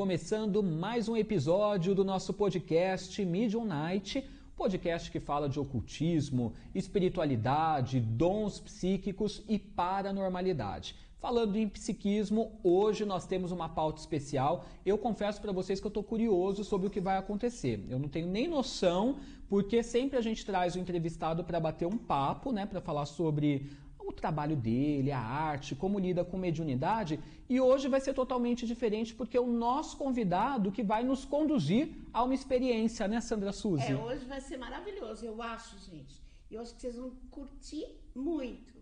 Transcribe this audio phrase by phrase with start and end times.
[0.00, 4.26] começando mais um episódio do nosso podcast Medium Night,
[4.56, 10.96] podcast que fala de ocultismo, espiritualidade, dons psíquicos e paranormalidade.
[11.18, 14.64] Falando em psiquismo, hoje nós temos uma pauta especial.
[14.86, 17.84] Eu confesso para vocês que eu estou curioso sobre o que vai acontecer.
[17.90, 19.18] Eu não tenho nem noção,
[19.50, 23.70] porque sempre a gente traz o entrevistado para bater um papo, né, para falar sobre
[24.10, 27.18] o trabalho dele, a arte, como lida com mediunidade.
[27.48, 31.90] E hoje vai ser totalmente diferente porque é o nosso convidado que vai nos conduzir
[32.12, 33.92] a uma experiência, né, Sandra Suzy?
[33.92, 36.20] É, hoje vai ser maravilhoso, eu acho, gente.
[36.50, 38.79] Eu acho que vocês vão curtir muito.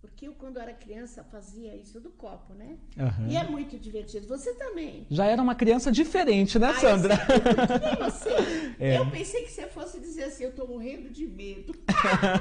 [0.00, 2.78] Porque eu, quando era criança, fazia isso do copo, né?
[2.96, 3.28] Uhum.
[3.28, 4.26] E é muito divertido.
[4.28, 5.06] Você também.
[5.10, 7.14] Já era uma criança diferente, né, Ai, Sandra?
[7.98, 8.30] Eu, você.
[8.80, 8.96] É.
[8.96, 11.74] eu pensei que você fosse dizer assim, eu tô morrendo de medo.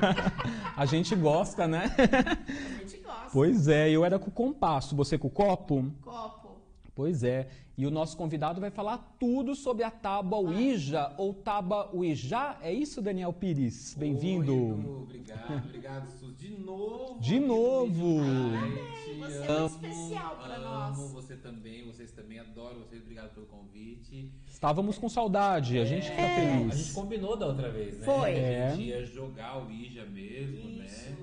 [0.75, 1.93] A gente gosta, né?
[1.97, 3.29] A gente gosta.
[3.33, 5.91] Pois é, eu era com o compasso, você com o copo?
[6.01, 6.61] Copo.
[6.95, 7.49] Pois é.
[7.79, 12.57] E o nosso convidado vai falar tudo sobre a tábua Ouija ou tábua Ouija.
[12.61, 13.95] É isso, Daniel Pires?
[13.97, 15.03] Bem-vindo.
[15.03, 16.35] Obrigado, obrigado, Sus.
[16.35, 17.21] De novo.
[17.21, 18.19] De novo.
[19.17, 20.99] você é muito especial para nós.
[20.99, 23.01] Amo você também, vocês também, adoro vocês.
[23.01, 24.29] Obrigado pelo convite.
[24.49, 26.35] Estávamos com saudade, a gente fica é.
[26.35, 26.73] feliz.
[26.73, 28.05] A gente combinou da outra vez, né?
[28.05, 28.45] Foi.
[28.61, 30.85] A gente ia jogar o Ouija mesmo, né?
[30.85, 31.11] isso.
[31.11, 31.17] né?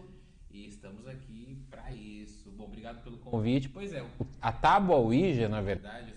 [0.50, 2.50] E estamos aqui para isso.
[2.50, 3.68] Bom, obrigado pelo convite.
[3.68, 4.02] Pois é,
[4.40, 6.15] a tábua Ouija, na verdade,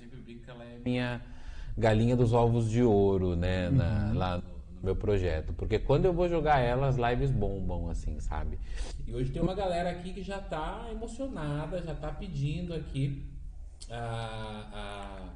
[0.50, 1.22] que ela é minha
[1.78, 3.70] galinha dos ovos de ouro, né?
[3.70, 4.18] Na, uhum.
[4.18, 4.44] lá no,
[4.82, 5.54] meu projeto.
[5.54, 8.58] Porque quando eu vou jogar ela, as lives bombam, assim, sabe?
[9.06, 13.24] E hoje tem uma galera aqui que já tá emocionada, já tá pedindo aqui
[13.90, 15.30] a,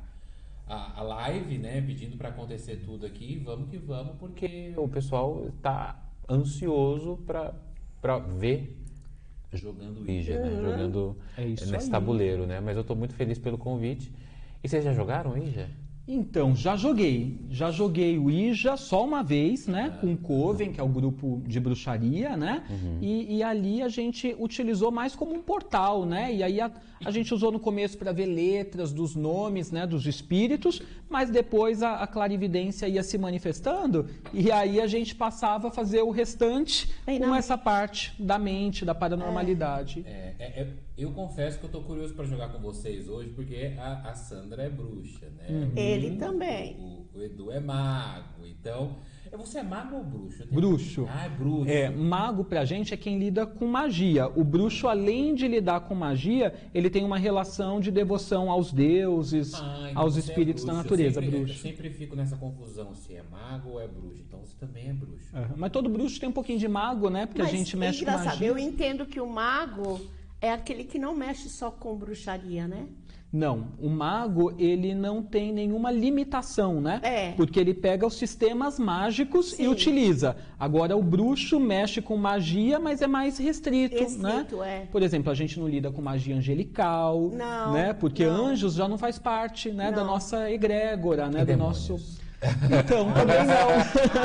[0.67, 1.81] a, a, live, né?
[1.81, 3.41] Pedindo para acontecer tudo aqui.
[3.43, 8.79] Vamos que vamos, porque o pessoal tá ansioso para ver
[9.51, 10.61] jogando Ija, né?
[10.61, 11.89] Jogando é nesse aí.
[11.89, 12.59] tabuleiro, né?
[12.59, 14.11] Mas eu estou muito feliz pelo convite.
[14.63, 15.69] E vocês já jogaram Ija?
[16.05, 17.39] Então, já joguei.
[17.49, 19.97] Já joguei o Ija só uma vez, né?
[20.01, 22.63] Com o Coven, que é o grupo de bruxaria, né?
[22.69, 22.97] Uhum.
[23.01, 26.33] E, e, ali a gente utilizou mais como um portal, né?
[26.33, 26.69] E aí a,
[27.05, 29.87] a gente usou no começo para ver letras dos nomes, né?
[29.87, 35.69] Dos espíritos, mas depois a, a, clarividência ia se manifestando e aí a gente passava
[35.69, 37.35] a fazer o restante Bem, com não.
[37.35, 40.03] essa parte da mente, da paranormalidade.
[40.05, 40.67] É, é, é,
[40.97, 44.63] eu confesso que eu tô curioso para jogar com vocês hoje, porque a, a Sandra
[44.63, 45.45] é bruxa, né?
[45.49, 45.71] Uhum.
[45.93, 46.75] Ele também.
[46.79, 48.95] O, o, Edu é mago, então...
[49.35, 50.45] Você é mago ou bruxo?
[50.51, 51.07] Bruxo.
[51.09, 51.67] Ah, é bruxo.
[51.67, 54.27] É, mago pra gente é quem lida com magia.
[54.27, 59.55] O bruxo, além de lidar com magia, ele tem uma relação de devoção aos deuses,
[59.55, 61.19] ah, então aos é espíritos é da natureza.
[61.19, 61.53] Eu sempre, bruxo.
[61.53, 64.21] Eu sempre fico nessa confusão se é mago ou é bruxo.
[64.21, 65.35] Então você também é bruxo.
[65.35, 65.55] Uhum.
[65.57, 67.25] Mas todo bruxo tem um pouquinho de mago, né?
[67.25, 68.47] Porque Mas a gente mexe é com magia.
[68.47, 69.99] Eu entendo que o mago
[70.39, 72.85] é aquele que não mexe só com bruxaria, né?
[73.33, 76.99] Não, o mago ele não tem nenhuma limitação, né?
[77.01, 77.31] É.
[77.31, 79.63] Porque ele pega os sistemas mágicos Sim.
[79.63, 80.35] e utiliza.
[80.59, 84.63] Agora o bruxo mexe com magia, mas é mais restrito, restrito né?
[84.63, 84.85] É.
[84.85, 87.91] Por exemplo, a gente não lida com magia angelical, não, né?
[87.91, 88.49] Porque não.
[88.49, 89.97] anjos já não faz parte, né, não.
[89.97, 91.89] da nossa egrégora, né, e do demônios.
[91.89, 92.21] nosso
[92.65, 93.69] Então, também não.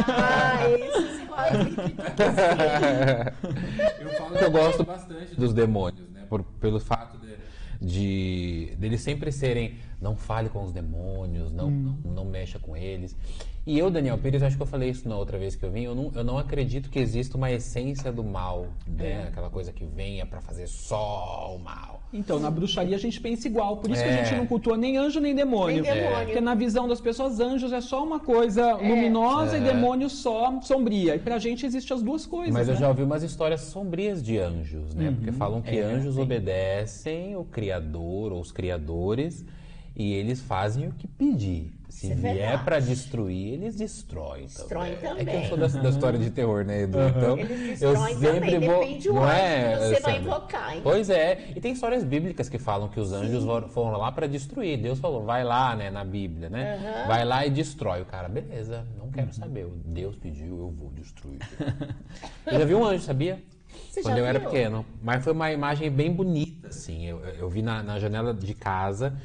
[0.08, 1.18] ah, isso
[4.00, 6.24] Eu falo que eu gosto bastante dos demônios, né?
[6.28, 7.17] Por, pelo fato
[7.80, 11.96] de de deles sempre serem não fale com os demônios, não, hum.
[12.04, 13.16] não, não, mexa com eles.
[13.66, 15.82] E eu, Daniel Pires, acho que eu falei isso na outra vez que eu vim,
[15.82, 19.10] eu não, eu não acredito que exista uma essência do mal, né?
[19.10, 19.22] É.
[19.24, 21.97] Aquela coisa que venha para fazer só o mal.
[22.12, 24.04] Então, na bruxaria a gente pensa igual, por isso é.
[24.04, 25.82] que a gente não cultua nem anjo nem demônio.
[25.82, 26.26] Nem demônio.
[26.26, 28.88] Porque na visão das pessoas, anjos é só uma coisa é.
[28.88, 29.64] luminosa e é.
[29.64, 31.16] demônio só sombria.
[31.16, 32.52] E pra gente existem as duas coisas.
[32.52, 32.74] Mas né?
[32.74, 35.08] eu já ouvi umas histórias sombrias de anjos, né?
[35.08, 35.16] Uhum.
[35.16, 39.44] Porque falam que é, anjos obedecem o Criador ou os criadores
[39.94, 41.77] e eles fazem o que pedir.
[41.88, 45.24] Se é vier para destruir, eles destroem Destroem também.
[45.24, 45.36] também.
[45.36, 46.98] É que eu sou da, da história de terror, né, Edu?
[46.98, 47.08] Uhum.
[47.08, 48.68] Então, eles eu sempre também.
[48.68, 48.80] vou.
[48.80, 50.74] Depende não é, que você vai invocar.
[50.74, 50.80] Hein?
[50.82, 51.48] Pois é.
[51.56, 53.68] E tem histórias bíblicas que falam que os anjos Sim.
[53.70, 54.78] foram lá para destruir.
[54.78, 56.76] Deus falou, vai lá, né, na Bíblia, né?
[56.76, 57.08] Uhum.
[57.08, 58.02] Vai lá e destrói.
[58.02, 59.66] O cara, beleza, não quero saber.
[59.84, 61.40] Deus pediu, eu vou destruir.
[62.46, 63.42] eu já vi um anjo, sabia?
[63.90, 64.26] Você Quando eu viu?
[64.26, 64.84] era pequeno.
[65.02, 67.06] Mas foi uma imagem bem bonita, assim.
[67.06, 69.18] Eu, eu vi na, na janela de casa.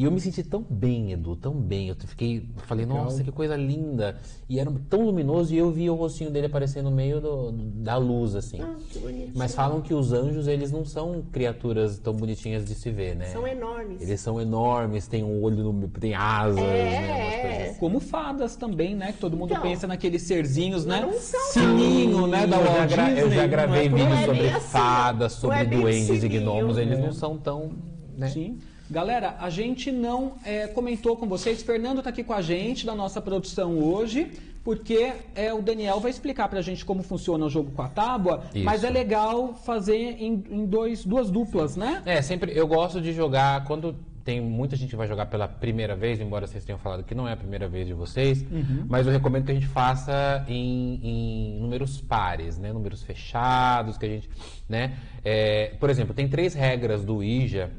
[0.00, 1.88] E eu me senti tão bem, Edu, tão bem.
[1.88, 3.04] Eu fiquei, falei, Legal.
[3.04, 4.16] nossa, que coisa linda.
[4.48, 7.98] E era tão luminoso e eu vi o rostinho dele aparecer no meio do, da
[7.98, 8.62] luz, assim.
[8.62, 9.32] Ah, que bonitinho.
[9.34, 13.26] Mas falam que os anjos, eles não são criaturas tão bonitinhas de se ver, né?
[13.26, 14.00] São enormes.
[14.00, 17.66] Eles são enormes, tem um olho, no, tem asas, é, né?
[17.68, 17.78] Assim.
[17.78, 19.12] Como fadas também, né?
[19.12, 21.02] Que todo mundo então, pensa naqueles serzinhos, né?
[21.02, 22.46] Não são, Sininho, né?
[22.46, 25.64] Da eu, já Disney, eu já gravei é vídeos é sobre assim, fadas, sobre é
[25.66, 26.78] duendes e gnomos.
[26.78, 27.02] Eles É.
[27.02, 27.72] não são tão...
[28.16, 28.28] Né?
[28.28, 28.58] Sim.
[28.90, 31.62] Galera, a gente não é, comentou com vocês.
[31.62, 34.32] Fernando está aqui com a gente da nossa produção hoje,
[34.64, 37.88] porque é, o Daniel vai explicar para a gente como funciona o jogo com a
[37.88, 38.42] tábua.
[38.52, 38.64] Isso.
[38.64, 42.02] Mas é legal fazer em, em dois, duas duplas, né?
[42.04, 43.94] É, sempre eu gosto de jogar quando
[44.24, 47.28] tem muita gente que vai jogar pela primeira vez, embora vocês tenham falado que não
[47.28, 48.86] é a primeira vez de vocês, uhum.
[48.88, 52.72] mas eu recomendo que a gente faça em, em números pares, né?
[52.72, 54.28] Números fechados, que a gente,
[54.68, 54.96] né?
[55.24, 57.70] É, por exemplo, tem três regras do Ija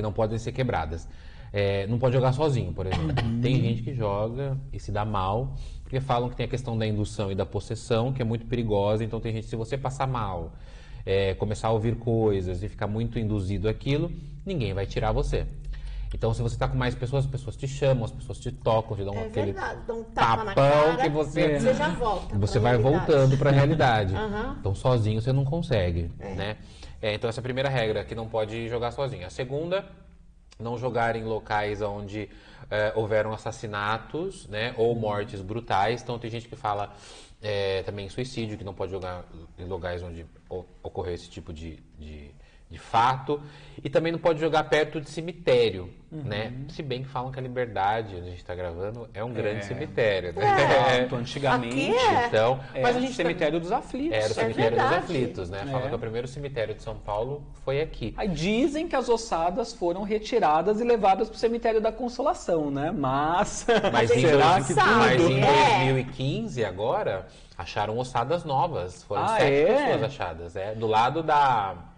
[0.00, 1.06] que não podem ser quebradas.
[1.52, 3.14] É, não pode jogar sozinho, por exemplo.
[3.22, 3.40] Uhum.
[3.40, 6.86] Tem gente que joga e se dá mal, porque falam que tem a questão da
[6.86, 9.04] indução e da possessão, que é muito perigosa.
[9.04, 10.54] Então tem gente, se você passar mal,
[11.04, 14.10] é, começar a ouvir coisas e ficar muito induzido aquilo,
[14.46, 15.46] ninguém vai tirar você.
[16.12, 18.96] Então, se você está com mais pessoas, as pessoas te chamam, as pessoas te tocam,
[18.96, 22.36] te dão é aquele verdade, um tapa tapão cara, que você, você já volta.
[22.36, 23.06] Você vai realidade.
[23.06, 24.14] voltando para a realidade.
[24.14, 24.56] uhum.
[24.58, 26.34] Então, sozinho você não consegue, é.
[26.34, 26.56] né?
[27.02, 29.26] É, então, essa é a primeira regra, que não pode jogar sozinho.
[29.26, 29.84] A segunda,
[30.58, 32.28] não jogar em locais onde
[32.70, 34.74] é, houveram assassinatos, né?
[34.76, 36.02] Ou mortes brutais.
[36.02, 36.94] Então, tem gente que fala
[37.40, 39.24] é, também suicídio, que não pode jogar
[39.58, 40.26] em lugares onde
[40.82, 42.30] ocorreu esse tipo de, de
[42.70, 43.42] de fato.
[43.82, 46.22] E também não pode jogar perto de cemitério, uhum.
[46.22, 46.52] né?
[46.68, 49.60] Se bem que falam que a Liberdade, onde a gente está gravando, é um grande
[49.60, 49.62] é.
[49.62, 50.98] cemitério, né?
[50.98, 51.00] É.
[51.10, 51.90] Então, antigamente.
[51.90, 52.26] É.
[52.26, 52.82] Então, é.
[52.82, 54.18] mas a gente cemitério dos aflitos.
[54.18, 55.66] Era o cemitério dos aflitos, né?
[55.70, 58.12] Falam que o primeiro cemitério de São Paulo foi aqui.
[58.18, 62.90] Aí dizem que as ossadas foram retiradas e levadas para o cemitério da Consolação, né?
[62.90, 64.74] Mas, mas será dois, que?
[64.74, 69.02] Mas em 2015 agora acharam ossadas novas.
[69.04, 71.89] Foram ah, sete pessoas achadas, é, do lado da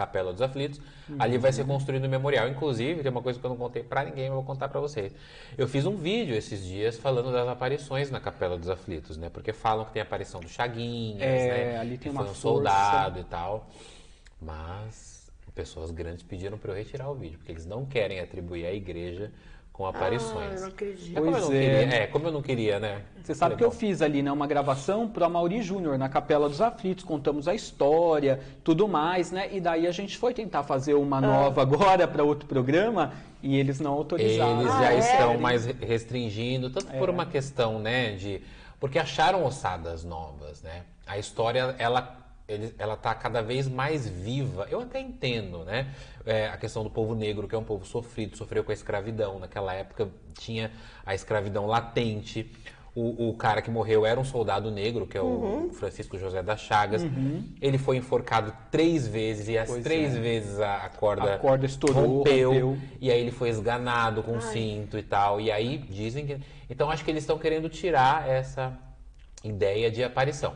[0.00, 0.80] Capela dos Aflitos.
[1.08, 1.16] Uhum.
[1.18, 2.48] Ali vai ser construído o um memorial.
[2.48, 5.12] Inclusive, tem uma coisa que eu não contei para ninguém, eu vou contar para vocês.
[5.58, 9.28] Eu fiz um vídeo esses dias falando das aparições na Capela dos Aflitos, né?
[9.28, 11.78] Porque falam que tem a aparição do Chaguinhas, é, né?
[11.78, 12.40] Ali tem que uma foi um força.
[12.40, 13.68] soldado e tal.
[14.40, 18.72] Mas pessoas grandes pediram para eu retirar o vídeo, porque eles não querem atribuir à
[18.72, 19.30] igreja
[19.80, 20.58] com aparições.
[20.58, 21.16] Ah, não acredito.
[21.16, 21.48] É, pois é.
[21.48, 23.00] Queria, é, como eu não queria, né?
[23.22, 26.60] Você sabe que eu fiz ali, né, uma gravação para Mauri Júnior na Capela dos
[26.60, 29.48] Aflitos, contamos a história, tudo mais, né?
[29.50, 31.20] E daí a gente foi tentar fazer uma ah.
[31.22, 34.60] nova agora para outro programa e eles não autorizaram.
[34.60, 34.98] Eles já ah, é?
[34.98, 36.98] estão mais restringindo, tanto é.
[36.98, 38.42] por uma questão, né, de
[38.78, 40.82] porque acharam ossadas novas, né?
[41.06, 42.18] A história ela
[42.50, 44.66] ele, ela está cada vez mais viva.
[44.70, 45.94] Eu até entendo, né?
[46.26, 49.38] É, a questão do povo negro, que é um povo sofrido, sofreu com a escravidão.
[49.38, 50.70] Naquela época tinha
[51.06, 52.50] a escravidão latente.
[52.92, 55.72] O, o cara que morreu era um soldado negro, que é o uhum.
[55.72, 57.04] Francisco José das Chagas.
[57.04, 57.44] Uhum.
[57.62, 60.20] Ele foi enforcado três vezes e as pois três é.
[60.20, 64.34] vezes a, a, corda, a corda estourou, rompeu, rompeu, E aí ele foi esganado com
[64.34, 64.40] Ai.
[64.40, 65.40] cinto e tal.
[65.40, 66.38] E aí dizem que.
[66.68, 68.76] Então acho que eles estão querendo tirar essa
[69.44, 70.54] ideia de aparição.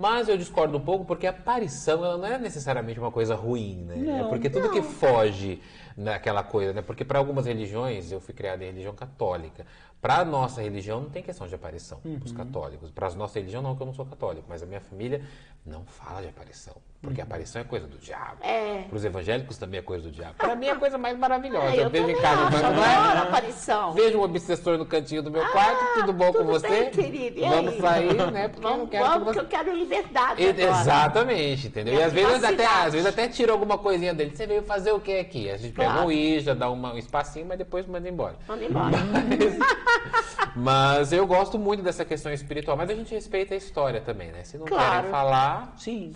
[0.00, 3.84] Mas eu discordo um pouco porque a aparição ela não é necessariamente uma coisa ruim,
[3.84, 3.96] né?
[3.96, 4.72] Não, é porque tudo não.
[4.72, 5.60] que foge
[5.94, 6.80] naquela coisa, né?
[6.80, 9.66] Porque para algumas religiões, eu fui criado em religião católica.
[10.00, 12.18] Para a nossa religião não tem questão de aparição, uhum.
[12.24, 12.90] os católicos.
[12.90, 15.22] Para a nossa religião não, que eu não sou católico, mas a minha família
[15.64, 16.74] não fala de aparição.
[17.02, 17.26] Porque uhum.
[17.26, 18.42] aparição é coisa do diabo.
[18.42, 18.82] É.
[18.88, 20.34] Para os evangélicos também é coisa do diabo.
[20.34, 21.74] Para mim é a coisa mais maravilhosa.
[21.74, 23.92] É, eu, eu vejo em casa, acho, eu aparição.
[23.92, 26.68] Vejo um obsessor no cantinho do meu ah, quarto, tudo bom tudo com você?
[26.68, 27.38] Bem, querido.
[27.38, 27.80] E vamos aí?
[27.80, 28.48] sair, né?
[28.48, 29.32] Porque vamos, eu não quero vamos, que, você...
[29.32, 30.42] que eu quero liberdade.
[30.42, 31.94] E, exatamente, entendeu?
[31.94, 34.36] E, às vezes, até, às vezes até tira alguma coisinha dele.
[34.36, 35.50] Você veio fazer o que aqui?
[35.50, 35.92] A gente claro.
[35.92, 38.36] pega um Ija, dá uma, um espacinho, mas depois manda embora.
[38.46, 38.90] Manda embora.
[38.90, 39.89] Mas,
[40.56, 44.44] mas, eu gosto muito dessa questão espiritual, mas a gente respeita a história também, né?
[44.44, 44.96] Se não claro.
[44.96, 45.74] querem falar.
[45.76, 46.14] Sim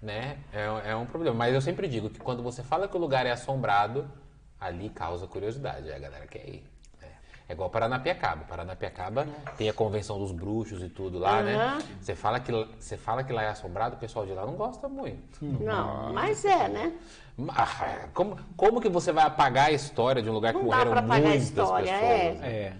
[0.00, 0.38] né?
[0.52, 1.36] É, é um problema.
[1.36, 4.08] Mas eu sempre digo que quando você fala que o lugar é assombrado,
[4.60, 5.92] ali causa curiosidade.
[5.92, 6.64] A galera quer ir.
[7.00, 7.08] Né?
[7.48, 8.44] É igual Paranapiacaba.
[8.44, 9.56] Paranapiacaba Nossa.
[9.56, 11.44] tem a convenção dos bruxos e tudo lá, uhum.
[11.44, 11.78] né?
[12.00, 14.88] Você fala, que, você fala que lá é assombrado, o pessoal de lá não gosta
[14.88, 15.44] muito.
[15.44, 16.92] Não, mas é, né?
[17.50, 21.02] Ah, como, como que você vai apagar a história de um lugar não que morreram
[21.02, 21.88] muitas pessoas?
[21.88, 22.34] É.
[22.34, 22.38] Né?
[22.42, 22.72] é.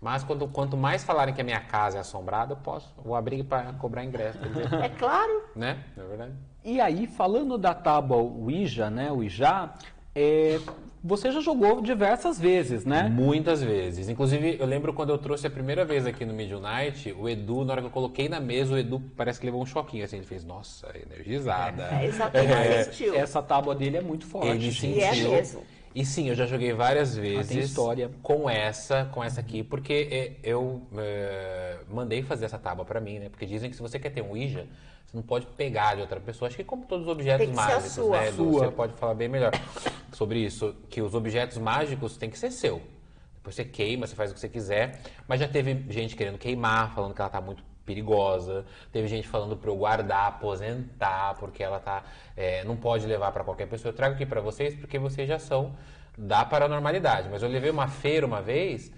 [0.00, 2.92] Mas quando, quanto mais falarem que a minha casa é assombrada, eu posso.
[3.04, 4.38] Vou abrir para cobrar ingresso.
[4.82, 5.44] É claro.
[5.54, 5.78] Né?
[5.96, 6.32] É verdade.
[6.64, 9.10] E aí, falando da tábua Ouija, né?
[9.10, 9.70] Ouija,
[10.14, 10.58] é,
[11.06, 13.08] você já jogou diversas vezes, né?
[13.08, 14.08] Muitas vezes.
[14.08, 17.64] Inclusive, eu lembro quando eu trouxe a primeira vez aqui no Medium Night, o Edu,
[17.64, 20.16] na hora que eu coloquei na mesa, o Edu parece que levou um choquinho, assim,
[20.16, 21.84] ele fez, nossa, energizada.
[22.00, 23.04] É, exatamente.
[23.16, 24.48] É, essa tábua dele é muito forte.
[24.48, 24.98] Ele sentiu.
[24.98, 25.62] E é mesmo.
[25.96, 28.10] E sim, eu já joguei várias vezes ah, história.
[28.22, 33.18] com essa, com essa aqui, porque é, eu é, mandei fazer essa tábua para mim,
[33.18, 33.30] né?
[33.30, 34.66] Porque dizem que se você quer ter um Ouija,
[35.06, 36.48] você não pode pegar de outra pessoa.
[36.48, 38.30] Acho que como todos os objetos mágicos, sua, né?
[38.30, 38.66] Sua.
[38.66, 39.52] Você pode falar bem melhor
[40.12, 42.82] sobre isso, que os objetos mágicos têm que ser seu.
[43.36, 45.00] Depois você queima, você faz o que você quiser.
[45.26, 48.66] Mas já teve gente querendo queimar, falando que ela tá muito perigosa.
[48.92, 52.02] Teve gente falando para eu guardar, aposentar, porque ela tá,
[52.36, 53.92] é, não pode levar para qualquer pessoa.
[53.92, 55.74] Eu trago aqui para vocês porque vocês já são
[56.18, 57.28] da paranormalidade.
[57.30, 58.92] Mas eu levei uma feira uma vez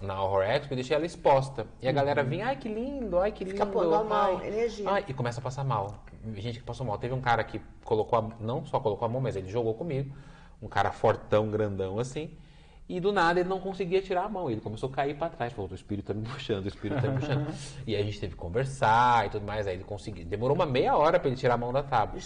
[0.00, 1.66] na Horror Expo e deixei ela exposta.
[1.80, 3.56] E a galera vinha, ai que lindo, ai que lindo.
[3.56, 4.88] Fica pondo mal, energia.
[4.88, 6.02] Ai, e começa a passar mal.
[6.34, 6.96] Gente que passou mal.
[6.98, 10.14] Teve um cara que colocou, a, não só colocou a mão, mas ele jogou comigo.
[10.62, 12.30] Um cara fortão, grandão assim.
[12.90, 14.50] E do nada ele não conseguia tirar a mão.
[14.50, 15.52] Ele começou a cair para trás.
[15.52, 17.46] Falou: o espírito tá me puxando, o espírito tá me puxando.
[17.86, 19.68] e aí a gente teve que conversar e tudo mais.
[19.68, 20.24] Aí ele conseguiu.
[20.24, 22.18] Demorou uma meia hora para ele tirar a mão da tábua.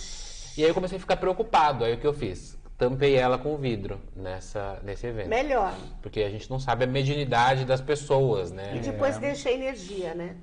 [0.57, 1.85] E aí eu comecei a ficar preocupado.
[1.85, 2.59] Aí o que eu fiz?
[2.79, 5.29] Tampei ela com vidro nessa, nesse evento.
[5.29, 5.75] Melhor.
[6.01, 8.75] Porque a gente não sabe a mediunidade das pessoas, né?
[8.75, 9.21] E depois é.
[9.21, 10.35] deixa a energia, né?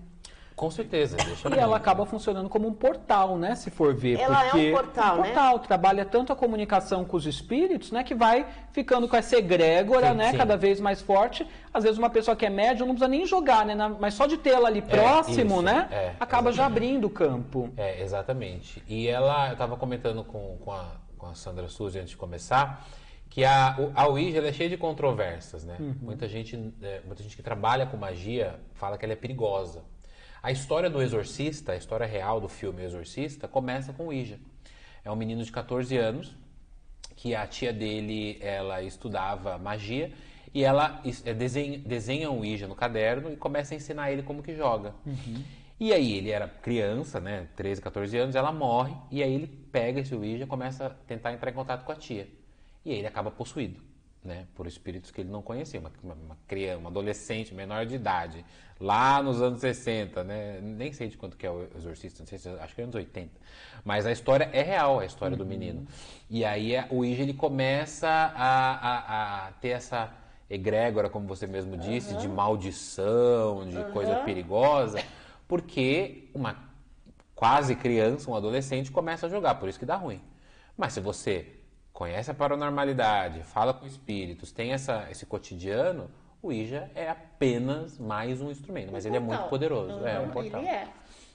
[0.56, 1.18] Com certeza.
[1.50, 3.56] e ela acaba funcionando como um portal, né?
[3.56, 4.20] Se for ver.
[4.20, 5.64] Ela porque é um portal, um portal, né?
[5.66, 8.04] trabalha tanto a comunicação com os espíritos, né?
[8.04, 10.32] Que vai ficando com essa egrégora, sim, né?
[10.32, 10.38] Sim.
[10.38, 11.48] Cada vez mais forte.
[11.74, 13.76] Às vezes uma pessoa que é médium não precisa nem jogar, né?
[14.00, 15.88] Mas só de tê-la ali é, próximo, isso, né?
[15.92, 16.56] É, acaba exatamente.
[16.58, 17.70] já abrindo o campo.
[17.76, 18.84] É, exatamente.
[18.88, 20.86] E ela, eu estava comentando com, com, a,
[21.18, 22.86] com a Sandra Suzy antes de começar
[23.32, 25.78] que a, a Ouija é cheia de controvérsias, né?
[25.80, 25.96] Uhum.
[26.02, 29.84] Muita, gente, é, muita gente que trabalha com magia fala que ela é perigosa.
[30.43, 34.39] A história do Exorcista, a história real do filme Exorcista, começa com o Ija.
[35.06, 36.36] É um menino de 14 anos
[37.15, 40.12] que a tia dele ela estudava magia
[40.51, 44.41] e ela é, desenha, desenha um Ija no caderno e começa a ensinar ele como
[44.41, 44.95] que joga.
[45.06, 45.43] Uhum.
[45.80, 49.99] E aí ele era criança, né, 13, 14 anos, ela morre e aí ele pega
[49.99, 52.27] esse Ouija e começa a tentar entrar em contato com a tia.
[52.84, 53.90] E aí ele acaba possuído
[54.23, 58.45] né, por espíritos que ele não conhecia, uma, uma, criança, uma adolescente menor de idade,
[58.79, 62.38] lá nos anos 60, né, nem sei de quanto que é o Exorcista, não sei
[62.38, 63.31] se, acho que é anos 80,
[63.84, 65.43] mas a história é real, a história uhum.
[65.43, 65.88] do menino.
[66.29, 70.13] E aí é, o Ija ele começa a, a, a, ter essa
[70.49, 72.19] egrégora, como você mesmo disse, uhum.
[72.19, 73.91] de maldição, de uhum.
[73.91, 75.03] coisa perigosa,
[75.47, 76.69] porque uma
[77.34, 80.21] quase criança, um adolescente começa a jogar, por isso que dá ruim.
[80.77, 81.61] Mas se você
[82.02, 86.10] conhece a paranormalidade, fala com espíritos, tem essa, esse cotidiano,
[86.42, 89.36] o Ija é apenas mais um instrumento, mas um ele portal.
[89.36, 89.94] é muito poderoso.
[89.94, 90.62] Uhum, é um portal.
[90.62, 90.88] Ele é.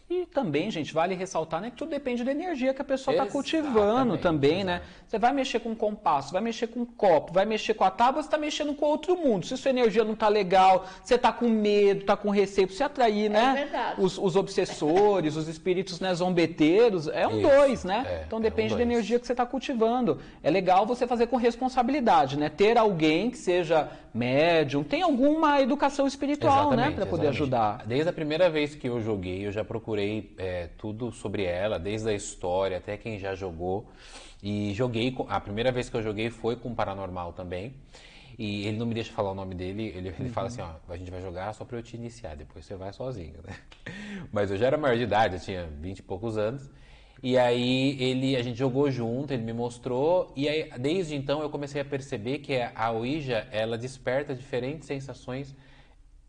[0.08, 3.26] E também, gente, vale ressaltar né, que tudo depende da energia que a pessoa está
[3.26, 4.82] cultivando também, né?
[5.04, 7.90] Você vai mexer com um compasso, vai mexer com um copo, vai mexer com a
[7.90, 9.46] tábua, você está mexendo com outro mundo.
[9.46, 13.28] Se sua energia não está legal, você está com medo, está com receio, você atrair,
[13.28, 13.68] né?
[13.72, 17.48] É os, os, obsessores, os espíritos né, zombeteiros, é um Isso.
[17.48, 18.06] dois, né?
[18.08, 20.20] É, então depende é um da energia que você está cultivando.
[20.40, 22.48] É legal você fazer com responsabilidade, né?
[22.48, 26.96] Ter alguém que seja médium, tem alguma educação espiritual, né, exatamente, né?
[26.96, 27.82] Para poder ajudar.
[27.84, 31.78] Desde a primeira vez que eu joguei, eu já procurei procurei é, tudo sobre ela,
[31.78, 33.86] desde a história até quem já jogou.
[34.42, 37.74] E joguei, a primeira vez que eu joguei foi com Paranormal também.
[38.38, 40.28] E ele não me deixa falar o nome dele, ele, ele uhum.
[40.28, 42.92] fala assim, ó, a gente vai jogar só pra eu te iniciar, depois você vai
[42.92, 43.56] sozinho, né?
[44.30, 46.70] Mas eu já era maior de idade, eu tinha 20 e poucos anos.
[47.22, 51.48] E aí ele, a gente jogou junto, ele me mostrou, e aí desde então eu
[51.48, 55.56] comecei a perceber que a Ouija, ela desperta diferentes sensações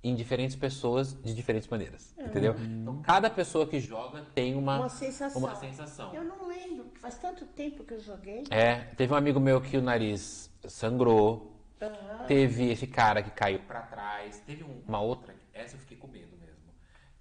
[0.03, 2.25] em diferentes pessoas de diferentes maneiras, uhum.
[2.25, 2.55] entendeu?
[2.60, 5.41] Então, cada pessoa que joga tem uma, uma, sensação.
[5.41, 6.13] uma sensação.
[6.13, 8.43] Eu não lembro, faz tanto tempo que eu joguei.
[8.49, 12.25] É, teve um amigo meu que o nariz sangrou, uhum.
[12.27, 16.38] teve esse cara que caiu para trás, teve uma outra, essa eu fiquei com medo
[16.38, 16.71] mesmo,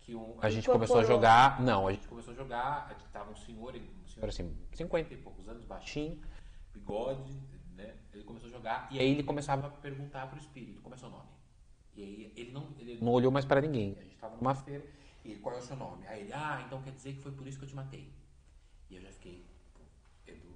[0.01, 3.31] que um, a gente começou a jogar, não, a gente começou a jogar, aqui tava
[3.33, 6.21] um senhor, um senhor assim, 50 e poucos anos, baixinho,
[6.73, 7.33] bigode,
[7.75, 7.95] né?
[8.13, 11.09] Ele começou a jogar e aí ele começava a perguntar pro espírito, como é seu
[11.09, 11.36] nome?
[11.97, 13.97] E aí ele não, ele não olhou mais para ninguém.
[13.99, 14.85] A gente estava numa feira
[15.25, 16.07] e ele, qual é o seu nome?
[16.07, 18.13] Aí ele, ah, então quer dizer que foi por isso que eu te matei.
[18.91, 19.45] E eu já fiquei,
[20.27, 20.55] Edu,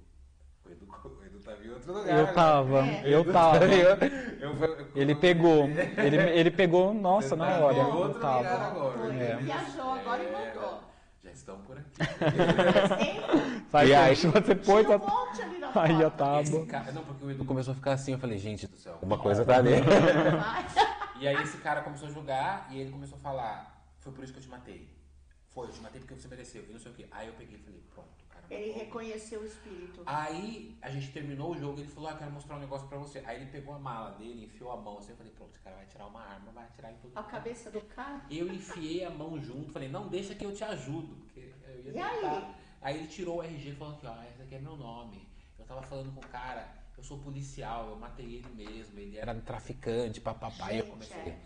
[0.65, 2.19] o Edu, o Edu tava em outro lugar.
[2.19, 3.03] Eu tava, é.
[3.05, 3.65] eu tava.
[3.65, 3.97] eu,
[4.39, 7.77] eu, ele pegou, ele, ele pegou, nossa, na hora.
[7.77, 8.37] Em outro tava.
[8.37, 9.13] lugar agora.
[9.13, 9.35] É.
[9.37, 10.83] Viajou agora é, e voltou.
[11.23, 11.91] Já estão por aqui.
[13.69, 15.81] Sai, e aí, você pôs a...
[15.81, 16.43] Aí já tava.
[16.93, 19.43] Não, porque o Edu começou a ficar assim, eu falei, gente do céu, alguma coisa
[19.43, 19.71] tá ali.
[21.21, 24.33] E aí esse cara começou a jogar e ele começou a falar, foi por isso
[24.33, 24.89] que eu te matei.
[25.49, 26.65] Foi, eu te matei porque você mereceu.
[26.67, 27.07] E não sei o quê.
[27.11, 28.43] Aí eu peguei e falei, pronto, cara.
[28.49, 30.01] Ele reconheceu o espírito.
[30.07, 32.97] Aí a gente terminou o jogo e ele falou, ah, quero mostrar um negócio pra
[32.97, 33.19] você.
[33.19, 35.75] Aí ele pegou a mala dele, enfiou a mão assim, eu falei, pronto, esse cara
[35.75, 37.15] vai tirar uma arma, vai atirar em tudo.
[37.15, 38.25] A cabeça do cara?
[38.31, 41.17] Eu enfiei a mão junto, falei, não, deixa que eu te ajudo.
[41.17, 41.53] Porque
[41.85, 42.55] eu ia e aí?
[42.81, 45.29] Aí ele tirou o RG e falou aqui, ó, esse aqui é meu nome.
[45.59, 49.33] Eu tava falando com o cara, eu sou policial, eu matei ele mesmo, ele era
[49.33, 50.71] traficante, papapá.
[50.71, 51.17] Eu comecei.
[51.17, 51.39] É.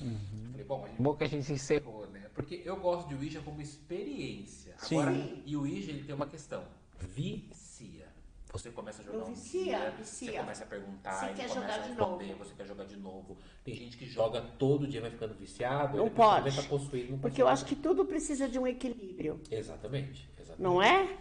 [0.00, 0.48] Uhum.
[0.52, 2.30] Falei, bom, bom que a gente encerrou, né?
[2.32, 4.76] Porque eu gosto de Ouija como experiência.
[4.78, 5.00] Sim.
[5.00, 6.64] Agora, e o Ouija ele tem uma questão:
[7.00, 8.06] vicia.
[8.52, 10.30] Você começa a jogar um vicia, dia, vicia.
[10.30, 12.44] você começa a perguntar, você quer começa jogar a responder, de novo.
[12.44, 13.36] você quer jogar de novo.
[13.62, 16.54] Tem gente que joga todo dia, vai ficando viciado, não pode.
[16.56, 19.40] Tá possuído, não Porque eu acho que tudo precisa de um equilíbrio.
[19.50, 20.62] Exatamente, exatamente.
[20.62, 21.18] Não é?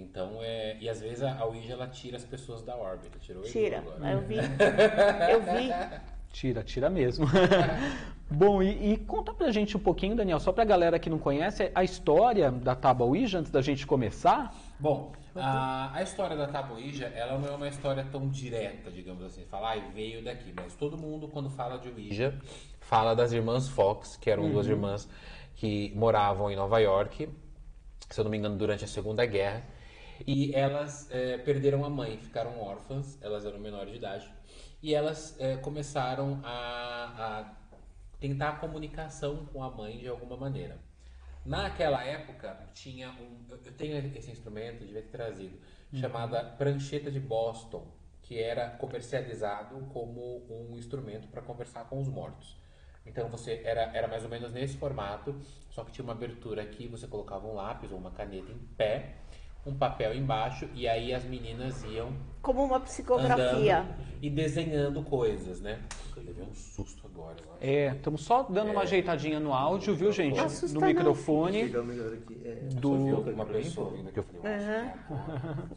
[0.00, 3.18] Então, é, e às vezes a, a Ouija ela tira as pessoas da órbita.
[3.18, 4.12] Tirou Tira, agora.
[4.12, 4.36] eu vi.
[5.30, 6.00] Eu vi.
[6.32, 7.26] Tira, tira mesmo.
[8.30, 11.72] Bom, e, e, conta pra gente um pouquinho, Daniel, só pra galera que não conhece,
[11.74, 14.54] a história da Tábua Ouija, antes da gente começar.
[14.78, 19.24] Bom, a, a história da Tábua Ouija, ela não é uma história tão direta, digamos
[19.24, 22.38] assim, falar, ah, veio daqui, mas todo mundo, quando fala de Ouija,
[22.80, 24.52] fala das irmãs Fox, que eram uhum.
[24.52, 25.08] duas irmãs
[25.56, 27.28] que moravam em Nova York,
[28.08, 29.64] se eu não me engano, durante a Segunda Guerra,
[30.26, 34.30] e elas é, perderam a mãe, ficaram órfãs, elas eram menores de idade,
[34.82, 37.54] e elas é, começaram a, a
[38.18, 40.78] tentar a comunicação com a mãe de alguma maneira.
[41.44, 43.46] Naquela época, tinha um.
[43.50, 45.58] Eu tenho esse instrumento, devia ter trazido,
[45.92, 45.98] uhum.
[45.98, 47.86] chamada prancheta de Boston,
[48.22, 52.60] que era comercializado como um instrumento para conversar com os mortos.
[53.06, 55.34] Então você era, era mais ou menos nesse formato,
[55.70, 59.16] só que tinha uma abertura aqui, você colocava um lápis ou uma caneta em pé
[59.66, 63.86] um papel embaixo e aí as meninas iam como uma psicografia
[64.22, 65.78] e desenhando coisas, né?
[66.14, 67.36] Eu levei um susto agora.
[67.60, 68.72] É, estamos só dando é.
[68.72, 70.38] uma ajeitadinha no áudio, viu, gente?
[70.74, 71.72] no microfone.
[72.74, 74.56] Do uma pessoa vindo aqui eu falei.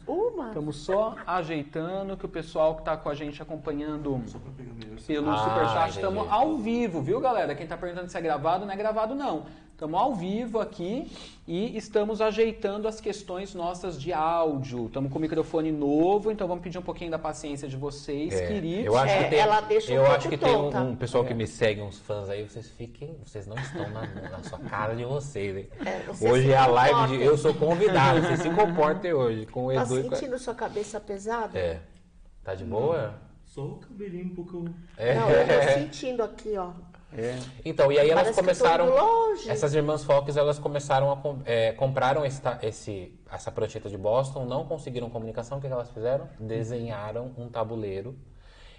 [0.06, 0.48] Uma.
[0.48, 4.22] Estamos só ajeitando que o pessoal que está com a gente acompanhando
[5.06, 7.54] pelo ah, superchat estamos ao vivo, viu, galera?
[7.54, 9.46] Quem está perguntando se é gravado, não é gravado não.
[9.74, 11.10] Estamos ao vivo aqui
[11.48, 14.86] e estamos ajeitando as questões nossas de áudio.
[14.86, 18.46] Estamos com o microfone novo, então vamos pedir um pouquinho da paciência de vocês, é,
[18.46, 18.86] queridos.
[18.86, 21.24] Eu acho é, que tem, ela deixa eu um acho que tem um, um pessoal
[21.24, 21.28] é.
[21.28, 24.94] que me segue, uns fãs aí, vocês fiquem, vocês não estão na, na sua cara
[24.94, 25.68] de vocês, hein?
[25.84, 29.74] É, hoje é a live de eu sou convidado, vocês se comportem hoje com o
[29.74, 30.08] tá Edu.
[30.08, 31.58] Tá sentindo sua cabeça pesada?
[31.58, 31.80] É.
[32.42, 33.14] Tá de boa?
[33.44, 34.64] Só o cabelinho um pouco.
[34.96, 35.14] É.
[35.14, 36.72] Não, eu tô sentindo aqui, ó.
[37.16, 37.38] É.
[37.64, 38.92] Então, e aí elas Parece começaram.
[39.48, 44.64] Essas irmãs Fox, elas começaram a é, compraram esta, esse, essa prancheta de Boston, não
[44.64, 45.58] conseguiram comunicação.
[45.58, 46.28] O que, que elas fizeram?
[46.38, 48.16] Desenharam um tabuleiro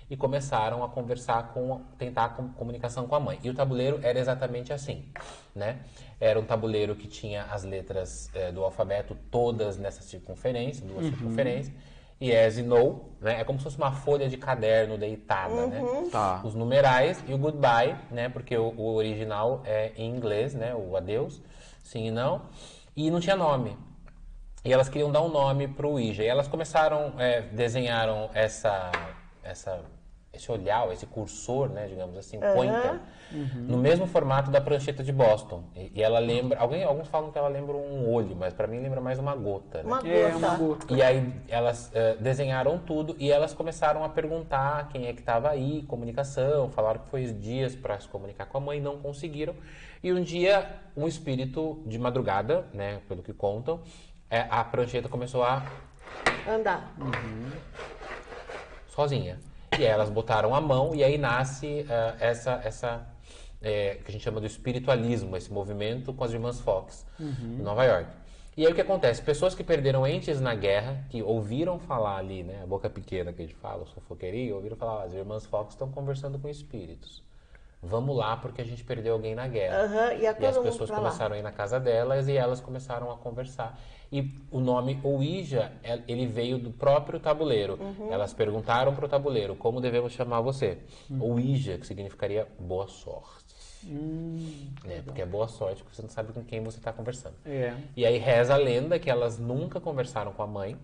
[0.09, 3.39] e começaram a conversar com, tentar com, comunicação com a mãe.
[3.43, 5.05] E o tabuleiro era exatamente assim,
[5.53, 5.79] né?
[6.19, 11.11] Era um tabuleiro que tinha as letras é, do alfabeto todas nessa circunferência, duas uhum.
[11.11, 11.75] circunferências
[12.21, 13.41] yes e no, né?
[13.41, 15.81] É como se fosse uma folha de caderno deitada, né?
[15.81, 16.03] uhum.
[16.03, 16.09] né?
[16.11, 16.41] Tá.
[16.43, 18.29] Os numerais e o goodbye, né?
[18.29, 20.73] Porque o, o, original é em inglês, né?
[20.75, 21.41] O adeus,
[21.83, 22.43] sim e não.
[22.95, 23.77] E não tinha nome.
[24.63, 26.23] E elas queriam dar um nome para o Ouija.
[26.23, 28.91] E elas começaram, é, desenharam essa,
[29.43, 29.83] essa
[30.35, 32.53] esse olhar, esse cursor, né, digamos assim, uhum.
[32.53, 32.99] pointer,
[33.31, 33.61] uhum.
[33.67, 35.63] no mesmo formato da prancheta de Boston.
[35.75, 38.79] E, e, ela lembra, alguém, alguns falam que ela lembra um olho, mas para mim
[38.79, 39.79] lembra mais uma gota.
[39.79, 39.83] Né?
[39.85, 40.07] Uma gota.
[40.09, 40.93] É, uma gota.
[40.93, 45.49] E aí elas uh, desenharam tudo e elas começaram a perguntar quem é que estava
[45.49, 49.55] aí, comunicação, falaram que foi dias para se comunicar com a mãe, não conseguiram.
[50.03, 53.81] E um dia, um espírito de madrugada, né, pelo que contam,
[54.29, 55.65] é, a prancheta começou a
[56.47, 56.93] andar.
[56.99, 57.49] Uhum.
[58.87, 59.39] Sozinha.
[59.77, 63.07] E elas botaram a mão e aí nasce uh, essa, essa
[63.61, 67.57] é, que a gente chama do espiritualismo, esse movimento com as irmãs Fox, uhum.
[67.59, 68.09] em Nova York.
[68.55, 69.21] E aí o que acontece?
[69.21, 73.41] Pessoas que perderam entes na guerra, que ouviram falar ali, né, a boca pequena que
[73.41, 77.24] a gente fala, o sofoqueria, ouviram falar, as irmãs Fox estão conversando com espíritos.
[77.85, 79.83] Vamos lá porque a gente perdeu alguém na guerra.
[79.83, 81.35] Uhum, e, e as pessoas começaram lá.
[81.35, 83.79] a ir na casa delas e elas começaram a conversar.
[84.11, 87.77] E o nome Ouija, é, ele veio do próprio tabuleiro.
[87.79, 88.11] Uhum.
[88.11, 90.77] Elas perguntaram para o tabuleiro, como devemos chamar você?
[91.09, 91.31] Uhum.
[91.31, 93.45] Ouija, que significaria boa sorte.
[93.87, 95.03] Hum, né?
[95.05, 97.35] Porque é boa sorte, porque você não sabe com quem você está conversando.
[97.45, 97.75] É.
[97.95, 100.77] E aí reza a lenda que elas nunca conversaram com a mãe.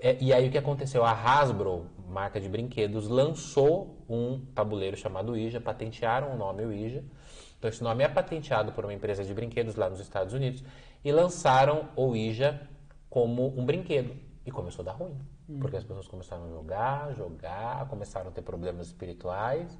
[0.00, 1.04] É, e aí o que aconteceu?
[1.04, 7.04] A Hasbro, marca de brinquedos, lançou um tabuleiro chamado Ouija, patentearam o nome Ouija.
[7.58, 10.62] Então esse nome é patenteado por uma empresa de brinquedos lá nos Estados Unidos
[11.04, 12.60] e lançaram o Ouija
[13.10, 14.14] como um brinquedo.
[14.46, 15.16] E começou a dar ruim.
[15.48, 15.58] Hum.
[15.60, 19.78] Porque as pessoas começaram a jogar, jogar, começaram a ter problemas espirituais.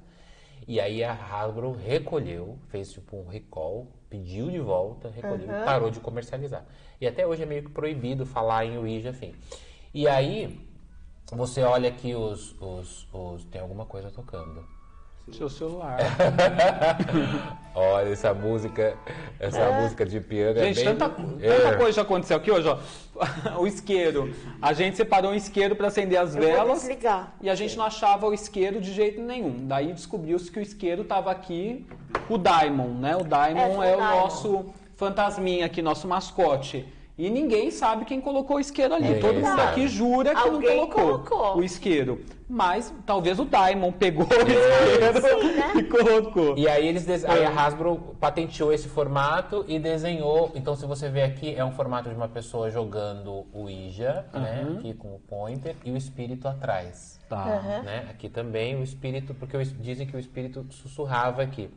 [0.67, 5.65] E aí a Hasbro recolheu, fez tipo um recall, pediu de volta, recolheu uhum.
[5.65, 6.65] parou de comercializar.
[6.99, 9.33] E até hoje é meio que proibido falar em Ouija, enfim.
[9.93, 10.59] E aí
[11.31, 14.63] você olha aqui os, os, os tem alguma coisa tocando.
[15.31, 15.99] Seu celular.
[17.75, 18.97] Olha, essa música,
[19.39, 19.81] essa é.
[19.81, 20.97] música de piano é gente, é bem...
[20.97, 22.79] tanta, tanta coisa já aconteceu aqui hoje, ó.
[23.59, 24.33] O isqueiro.
[24.59, 26.79] A gente separou um isqueiro para acender as Eu velas.
[26.79, 27.35] desligar.
[27.41, 29.67] E a gente não achava o isqueiro de jeito nenhum.
[29.67, 31.85] Daí descobriu-se que o isqueiro estava aqui,
[32.27, 33.15] o Daimon, né?
[33.15, 34.21] O Daimon é, é o, Daimon.
[34.21, 36.87] nosso fantasminha aqui, nosso mascote.
[37.19, 39.11] E ninguém sabe quem colocou o isqueiro ali.
[39.11, 39.61] É, Todo mundo sabe.
[39.63, 42.23] aqui jura que Alguém não colocou, colocou, o isqueiro.
[42.47, 45.73] Mas talvez o Diamond pegou o isqueiro Sim, né?
[45.79, 46.57] e colocou.
[46.57, 50.49] E aí eles aí a Hasbro patenteou esse formato e desenhou.
[50.55, 54.39] Então, se você vê aqui, é um formato de uma pessoa jogando o Ouija, uhum.
[54.39, 54.75] né?
[54.77, 57.19] Aqui com o pointer e o espírito atrás.
[57.27, 57.43] Tá.
[57.45, 57.83] Uhum.
[57.83, 58.07] Né?
[58.09, 61.69] Aqui também o espírito, porque dizem que o espírito sussurrava aqui.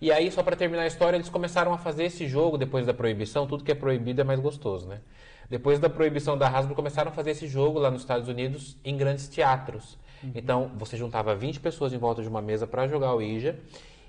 [0.00, 2.94] E aí, só para terminar a história, eles começaram a fazer esse jogo depois da
[2.94, 3.46] proibição.
[3.46, 5.00] Tudo que é proibido é mais gostoso, né?
[5.50, 8.96] Depois da proibição da Hasbro, começaram a fazer esse jogo lá nos Estados Unidos em
[8.96, 9.98] grandes teatros.
[10.22, 10.30] Uhum.
[10.34, 13.58] Então, você juntava 20 pessoas em volta de uma mesa para jogar o Ija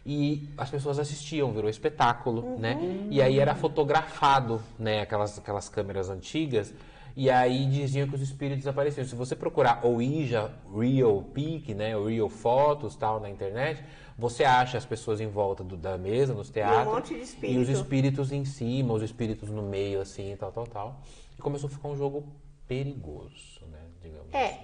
[0.05, 2.59] e as pessoas assistiam, virou espetáculo, uhum.
[2.59, 3.07] né?
[3.09, 5.01] E aí era fotografado, né?
[5.01, 6.73] Aquelas, aquelas câmeras antigas.
[7.17, 9.05] E aí diziam que os espíritos apareciam.
[9.05, 11.93] Se você procurar Ouija Real Peak, né?
[11.97, 13.83] Real Fotos, tal, na internet,
[14.21, 16.85] você acha as pessoas em volta do, da mesa, nos teatros.
[16.85, 17.53] E, um monte de espírito.
[17.53, 21.01] e os espíritos em cima, os espíritos no meio, assim, tal, tal, tal.
[21.37, 22.23] E começou a ficar um jogo
[22.67, 23.79] perigoso, né?
[23.99, 24.45] Digamos é.
[24.45, 24.59] assim.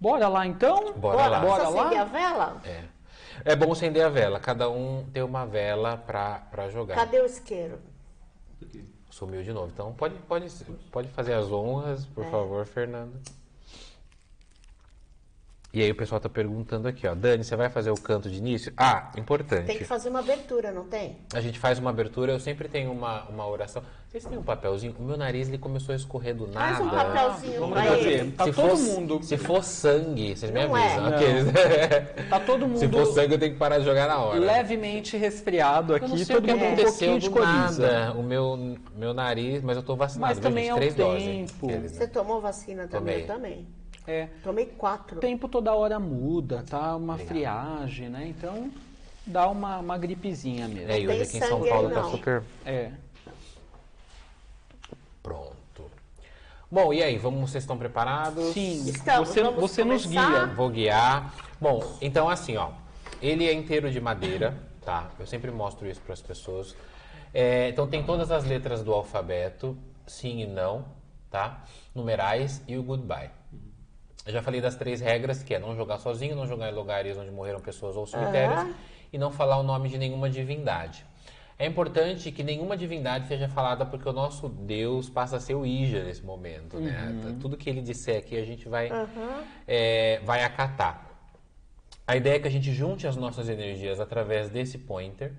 [0.00, 0.92] Bora lá então?
[0.92, 1.40] Bora, Bora lá.
[1.40, 1.80] Bora lá?
[1.80, 2.62] acender a vela?
[2.64, 2.84] É.
[3.44, 4.38] É bom acender a vela.
[4.38, 6.94] Cada um tem uma vela para jogar.
[6.94, 7.80] Cadê o isqueiro?
[9.10, 9.68] Sumiu de novo.
[9.72, 10.48] Então pode, pode,
[10.92, 12.30] pode fazer as honras, por é.
[12.30, 13.20] favor, Fernando.
[15.78, 18.36] E aí o pessoal está perguntando aqui, ó, Dani, você vai fazer o canto de
[18.36, 18.72] início?
[18.76, 19.66] Ah, importante.
[19.66, 21.18] Tem que fazer uma abertura, não tem?
[21.32, 23.80] A gente faz uma abertura, eu sempre tenho uma, uma oração.
[24.08, 24.96] Vocês têm um papelzinho?
[24.98, 26.78] O meu nariz ele começou a escorrer do nada.
[26.78, 28.32] Faz um papelzinho Vamos fazer.
[28.32, 29.22] Tá se todo for, mundo.
[29.22, 30.96] Se for sangue, vocês me não é.
[30.96, 31.52] avisam.
[31.54, 32.00] É.
[32.28, 32.78] Tá todo mundo.
[32.80, 34.40] Se for sangue, eu tenho que parar de jogar na hora.
[34.40, 38.14] Levemente resfriado aqui, eu não sei todo o que mundo aconteceu um do nada.
[38.14, 40.34] O meu, meu nariz, mas eu tô vacinado.
[40.34, 41.66] Mas também gente, é o tempo.
[41.68, 43.20] Doses, Você tomou vacina também?
[43.20, 43.22] Tomei.
[43.22, 43.77] Eu também.
[44.08, 44.26] É.
[44.42, 45.18] Tomei quatro.
[45.18, 46.96] O tempo toda hora muda, tá?
[46.96, 47.28] Uma Legal.
[47.28, 48.26] friagem, né?
[48.26, 48.70] Então
[49.26, 50.90] dá uma, uma gripezinha mesmo.
[50.90, 52.42] É, e hoje aqui em São Paulo tá super.
[52.64, 52.90] É.
[55.22, 55.90] Pronto.
[56.70, 58.54] Bom, e aí, vamos, vocês estão preparados?
[58.54, 60.46] Sim, Estamos, você, você nos guia.
[60.56, 61.34] Vou guiar.
[61.60, 62.70] Bom, então assim, ó.
[63.20, 65.10] Ele é inteiro de madeira, tá?
[65.18, 66.74] Eu sempre mostro isso para as pessoas.
[67.34, 70.84] É, então tem todas as letras do alfabeto, sim e não,
[71.30, 71.62] tá?
[71.94, 73.37] Numerais e o goodbye.
[74.28, 77.16] Eu já falei das três regras, que é não jogar sozinho, não jogar em lugares
[77.16, 78.74] onde morreram pessoas ou cemitérios uhum.
[79.10, 81.02] e não falar o nome de nenhuma divindade.
[81.58, 85.64] É importante que nenhuma divindade seja falada porque o nosso Deus passa a ser o
[85.64, 87.18] Ija nesse momento, né?
[87.24, 87.38] Uhum.
[87.38, 89.44] Tudo que ele disser aqui a gente vai, uhum.
[89.66, 91.06] é, vai acatar.
[92.06, 95.32] A ideia é que a gente junte as nossas energias através desse pointer.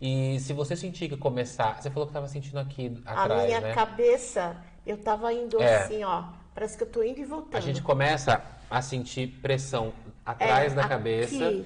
[0.00, 1.80] E se você sentir que começar...
[1.80, 3.72] Você falou que estava sentindo aqui atrás, A minha né?
[3.72, 5.76] cabeça, eu estava indo é.
[5.76, 6.24] assim, ó
[6.56, 7.54] Parece que eu estou indo e voltando.
[7.54, 9.92] A gente começa a sentir pressão
[10.24, 11.62] atrás é, da cabeça.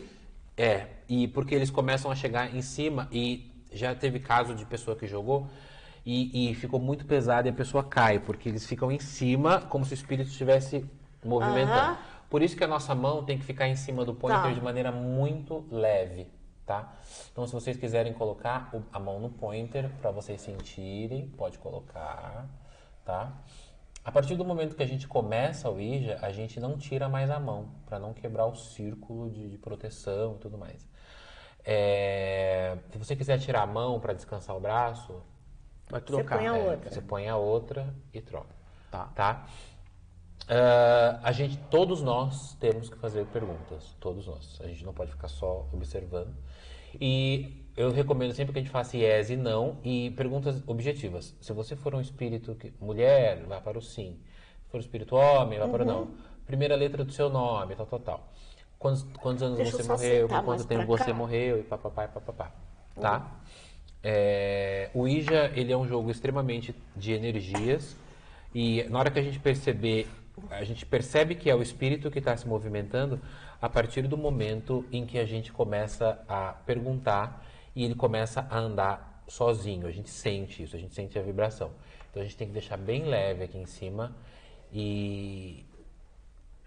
[0.57, 4.97] É, e porque eles começam a chegar em cima e já teve caso de pessoa
[4.97, 5.47] que jogou
[6.05, 9.85] e, e ficou muito pesado e a pessoa cai, porque eles ficam em cima como
[9.85, 10.85] se o espírito estivesse
[11.25, 11.97] movimentando.
[12.29, 14.53] Por isso que a nossa mão tem que ficar em cima do pointer tá.
[14.53, 16.27] de maneira muito leve,
[16.67, 16.95] tá?
[17.31, 22.49] Então, se vocês quiserem colocar a mão no pointer para vocês sentirem, pode colocar,
[23.05, 23.33] tá?
[24.11, 27.31] A partir do momento que a gente começa o Ouija, a gente não tira mais
[27.31, 30.85] a mão, para não quebrar o círculo de, de proteção e tudo mais.
[31.65, 35.23] É, se você quiser tirar a mão para descansar o braço,
[35.89, 36.39] vai trocar.
[36.39, 36.91] Você põe a é, outra.
[36.91, 38.53] Você põe a outra e troca.
[38.91, 39.05] Tá.
[39.15, 39.47] tá?
[40.43, 44.61] Uh, a gente, todos nós temos que fazer perguntas, todos nós.
[44.61, 46.35] A gente não pode ficar só observando.
[46.99, 51.35] E eu recomendo sempre que a gente faça yes e não e perguntas objetivas.
[51.41, 54.19] Se você for um espírito que, mulher, vai para o sim.
[54.65, 55.73] Se for um espírito homem, vai uhum.
[55.73, 56.01] para o não.
[56.03, 56.15] Uhum.
[56.47, 58.33] Primeira letra do seu nome, tal, tal, tal.
[58.79, 62.53] Quantos, quantos anos Deixa você morreu, por quanto tempo você morreu e papapá e papapá.
[63.01, 63.19] Tá?
[63.19, 63.25] Uhum.
[64.03, 67.97] É, o Ija, ele é um jogo extremamente de energias
[68.55, 70.09] e na hora que a gente perceber,
[70.51, 73.21] a gente percebe que é o espírito que está se movimentando
[73.61, 77.45] a partir do momento em que a gente começa a perguntar
[77.75, 79.87] e ele começa a andar sozinho.
[79.87, 81.71] A gente sente isso, a gente sente a vibração.
[82.11, 84.17] Então a gente tem que deixar bem leve aqui em cima
[84.73, 85.65] e,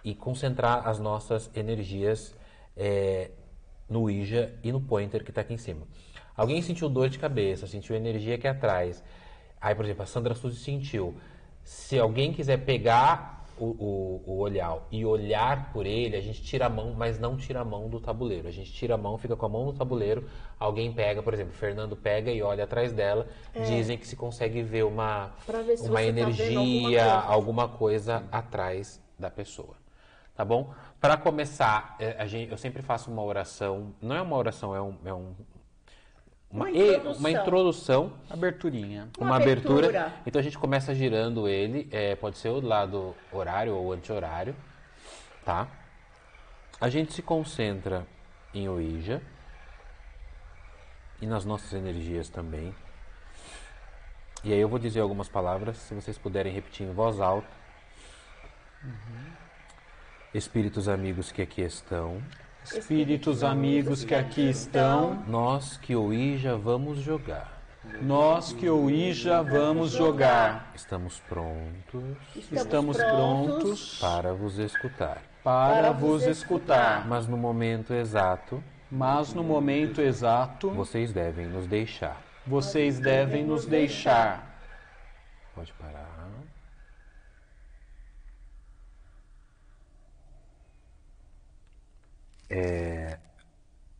[0.04, 2.36] e concentrar as nossas energias
[2.78, 3.32] é,
[3.90, 5.86] no Ouija e no pointer que está aqui em cima.
[6.36, 9.04] Alguém sentiu dor de cabeça, sentiu energia aqui atrás.
[9.60, 11.16] Aí, por exemplo, a Sandra Suzy sentiu.
[11.64, 16.66] Se alguém quiser pegar o, o, o olhar e olhar por ele, a gente tira
[16.66, 18.48] a mão, mas não tira a mão do tabuleiro.
[18.48, 20.28] A gente tira a mão, fica com a mão no tabuleiro,
[20.60, 23.62] alguém pega, por exemplo, Fernando pega e olha atrás dela, é.
[23.64, 27.34] dizem que se consegue ver uma, ver uma tá energia, tá alguma, coisa.
[27.34, 29.76] alguma coisa atrás da pessoa.
[30.36, 30.74] Tá bom?
[31.00, 34.98] Para começar, é, gente, eu sempre faço uma oração, não é uma oração, é um,
[35.06, 35.36] é um
[36.54, 37.20] uma, introdução.
[37.20, 38.14] uma introdução.
[38.30, 39.10] Aberturinha.
[39.18, 39.88] Uma, uma abertura.
[39.88, 40.14] abertura.
[40.26, 41.90] Então a gente começa girando ele.
[41.92, 44.56] É, pode ser o lado horário ou anti-horário.
[45.44, 45.68] Tá?
[46.80, 48.06] A gente se concentra
[48.54, 49.20] em Ouija.
[51.20, 52.76] E nas nossas energias também.
[54.44, 57.48] E aí eu vou dizer algumas palavras, se vocês puderem repetir em voz alta.
[58.84, 59.32] Uhum.
[60.34, 62.22] Espíritos amigos que aqui estão.
[62.66, 67.62] Espíritos amigos que aqui estão, nós que Ouija vamos jogar.
[68.02, 70.72] Nós que Ouija vamos jogar.
[70.74, 72.18] Estamos prontos.
[72.52, 75.22] Estamos prontos para vos escutar.
[75.44, 77.06] Para vos escutar.
[77.06, 78.64] Mas no momento exato.
[78.90, 80.70] Mas no momento exato.
[80.70, 82.22] Vocês devem nos deixar.
[82.48, 84.58] Vocês devem nos deixar.
[85.54, 86.13] Pode parar.
[92.56, 93.18] É,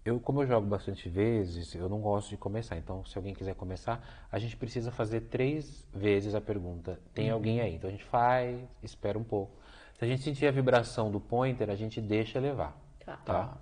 [0.06, 2.78] eu, como eu jogo bastante vezes, eu não gosto de começar.
[2.78, 7.34] Então, se alguém quiser começar, a gente precisa fazer três vezes a pergunta: tem uhum.
[7.34, 7.76] alguém aí?
[7.76, 9.58] Então a gente faz, espera um pouco.
[9.98, 12.78] Se a gente sentir a vibração do pointer, a gente deixa levar.
[13.04, 13.18] Tá.
[13.18, 13.58] tá?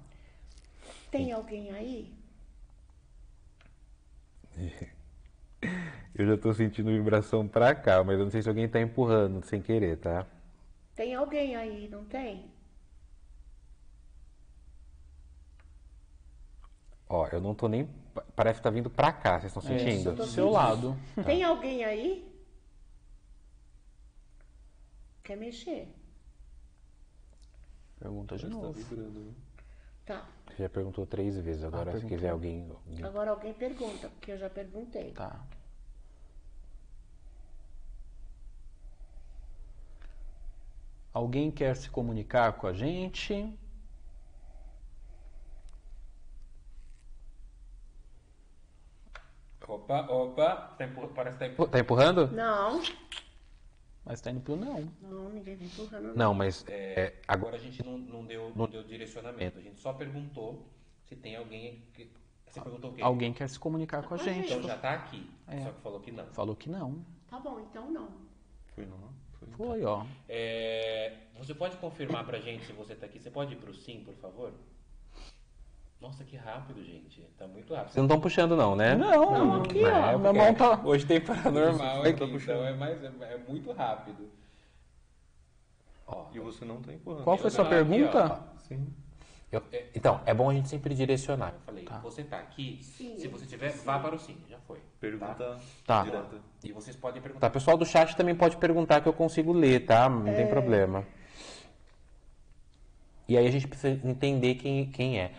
[1.09, 2.13] Tem alguém aí?
[6.13, 9.41] Eu já estou sentindo vibração pra cá, mas eu não sei se alguém está empurrando
[9.45, 10.27] sem querer, tá?
[10.93, 12.51] Tem alguém aí, não tem?
[17.13, 17.89] Ó, eu não tô nem.
[18.37, 20.11] Parece que tá vindo pra cá, vocês estão é, sentindo?
[20.11, 20.97] É, do seu lado.
[21.25, 22.25] Tem alguém aí?
[25.21, 25.93] Quer mexer?
[27.99, 28.73] Pergunta de novo.
[28.73, 29.33] Tá vibrando, né?
[30.05, 30.25] Tá.
[30.47, 33.03] Você já perguntou três vezes, agora ah, se quiser alguém, alguém.
[33.03, 35.11] Agora alguém pergunta, porque eu já perguntei.
[35.11, 35.45] Tá.
[41.13, 43.53] Alguém quer se comunicar com a gente?
[49.91, 50.55] Opa, opa.
[50.77, 51.07] Tá empur...
[51.09, 51.67] Parece que tá, empur...
[51.67, 52.27] tá empurrando?
[52.31, 52.81] Não.
[54.05, 54.89] Mas tá indo pro não.
[55.01, 56.07] Não, ninguém tá empurrando.
[56.07, 59.59] Não, não mas é, agora a gente não, não, deu, não deu direcionamento.
[59.59, 60.65] A gente só perguntou
[61.05, 62.11] se tem alguém que.
[62.47, 63.01] Você perguntou o quê?
[63.01, 64.51] Alguém quer se comunicar com a gente.
[64.51, 65.29] Então já tá aqui.
[65.47, 65.61] É.
[65.61, 66.25] Só que falou que não.
[66.27, 67.05] Falou que não.
[67.29, 68.09] Tá bom, então não.
[68.73, 69.13] Foi não?
[69.33, 70.05] Foi, Foi ó.
[70.27, 73.19] É, você pode confirmar pra gente se você tá aqui?
[73.19, 74.51] Você pode ir pro sim, por favor?
[76.01, 77.21] Nossa, que rápido, gente.
[77.37, 77.91] Tá muito rápido.
[77.91, 78.95] Vocês não estão puxando, não, né?
[78.95, 79.87] Não, não aqui, ó.
[79.87, 80.81] É, minha mão tá.
[80.83, 84.27] Hoje tem paranormal aqui, então é, mais, é, é, muito rápido.
[86.07, 87.23] Ó, e você não tá empurrando.
[87.23, 88.25] Qual foi a sua pergunta?
[88.25, 88.93] Aqui, Sim.
[89.51, 89.61] Eu,
[89.93, 91.53] então, é bom a gente sempre direcionar.
[91.53, 91.99] Eu falei, tá.
[91.99, 93.85] você tá aqui, sim, se você tiver, sim.
[93.85, 94.79] vá para o sim, já foi.
[94.97, 96.03] Pergunta tá?
[96.03, 96.37] direta.
[96.63, 97.47] E vocês podem perguntar.
[97.47, 100.07] Tá, pessoal do chat também pode perguntar que eu consigo ler, tá?
[100.09, 100.35] Não é...
[100.35, 101.05] tem problema.
[103.27, 105.33] E aí a gente precisa entender quem, quem é.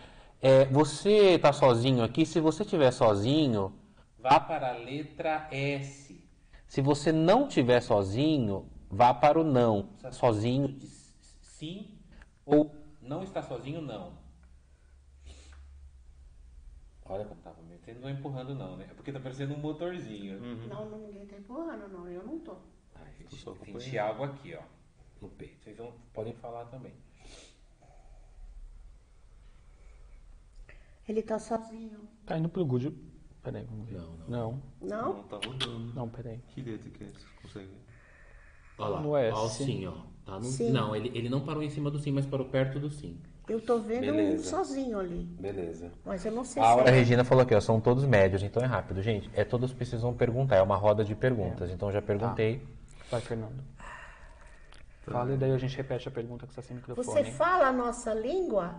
[0.45, 2.25] É, você está sozinho aqui?
[2.25, 3.73] Se você estiver sozinho,
[4.19, 6.21] vá para a letra S.
[6.67, 9.91] Se você não estiver sozinho, vá para o não.
[9.95, 10.77] Está sozinho,
[11.41, 11.97] sim
[12.45, 14.17] ou não está sozinho, não.
[17.05, 18.87] Olha como estava me Vocês não empurrando, não, né?
[18.91, 20.43] É porque está parecendo um motorzinho.
[20.43, 20.67] Uhum.
[20.67, 22.05] Não, não, ninguém está empurrando, não.
[22.09, 22.61] Eu não estou.
[22.95, 23.05] Ah,
[23.63, 24.61] senti algo aqui, ó,
[25.21, 25.63] no peito.
[25.63, 26.91] Vocês vão, podem falar também.
[31.07, 31.99] Ele tá sozinho.
[32.25, 32.93] Tá indo pro Good.
[33.43, 33.97] Peraí, vamos ver.
[33.97, 34.61] Não, não.
[34.81, 35.13] Não?
[35.13, 35.93] Não, tá rodando.
[35.93, 36.39] Não, peraí.
[36.47, 37.07] Que letra que é?
[37.07, 37.81] Você consegue ver?
[38.77, 39.01] Olha lá.
[39.01, 39.37] No S.
[39.37, 39.93] Ó, o sim, ó.
[40.25, 40.43] Tá no...
[40.43, 40.71] Sim.
[40.71, 43.19] Não, ele, ele não parou em cima do sim, mas parou perto do sim.
[43.49, 44.41] Eu tô vendo Beleza.
[44.41, 45.23] um sozinho ali.
[45.37, 45.91] Beleza.
[46.05, 46.79] Mas eu não sei a se.
[46.79, 46.91] A é.
[46.91, 49.01] Regina falou aqui, ó, são todos médios, então é rápido.
[49.01, 51.69] Gente, é todos precisam perguntar, é uma roda de perguntas.
[51.69, 51.73] É.
[51.73, 52.59] Então já perguntei.
[52.59, 52.65] Tá.
[53.11, 53.61] Vai, Fernando.
[55.01, 57.05] Fala e daí a gente repete a pergunta que está sem microfone.
[57.05, 58.75] Você fala a nossa língua?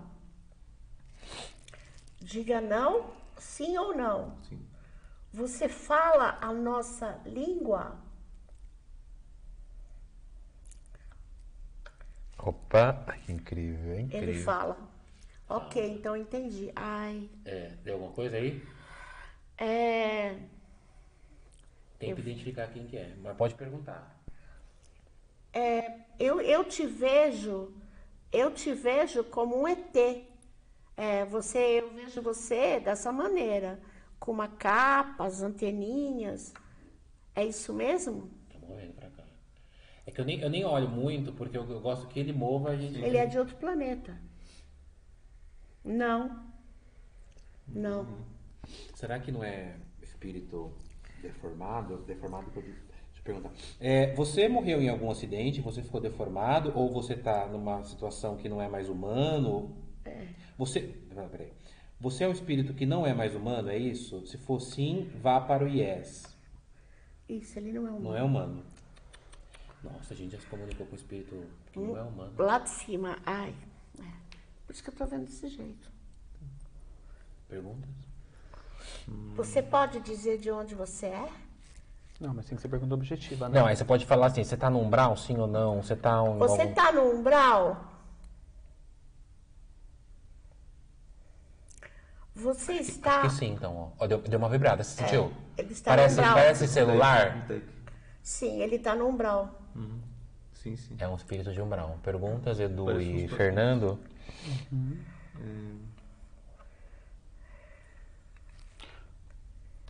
[2.24, 4.34] Diga não, sim ou não.
[4.48, 4.58] Sim.
[5.30, 7.98] Você fala a nossa língua?
[12.38, 14.28] Opa, que incrível, incrível.
[14.28, 14.78] Ele fala.
[15.48, 16.72] Ok, então entendi.
[16.74, 17.28] Ai.
[17.44, 18.66] É, tem alguma coisa aí?
[19.58, 20.38] É.
[21.98, 22.24] Tem que eu...
[22.24, 24.18] identificar quem que é, mas pode perguntar.
[25.52, 27.70] É, eu, eu te vejo,
[28.32, 30.33] eu te vejo como um ET.
[30.96, 33.80] É, você, eu vejo você dessa maneira,
[34.18, 36.52] com uma capa, as anteninhas.
[37.34, 38.30] É isso mesmo?
[38.50, 39.24] Tô morrendo pra cá.
[40.06, 42.70] É que eu nem, eu nem olho muito, porque eu, eu gosto que ele mova
[42.70, 42.98] a gente.
[43.00, 44.16] Ele é de outro planeta.
[45.84, 46.44] Não.
[47.66, 48.02] Não.
[48.02, 48.24] Uhum.
[48.94, 50.72] Será que não é espírito
[51.20, 51.98] deformado?
[51.98, 52.70] Deformado Deixa
[53.18, 53.52] eu perguntar.
[53.80, 55.60] É, você morreu em algum acidente?
[55.60, 56.72] Você ficou deformado?
[56.74, 59.76] Ou você está numa situação que não é mais humano?
[60.58, 60.80] Você,
[61.30, 61.52] peraí,
[62.00, 64.26] Você é um espírito que não é mais humano, é isso?
[64.26, 66.24] Se for sim, vá para o yes.
[67.28, 68.04] Isso, ele não é humano.
[68.04, 68.64] Não é humano.
[69.82, 72.32] Nossa, a gente já se comunicou com o espírito que não é humano.
[72.38, 73.54] Lá de cima, ai.
[73.98, 74.02] É.
[74.66, 75.90] Por isso que eu tô vendo desse jeito.
[77.48, 77.90] Perguntas?
[79.36, 81.28] Você pode dizer de onde você é?
[82.20, 83.58] Não, mas tem que ser pergunta objetiva, né?
[83.58, 85.82] Não, aí você pode falar assim, você tá no umbral, sim ou não?
[85.82, 86.38] Você tá um.
[86.38, 87.93] Você algum- tá no umbral?
[92.34, 93.20] Você está.
[93.20, 94.06] Acho que sim, então, ó.
[94.06, 95.32] Deu, deu uma vibrada, você sentiu?
[95.56, 96.34] ele está parece, no umbral.
[96.34, 97.46] parece celular.
[97.46, 97.62] Tec.
[98.22, 99.62] Sim, ele tá no umbral.
[100.54, 100.96] Sim, sim.
[100.98, 101.98] É um espírito de umbral.
[102.02, 103.98] Perguntas, Edu Parece e Fernando?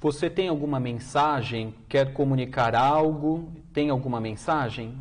[0.00, 1.74] Você tem alguma mensagem?
[1.88, 3.50] Quer comunicar algo?
[3.72, 5.00] Tem alguma mensagem?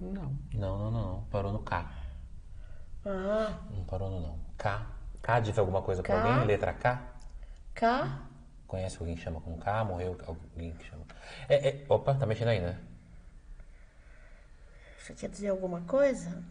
[0.00, 0.39] Não.
[0.54, 0.78] Não.
[0.78, 1.22] Não, não.
[1.30, 1.86] Parou no K.
[3.06, 4.38] Ah, Não parou no não.
[4.58, 4.86] K.
[5.22, 6.28] K diz alguma coisa pra K.
[6.28, 6.46] alguém?
[6.46, 7.02] Letra K?
[7.74, 8.22] cá.
[8.66, 9.84] Conhece alguém que chama com K?
[9.84, 11.04] Morreu alguém que chama.
[11.48, 12.78] É, é, opa, tá mexendo aí, né?
[14.98, 16.42] Você quer dizer alguma coisa?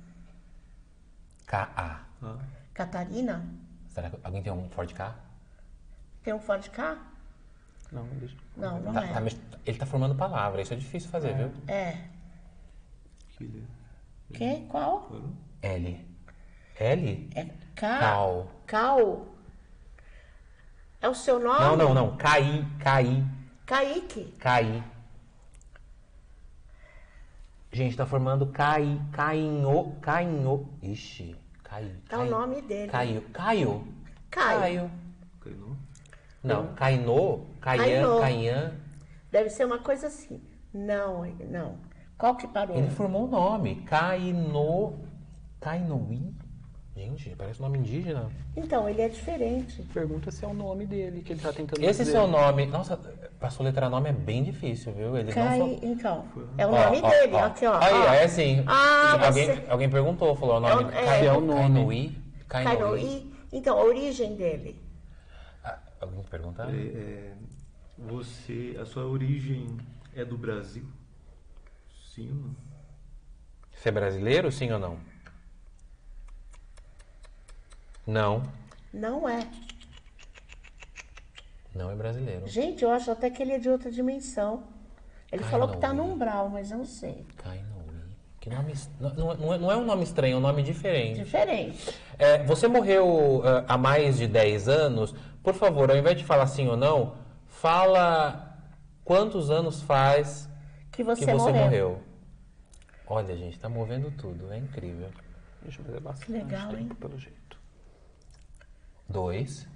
[1.45, 2.01] K-A.
[2.21, 2.37] Ah,
[2.73, 3.45] Catarina?
[3.89, 5.15] Será que alguém tem um Ford K?
[6.23, 6.97] Tem um Ford K?
[7.91, 8.35] Não, deixa.
[8.57, 9.13] Não, não Tá- é.
[9.13, 11.51] tá mex- ele tá formando palavra, isso é difícil fazer, viu?
[11.67, 12.05] É.
[13.37, 13.67] que ele
[14.33, 14.65] Que?
[14.69, 15.11] Qual?
[15.61, 16.07] L.
[16.79, 17.29] L?
[17.35, 17.99] É K.
[17.99, 18.47] Cal.
[18.65, 19.25] Cal.
[21.01, 21.59] É o seu nome?
[21.59, 22.17] Não, não, não.
[22.17, 23.23] Caí, caí,
[23.65, 24.33] Kaique.
[24.39, 24.83] caí.
[27.71, 30.69] Gente, tá formando caí, cainho, cainho.
[30.81, 31.95] Ixi, caí.
[32.09, 32.91] É o nome dele.
[32.91, 33.21] Caio.
[33.31, 33.87] Caio?
[34.29, 34.91] Caio.
[35.39, 35.77] Caiu?
[36.43, 38.19] Não, Cainô, Caian.
[38.19, 38.73] Caian.
[39.31, 40.41] Deve ser uma coisa assim.
[40.73, 41.77] Não, não.
[42.19, 42.75] Qual que parou?
[42.77, 43.75] Ele formou o nome.
[43.87, 44.93] Cainô.
[45.61, 46.33] Cainoí?
[46.95, 48.29] Gente, parece um nome indígena.
[48.57, 49.81] Então, ele é diferente.
[49.93, 52.11] Pergunta se é o nome dele que ele tá tentando Esse dizer.
[52.11, 52.65] seu nome.
[52.65, 52.97] Nossa,
[53.39, 55.15] passou letra nome é bem difícil, viu?
[55.17, 55.85] Ele Cai, não só.
[55.85, 56.25] então.
[56.57, 57.33] É o Ó, nome ó, dele.
[57.35, 57.45] ó.
[57.45, 57.77] Aqui, ó.
[57.81, 58.01] Aí, ó.
[58.09, 58.63] ó, é assim.
[58.67, 60.83] Ah, alguém, você- alguém perguntou, falou o nome.
[60.93, 61.61] É, Cai- é o nome?
[61.61, 62.21] Cainoí.
[62.49, 62.75] Cainoí.
[62.77, 63.33] Cainoí.
[63.53, 64.77] Então, a origem dele.
[65.63, 66.69] Ah, alguém perguntar?
[66.69, 67.33] É, é,
[67.97, 69.67] você, a sua origem
[70.13, 70.83] é do Brasil?
[72.19, 72.55] Sim ou não?
[73.71, 74.97] Você é brasileiro, sim ou não?
[78.05, 78.43] Não,
[78.91, 79.47] Não é.
[81.75, 82.47] não é brasileiro.
[82.47, 84.63] Gente, eu acho até que ele é de outra dimensão.
[85.31, 87.25] Ele falou que tá no umbral, mas eu não sei.
[87.37, 87.69] Cainoí.
[88.41, 88.73] Que nome.
[88.99, 91.19] Não, não, é, não é um nome estranho, é um nome diferente.
[91.23, 91.93] Diferente.
[92.17, 95.13] É, você morreu ah, há mais de 10 anos.
[95.43, 97.15] Por favor, ao invés de falar sim ou não,
[97.47, 98.57] fala
[99.05, 100.49] quantos anos faz
[100.91, 101.63] Que você, que você morreu.
[101.63, 102.08] morreu.
[103.09, 105.09] Olha, gente, tá movendo tudo, é incrível.
[105.63, 106.89] Deixa eu fazer bastante Que legal, tempo, hein?
[106.89, 107.57] pelo jeito.
[109.09, 109.67] Dois.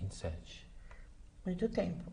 [0.00, 0.66] 27.
[1.44, 2.12] Muito tempo.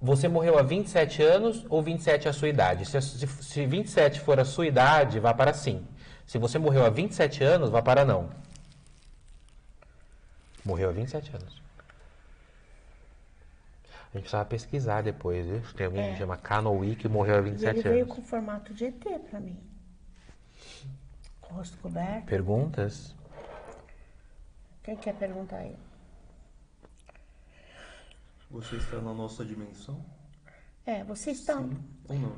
[0.00, 2.84] Você morreu há 27 anos ou 27 é a sua idade?
[2.84, 5.86] Se, se, se 27 for a sua idade, vá para sim.
[6.26, 8.28] Se você morreu há 27 anos, vá para não.
[10.64, 11.62] Morreu há 27 anos.
[14.08, 15.60] A gente precisava pesquisar depois, viu?
[15.74, 18.16] Tem alguém que chama Canoí que morreu há E ele 27 veio anos.
[18.16, 19.58] com formato de ET pra mim.
[21.40, 22.26] Com o rosto coberto.
[22.26, 23.14] Perguntas?
[24.82, 25.76] Quem quer perguntar aí?
[28.50, 30.02] Você está na nossa dimensão?
[30.86, 31.68] É, vocês estão.
[32.08, 32.36] Ou não?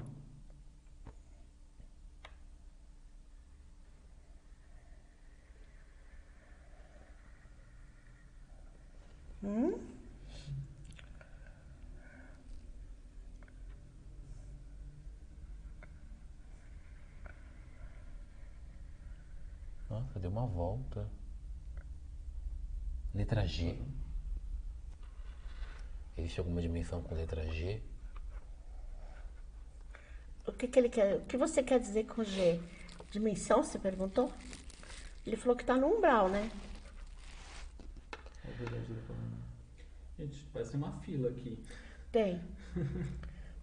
[19.90, 21.10] Nossa, deu uma volta.
[23.12, 23.76] Letra G.
[26.16, 27.82] Existe alguma dimensão com letra G?
[30.46, 31.16] O que, que ele quer?
[31.16, 32.60] O que você quer dizer com G?
[33.10, 34.32] Dimensão, você perguntou?
[35.26, 36.48] Ele falou que tá no umbral, né?
[38.44, 39.40] É verdade, ele falando.
[40.18, 41.64] Gente, parece uma fila aqui.
[42.12, 42.40] Tem.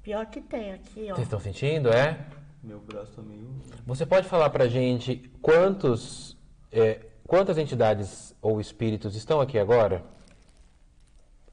[0.04, 1.16] Pior que tem aqui, ó.
[1.16, 2.30] Vocês estão sentindo, é?
[2.64, 3.62] Meu braço tá meio.
[3.86, 6.38] Você pode falar pra gente quantos,
[6.72, 10.04] é, quantas entidades ou espíritos estão aqui agora?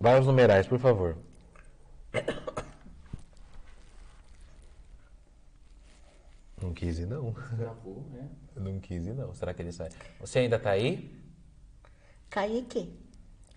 [0.00, 1.16] Vai aos numerais, por favor.
[6.60, 7.32] Não quis ir, não.
[7.56, 8.28] Travou, né?
[8.56, 9.34] Não quis ir, não.
[9.34, 9.90] Será que ele sai?
[10.20, 11.14] Você ainda tá aí?
[12.30, 12.98] Kaique.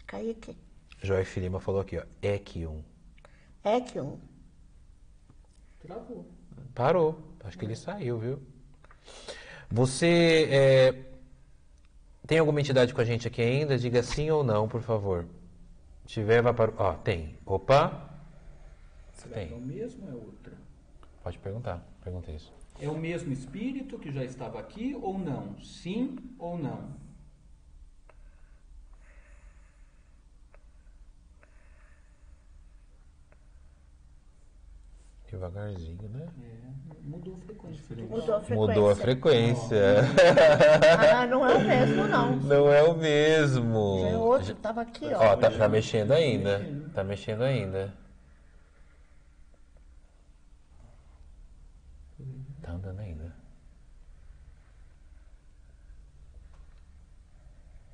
[0.06, 0.58] Kaique.
[1.02, 2.04] Joyce Lima falou aqui, ó.
[2.22, 2.84] Equium.
[3.92, 4.20] Que um.
[5.80, 6.26] Travou.
[6.74, 7.27] Parou.
[7.48, 8.40] Acho que ele saiu, viu?
[9.72, 11.06] Você é,
[12.28, 13.78] tem alguma entidade com a gente aqui ainda?
[13.78, 15.26] Diga sim ou não, por favor.
[16.06, 16.74] Se tiver, vai para.
[16.78, 17.38] Ó, tem.
[17.46, 18.10] Opa.
[19.14, 19.48] Será Tem.
[19.48, 20.54] que é o mesmo ou é outra?
[21.24, 21.84] Pode perguntar.
[22.04, 22.52] Pergunta isso.
[22.82, 25.58] É o mesmo espírito que já estava aqui ou não?
[25.62, 26.94] Sim ou não?
[35.30, 36.26] Devagarzinho, né?
[36.42, 37.96] É, mudou a frequência.
[37.98, 38.56] Mudou a frequência.
[38.56, 39.78] Mudou a frequência.
[41.14, 42.36] Ah, não é o mesmo, não.
[42.38, 44.00] Não é o mesmo.
[44.04, 45.34] Já é outro, tava aqui, ó.
[45.34, 46.62] Ó, tá, tá mexendo ainda.
[46.94, 47.94] Tá mexendo ainda.
[52.62, 53.36] Tá andando ainda.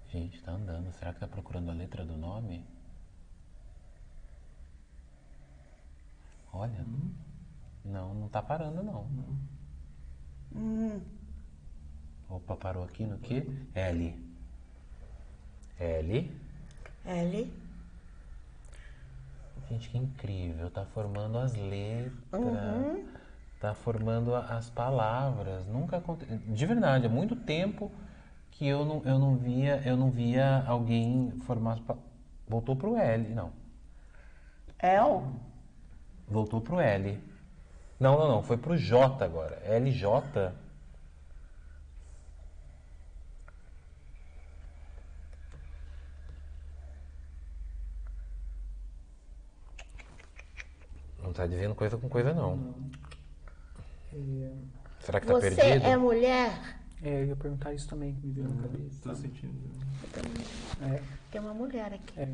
[0.10, 0.92] Gente, tá andando.
[0.94, 2.64] Será que tá procurando a letra do nome?
[6.54, 6.86] Olha.
[7.84, 9.06] Não, não tá parando não.
[12.30, 13.44] Opa, parou aqui no que?
[13.76, 14.16] L.
[15.80, 16.32] L.
[17.06, 17.54] L.
[19.70, 20.70] Gente, que incrível.
[20.70, 22.14] Tá formando as letras.
[23.60, 25.66] Tá formando as palavras.
[25.68, 26.38] Nunca aconteceu.
[26.38, 27.92] De verdade, há muito tempo
[28.52, 31.98] que eu não, eu não via, eu não via alguém formar as pa-
[32.48, 33.52] Voltou pro L, não.
[34.80, 35.34] El.
[36.34, 37.20] Voltou pro L.
[38.00, 38.44] Não, não, não.
[38.44, 39.62] Foi pro J agora.
[39.68, 40.52] LJ.
[51.22, 52.74] Não tá dizendo coisa com coisa, não.
[55.00, 55.86] Será que tá Você perdido?
[55.86, 56.78] é mulher?
[57.02, 59.02] É, eu ia perguntar isso também, que me veio na cabeça.
[59.02, 59.54] Tô sentindo.
[60.82, 62.20] É, Tem uma mulher aqui.
[62.20, 62.28] é.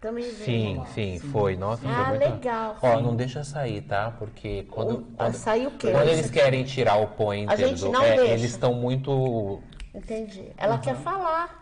[0.00, 0.34] Também veio.
[0.34, 1.56] Sim, sim, foi.
[1.56, 2.78] Nossa, Ah, foi muito- legal.
[2.80, 4.10] Ó, não deixa sair, tá?
[4.12, 5.90] Porque quando, O- quando, sair o quê?
[5.90, 8.32] quando eles querem tirar o pointer A gente do- não é, deixa.
[8.32, 9.62] eles estão muito
[9.94, 10.50] Entendi.
[10.56, 11.58] Ela quer falar.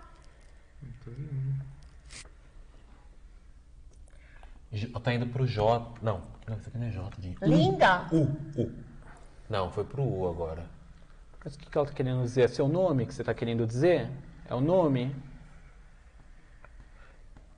[5.03, 5.95] Tá indo pro J.
[6.03, 7.39] Não, não, isso aqui não é J, gente.
[7.45, 8.07] Linda.
[8.13, 8.23] U,
[8.61, 8.73] U.
[9.49, 10.65] Não, foi pro U agora.
[11.43, 12.43] Mas o que que ela tá querendo dizer?
[12.43, 14.09] É seu nome que você tá querendo dizer?
[14.49, 15.15] É o nome?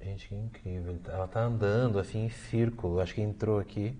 [0.00, 0.98] Gente, que incrível.
[1.06, 3.00] Ela tá andando assim em círculo.
[3.00, 3.96] Acho que entrou aqui.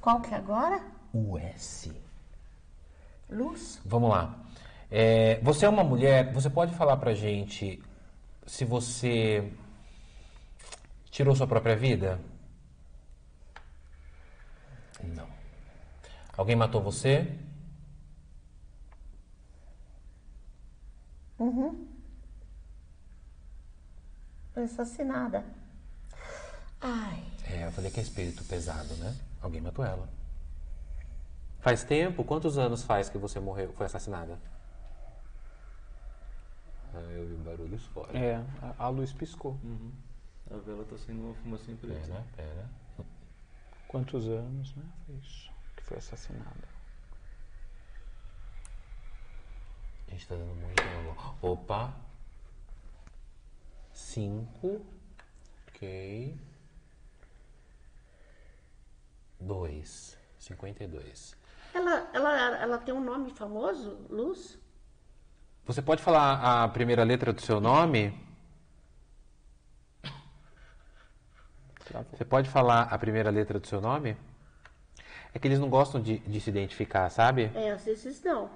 [0.00, 0.84] Qual que é agora?
[1.12, 1.92] U S.
[3.28, 3.80] Luz.
[3.84, 4.38] Vamos lá.
[4.90, 7.82] É, você é uma mulher, você pode falar pra gente
[8.46, 9.52] se você
[11.10, 12.20] tirou sua própria vida?
[15.02, 15.28] Não.
[16.36, 17.36] Alguém matou você?
[24.56, 25.44] Foi assassinada.
[26.80, 27.22] Ai.
[27.44, 29.14] É, eu falei que é espírito pesado, né?
[29.42, 30.08] Alguém matou ela.
[31.60, 32.24] Faz tempo?
[32.24, 34.40] Quantos anos faz que você morreu, foi assassinada?
[36.94, 38.16] Ah, eu vi barulhos fora.
[38.16, 39.60] É, a, a luz piscou.
[40.50, 42.00] A vela tá saindo uma fumacinha preta.
[42.06, 42.70] Pera, pera.
[43.86, 44.84] Quantos anos, né?
[45.04, 45.50] Foi isso.
[45.76, 46.66] Que foi assassinada.
[50.08, 50.82] A gente tá dando muito.
[51.42, 52.05] Opa!
[53.96, 54.84] Cinco.
[55.68, 56.38] Ok.
[59.40, 60.18] Dois.
[60.38, 61.34] Cinquenta e dois.
[61.72, 64.06] Ela, ela, ela tem um nome famoso?
[64.10, 64.58] Luz?
[65.64, 68.14] Você pode falar a primeira letra do seu nome?
[72.12, 74.14] Você pode falar a primeira letra do seu nome?
[75.32, 77.50] É que eles não gostam de, de se identificar, sabe?
[77.54, 78.50] É, às vezes não.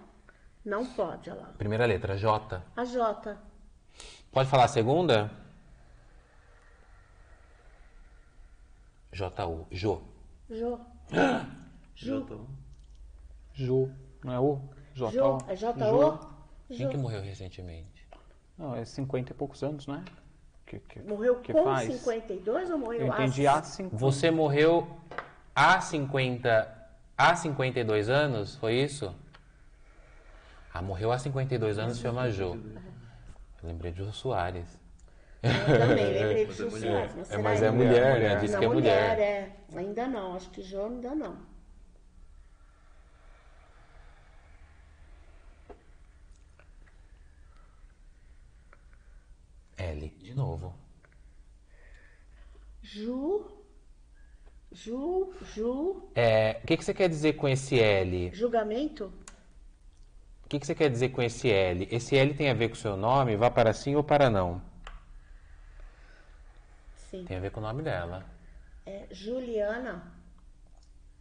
[0.62, 1.46] Não pode, olha lá.
[1.56, 2.62] Primeira letra, J.
[2.76, 3.49] A J.
[4.32, 5.30] Pode falar a segunda?
[9.12, 9.66] J-U.
[9.70, 10.02] Jo.
[10.48, 10.80] Jo.
[11.96, 12.36] Já tá.
[13.52, 13.90] Ju,
[14.24, 14.60] não é O?
[14.94, 15.38] Jo.
[15.48, 16.18] É J-O?
[16.68, 18.06] Quem que morreu recentemente?
[18.56, 20.04] Não, é 50 e poucos anos, né?
[20.64, 21.92] Que, que, Morreu que com faz?
[21.94, 23.96] 52 ou morreu Eu entendi há há 50.
[23.96, 24.86] Você morreu
[25.52, 29.12] há 50, há 52 anos, foi isso?
[30.72, 32.56] Ah, morreu há 52 anos, se chama Jo.
[33.62, 34.78] Eu lembrei de Jô Soares.
[35.66, 37.08] Eu também lembrei de Mas é Jô mulher.
[37.08, 37.70] Soares, não É, será mas é ele?
[37.70, 38.36] mulher, né?
[38.36, 39.18] Diz Não, que é mulher.
[39.18, 39.56] é.
[39.74, 41.38] Ainda não, acho que Jô ainda não.
[49.78, 50.72] L, de novo.
[52.82, 53.48] Ju.
[54.72, 58.32] Ju, Ju, É, o que, que você quer dizer com esse L?
[58.32, 59.12] julgamento?
[60.50, 61.86] O que, que você quer dizer com esse L?
[61.92, 63.36] Esse L tem a ver com o seu nome?
[63.36, 64.60] Vá para sim ou para não?
[66.96, 67.24] Sim.
[67.24, 68.26] Tem a ver com o nome dela.
[68.84, 70.02] É Juliana.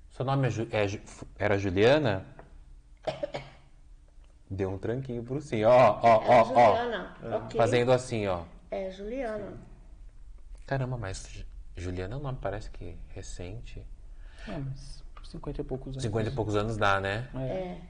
[0.09, 0.87] Seu nome é Ju- é
[1.37, 2.25] era Juliana?
[4.49, 5.63] Deu um tranquinho pro sim.
[5.63, 6.45] Ó, ó, É ó, ó.
[6.45, 7.15] Juliana.
[7.45, 7.55] Ok.
[7.55, 8.45] Fazendo assim, ó.
[8.71, 9.59] É Juliana.
[10.65, 11.45] Caramba, mas Ju-
[11.77, 13.85] Juliana é um nome parece que recente.
[14.47, 16.01] É, mas 50 e poucos anos.
[16.01, 17.29] 50 e poucos anos dá, né?
[17.35, 17.39] É.
[17.47, 17.81] É,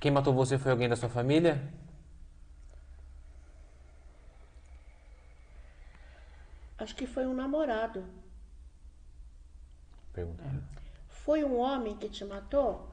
[0.00, 1.62] Quem matou você foi alguém da sua família?
[6.78, 8.04] Acho que foi um namorado.
[10.12, 10.44] Pergunta.
[11.08, 12.90] Foi um homem que te matou?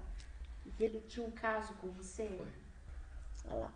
[0.80, 2.42] E ele tinha um caso com você?
[3.50, 3.74] Olha lá.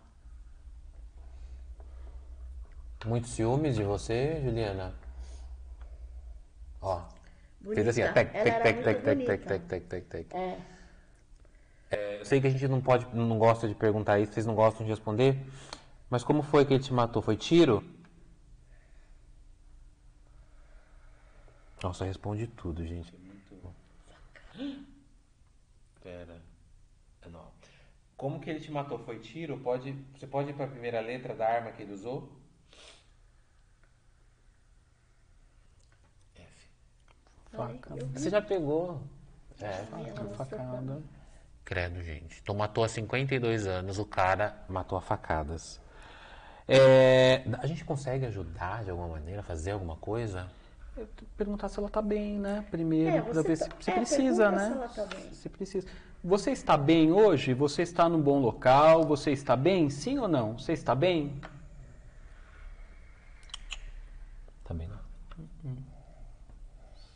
[3.04, 4.94] Muitos ciúmes de você, Juliana?
[6.80, 7.02] Ó.
[7.60, 7.74] Bonita.
[7.74, 8.12] Fez assim, ó.
[8.12, 10.34] Tec, tec, tec, tec, tec, tec, tec, tec, tec.
[10.34, 10.58] É.
[11.90, 14.54] É, Eu sei que a gente não pode, não gosta de perguntar isso, vocês não
[14.54, 15.38] gostam de responder.
[16.10, 17.22] Mas como foi que ele te matou?
[17.22, 17.84] Foi tiro?
[21.82, 23.14] Nossa, responde tudo, gente.
[23.14, 23.74] É muito.
[26.02, 26.42] Pera.
[27.30, 27.46] Não.
[28.16, 28.98] Como que ele te matou?
[28.98, 29.58] Foi tiro?
[29.60, 32.32] Pode, você pode ir para a primeira letra da arma que ele usou?
[36.34, 36.70] F.
[37.52, 37.94] Faca.
[38.14, 39.02] Você já pegou?
[39.60, 39.72] É.
[39.84, 41.02] Faca, facada.
[41.68, 42.40] Credo, gente.
[42.42, 45.78] Então matou há 52 anos, o cara matou a facadas.
[46.66, 50.48] É, a gente consegue ajudar de alguma maneira, fazer alguma coisa?
[51.36, 52.64] Perguntar se ela tá bem, né?
[52.70, 54.66] Primeiro, É, pra você ver tá- se, se é, precisa, né?
[54.66, 55.32] se ela tá bem.
[55.34, 55.86] Se precisa.
[56.24, 57.52] Você está bem hoje?
[57.52, 59.04] Você está num bom local?
[59.04, 59.90] Você está bem?
[59.90, 60.58] Sim ou não?
[60.58, 61.38] Você está bem?
[64.64, 64.98] Também não.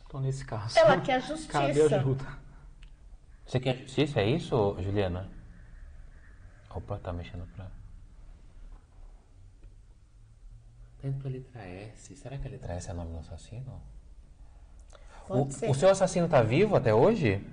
[0.07, 0.77] Então, nesse caso.
[0.77, 1.95] Ela quer Cabe justiça.
[1.95, 2.42] ajuda.
[3.45, 4.21] Você quer justiça?
[4.21, 5.29] É isso, Juliana?
[6.69, 7.67] Opa, tá mexendo pra.
[10.99, 12.15] Tenta a letra S.
[12.15, 13.81] Será que a letra S é o nome do assassino?
[15.27, 15.69] Pode O, ser.
[15.69, 17.45] o seu assassino tá vivo até hoje?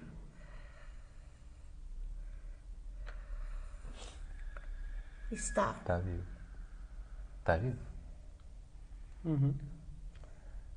[5.31, 5.75] Está.
[5.85, 6.25] Tá vivo.
[7.45, 7.79] Tá vivo?
[9.25, 9.55] Uhum.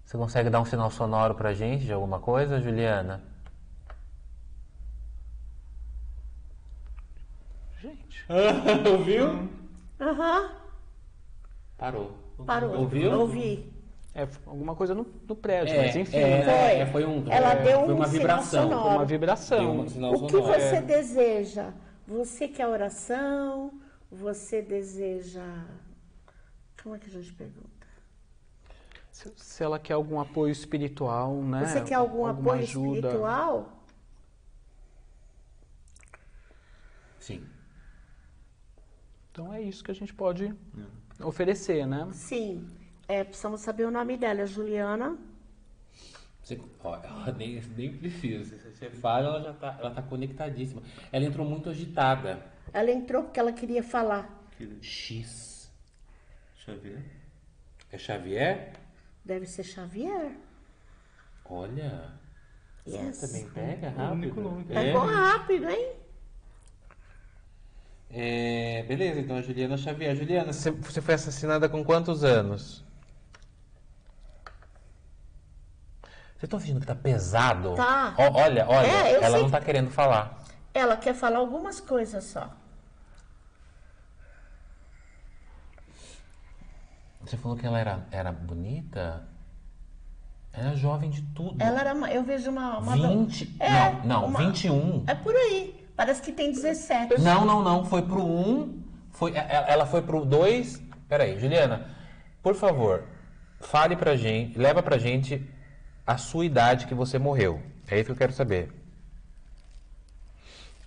[0.05, 3.23] Você consegue dar um sinal sonoro pra gente de alguma coisa, Juliana?
[7.81, 8.12] Gente.
[8.91, 9.49] Ouviu?
[9.99, 10.51] Aham.
[11.77, 12.11] Parou.
[12.45, 12.75] Parou.
[12.79, 13.11] Ouviu?
[13.19, 13.71] Ouvi.
[14.15, 16.17] É alguma coisa no, no prédio, É, mas enfim.
[16.17, 16.79] é, né?
[16.81, 18.63] é, foi um, Ela é, deu foi um uma vibração.
[18.69, 18.83] sonoro.
[18.83, 19.57] Foi uma vibração.
[19.75, 20.53] Deu um sinal O que sonoro.
[20.53, 20.81] você É.
[20.81, 21.73] deseja?
[22.07, 23.71] Você quer oração?
[24.11, 25.43] Você deseja.
[26.81, 27.69] Como é que a gente pergunta?
[29.11, 31.65] Se, se ela quer algum apoio espiritual, né?
[31.65, 32.97] Você quer algum Alguma apoio ajuda.
[33.07, 33.83] espiritual?
[37.19, 37.43] Sim.
[39.33, 40.53] Então é isso que a gente pode
[41.19, 42.07] oferecer, né?
[42.11, 42.67] Sim.
[43.07, 44.41] É, precisamos saber o nome dela.
[44.41, 45.17] É Juliana.
[46.43, 48.55] Você, ó, ela nem, nem precisa.
[48.59, 50.83] Se você fala, ela já tá, ela tá conectadíssima.
[51.11, 52.45] Ela entrou muito agitada.
[52.71, 54.29] Ela entrou porque ela queria falar.
[54.81, 55.71] X.
[56.57, 57.03] Xavier?
[57.91, 58.73] É Xavier?
[59.25, 60.37] Deve ser Xavier.
[61.43, 62.13] Olha.
[62.85, 63.17] Yes.
[63.17, 64.13] Você também pega o rápido.
[64.13, 64.93] único nome que é.
[64.93, 66.02] Rápido, hein?
[68.15, 70.15] É, beleza, então a Juliana Xavier.
[70.15, 72.83] Juliana, você, você foi assassinada com quantos anos?
[76.03, 77.73] Vocês estão sentindo que tá pesado?
[77.75, 78.13] Tá.
[78.17, 80.37] Ó, olha, olha, É, ela sei não tá querendo falar.
[80.73, 82.51] Ela quer falar algumas coisas só.
[87.21, 89.25] Você falou que ela era, era bonita?
[90.51, 91.61] Era jovem de tudo.
[91.63, 91.91] Ela era.
[92.13, 92.77] Eu vejo uma.
[92.77, 93.55] uma 20.
[93.59, 95.03] É, não, não, uma- 21.
[95.07, 95.82] É por aí.
[95.95, 97.21] Parece que tem 17.
[97.21, 97.85] Não, não, não.
[97.85, 98.81] Foi pro 1.
[99.11, 100.81] Foi, e- ela ela foi pro 2.
[101.07, 101.87] Peraí, Juliana,
[102.41, 103.03] por favor,
[103.59, 105.47] fale pra gente, leva pra gente
[106.05, 107.61] a sua idade que você morreu.
[107.87, 108.71] É isso que eu quero saber.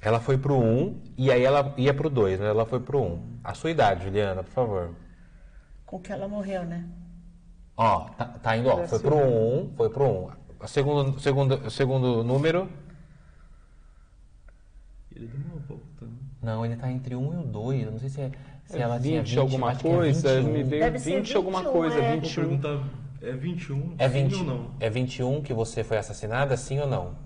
[0.00, 2.46] Ela foi pro 1 e aí ela ia pro 2, né?
[2.48, 3.38] Ela foi pro 1.
[3.44, 4.90] A sua idade, Juliana, por favor.
[5.84, 6.84] Com que ela morreu, né?
[7.76, 8.86] Ó, tá, tá indo, ó.
[8.86, 10.30] Foi pro 1, foi pro 1.
[10.60, 12.68] O segundo, segundo, segundo número.
[15.16, 16.12] Ele deu uma volta, né?
[16.42, 17.82] Não, ele tá entre 1 e o 2.
[17.84, 18.30] Eu não sei se, é,
[18.66, 20.52] se ela 20, tinha 20 alguma acho que é coisa, 21.
[20.52, 22.10] me veio Deve ser 20 alguma 21, coisa, é.
[22.12, 22.42] Vou 21.
[22.44, 22.84] perguntar,
[23.22, 23.94] é 21?
[23.98, 24.70] É, 20, Sim ou não?
[24.78, 27.16] é 21 que você foi assassinada, sim ou não?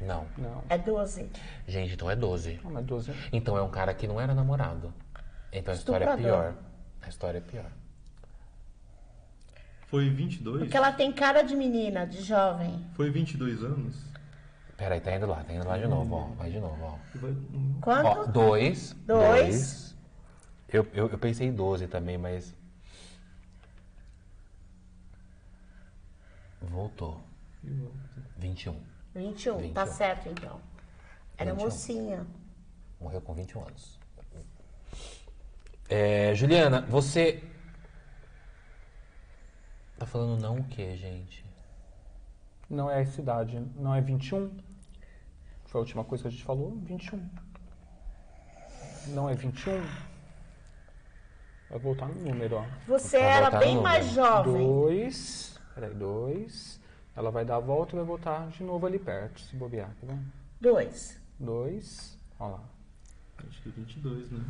[0.00, 0.24] Não.
[0.38, 1.28] Não, É 12.
[1.66, 2.60] Gente, então é 12.
[2.62, 3.12] não, mas 12.
[3.32, 4.94] Então é um cara que não era namorado.
[5.52, 6.52] Então a história é Estuprador.
[6.52, 6.54] pior.
[7.02, 7.66] A história é pior.
[9.88, 10.60] Foi 22?
[10.60, 12.84] Porque ela tem cara de menina, de jovem.
[12.94, 13.96] Foi 22 anos?
[14.78, 16.26] Peraí, tá indo lá, tá indo lá de novo, ó.
[16.36, 16.98] Vai de novo, ó.
[17.80, 18.06] Quanto?
[18.06, 18.92] Ó, dois.
[19.04, 19.96] Dois.
[20.68, 22.54] Eu, eu, eu pensei em 12 também, mas.
[26.62, 27.20] Voltou.
[28.36, 28.80] 21.
[29.16, 29.72] 21, 21.
[29.74, 30.60] tá certo então.
[31.36, 31.64] Era 21.
[31.64, 32.26] mocinha.
[33.00, 33.98] Morreu com 21 anos.
[35.88, 37.42] É, Juliana, você.
[39.98, 41.44] Tá falando não o quê, gente?
[42.70, 44.67] Não é essa idade, não é 21?
[45.68, 46.76] Foi a última coisa que a gente falou?
[46.84, 47.28] 21.
[49.08, 49.80] Não é 21?
[51.70, 52.64] Vai voltar no número, ó.
[52.86, 54.52] Você Vai era bem mais jovem.
[54.66, 55.58] Dois.
[55.74, 56.80] Peraí, dois.
[57.14, 60.06] Ela vai dar a volta e vai voltar de novo ali perto, se bobear, tá
[60.06, 60.24] vendo?
[60.60, 61.20] Dois.
[61.38, 62.18] Dois.
[62.38, 62.62] Olha lá.
[63.48, 64.44] Acho que 22, né?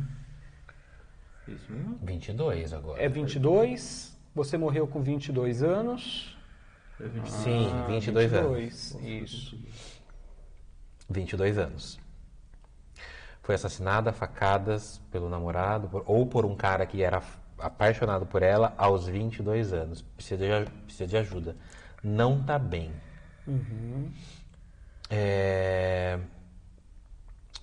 [1.47, 1.97] É Isso mesmo?
[2.01, 3.01] 22 agora.
[3.01, 4.17] É 22.
[4.35, 6.37] Você morreu com 22 anos.
[6.99, 7.29] É 22.
[7.33, 8.57] Sim, Ah, 22 anos.
[8.57, 9.59] 22, Isso.
[11.09, 11.99] 22 anos.
[13.41, 17.21] Foi assassinada a facadas pelo namorado por- ou por um cara que era
[17.57, 20.01] apaixonado por ela aos 22 anos.
[20.01, 21.55] Precisa de, precisa de ajuda.
[22.03, 22.91] Não tá bem.
[25.09, 26.19] É,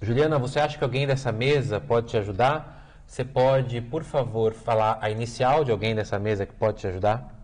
[0.03, 2.75] Juliana, você acha que alguém dessa mesa pode te ajudar?
[3.07, 7.36] Você pode, por favor, falar a inicial de alguém dessa mesa que pode te ajudar?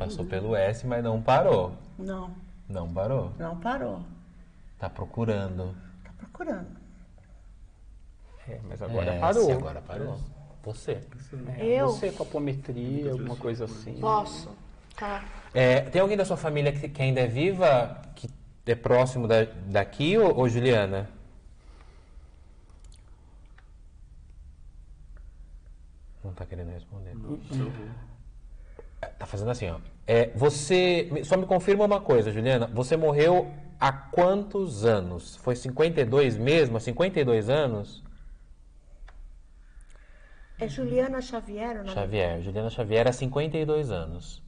[0.00, 1.74] Passou pelo S, mas não parou.
[1.98, 2.30] Não,
[2.66, 3.32] Não parou.
[3.38, 4.00] não parou.
[4.78, 5.76] Tá procurando.
[6.02, 6.68] Tá procurando.
[8.48, 9.52] É, mas agora É, parou.
[9.52, 10.18] agora parou.
[10.64, 11.02] Você.
[11.58, 11.88] É, Eu?
[11.88, 14.00] Você com apometria, alguma coisa assim.
[14.00, 14.48] Posso?
[14.96, 15.22] Tá.
[15.52, 18.26] É, tem alguém da sua família que, que ainda é viva, que
[18.64, 21.10] é próximo da- daqui, ou, ou Juliana?
[26.24, 27.14] Não tá querendo responder.
[29.18, 29.78] Tá fazendo assim, ó.
[30.06, 31.08] É, você.
[31.24, 32.66] Só me confirma uma coisa, Juliana.
[32.66, 35.36] Você morreu há quantos anos?
[35.36, 36.76] Foi 52 mesmo?
[36.76, 38.02] Há 52 anos?
[40.58, 41.90] É Juliana Xavier o nome?
[41.90, 44.42] Xavier, Juliana Xavier há 52 anos.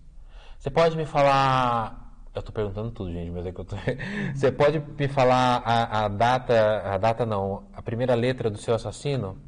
[0.59, 2.12] Você pode me falar.
[2.34, 3.76] Eu tô perguntando tudo, gente, mas é que eu tô.
[4.34, 6.82] Você pode me falar a, a data.
[6.94, 9.38] A data não, a primeira letra do seu assassino?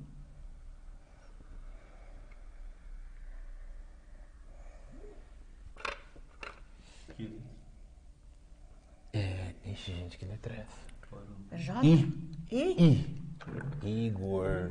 [7.16, 7.40] Que-
[9.12, 9.54] É.
[9.64, 10.84] Ixi, gente, que letra é essa?
[11.12, 11.16] É
[11.56, 11.70] J?
[11.72, 12.06] I.
[12.50, 12.74] I?
[12.78, 13.86] I.
[13.86, 14.70] Igor.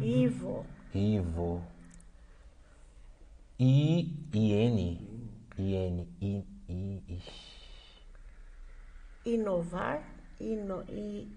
[0.00, 0.64] Ivo.
[0.94, 1.62] Ivo.
[3.60, 4.08] I.
[4.32, 4.78] I-N.
[5.58, 6.06] I-N.
[6.22, 6.44] I.
[6.68, 7.02] I.
[7.08, 7.30] Ixi.
[9.26, 10.02] Inovar.
[10.40, 11.28] Ino, i,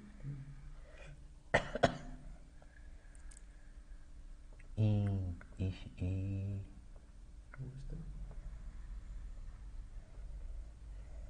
[4.78, 5.36] In.
[5.60, 5.90] Ixi.
[6.00, 6.62] I.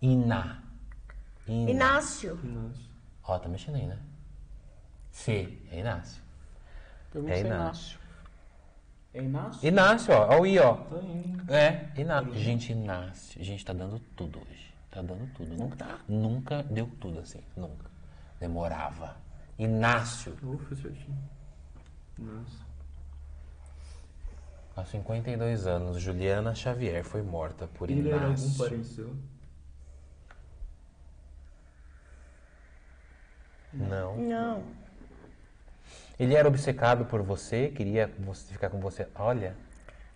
[0.02, 0.67] Ina.
[1.48, 2.36] Inácio.
[2.44, 2.82] Nossa.
[3.24, 3.98] Ó, tá mexendo aí, né?
[5.12, 5.58] C.
[5.72, 6.22] É Inácio.
[7.12, 7.60] Pergunta É se é Inácio.
[7.64, 8.00] Inácio.
[9.14, 9.68] É Inácio?
[9.68, 10.36] Inácio, ó.
[10.36, 10.76] Ó o I, ó.
[10.76, 11.54] Tá indo.
[11.54, 12.36] É, Inácio.
[12.36, 13.44] Gente, Inácio.
[13.44, 14.74] Gente, tá dando tudo hoje.
[14.92, 15.54] Tá dando tudo.
[15.56, 17.42] Nunca, nunca deu tudo assim.
[17.56, 17.86] Nunca.
[18.40, 19.16] Demorava.
[19.58, 20.38] Inácio.
[20.82, 21.18] Certinho.
[22.18, 22.66] Nossa.
[24.76, 28.58] Aos 52 anos, Juliana Xavier foi morta por Ele era algum Inácio.
[28.58, 29.16] parente seu?
[33.78, 34.18] Não.
[34.18, 34.64] Não.
[36.20, 39.08] Ele era obcecado por você, queria você- ficar com você.
[39.16, 39.56] Olha,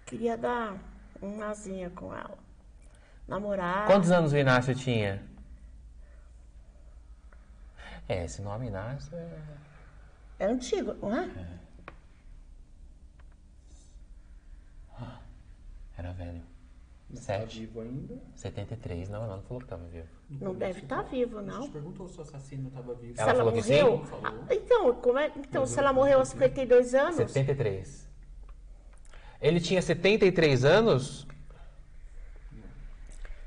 [0.06, 0.76] Queria dar
[1.22, 2.38] uma asinha com ela.
[3.28, 3.86] Namorar.
[3.88, 5.24] quantos anos o Inácio tinha?
[8.10, 9.40] É, esse nome Inácio é...
[10.40, 11.30] É antigo, não é?
[15.98, 16.42] era velho.
[17.14, 17.60] Tá Sete.
[17.60, 18.18] vivo ainda?
[18.36, 19.08] 73.
[19.10, 20.08] Não, ela não falou que tava vivo.
[20.40, 21.62] Não deve estar vivo, A não.
[21.64, 23.16] gente perguntou se o assassino estava vivo.
[23.16, 23.82] Se Ela ela falou que sim?
[23.82, 24.06] morreu.
[24.24, 28.08] Ah, então, como é, então, se ela morreu aos 52 anos, 73.
[29.42, 31.28] Ele tinha 73 anos?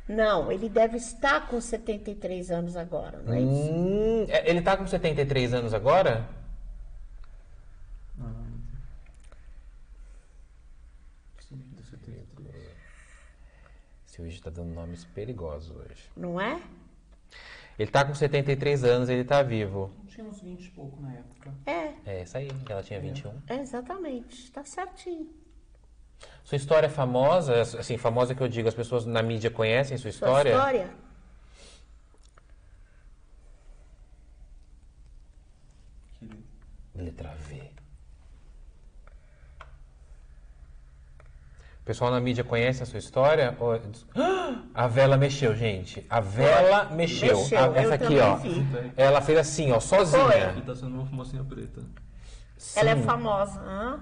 [0.07, 3.49] não, ele deve estar com 73 anos agora, não é isso?
[3.73, 6.29] Hum, é- ele tá com 73 anos agora?
[14.15, 16.09] Silvio está dando nomes perigosos hoje.
[16.17, 16.63] Não é?
[17.77, 19.91] Ele tá com 73 anos, ele tá vivo.
[20.07, 21.53] Tinha uns 20 e pouco na época.
[21.67, 21.95] É.
[22.07, 23.03] É, isso aí, ela tinha é.
[23.03, 23.43] 21.
[23.49, 25.29] É, exatamente, tá certinho.
[26.45, 30.11] Sua história é famosa, assim, famosa que eu digo, as pessoas na mídia conhecem sua
[30.11, 30.53] história?
[30.53, 30.91] Sua história?
[36.95, 37.64] Letra V.
[41.85, 43.55] O pessoal na mídia conhece a sua história?
[44.73, 46.05] A vela mexeu, gente.
[46.09, 47.37] A vela mexeu.
[47.37, 48.37] Mexeu, A- essa aqui, ó.
[48.37, 48.67] vi.
[48.97, 50.55] Ela fez assim, ó, sozinha.
[50.57, 51.83] E tá sendo uma fumacinha preta.
[52.75, 53.03] Ela é Sim.
[53.03, 53.61] famosa.
[53.61, 54.01] hã?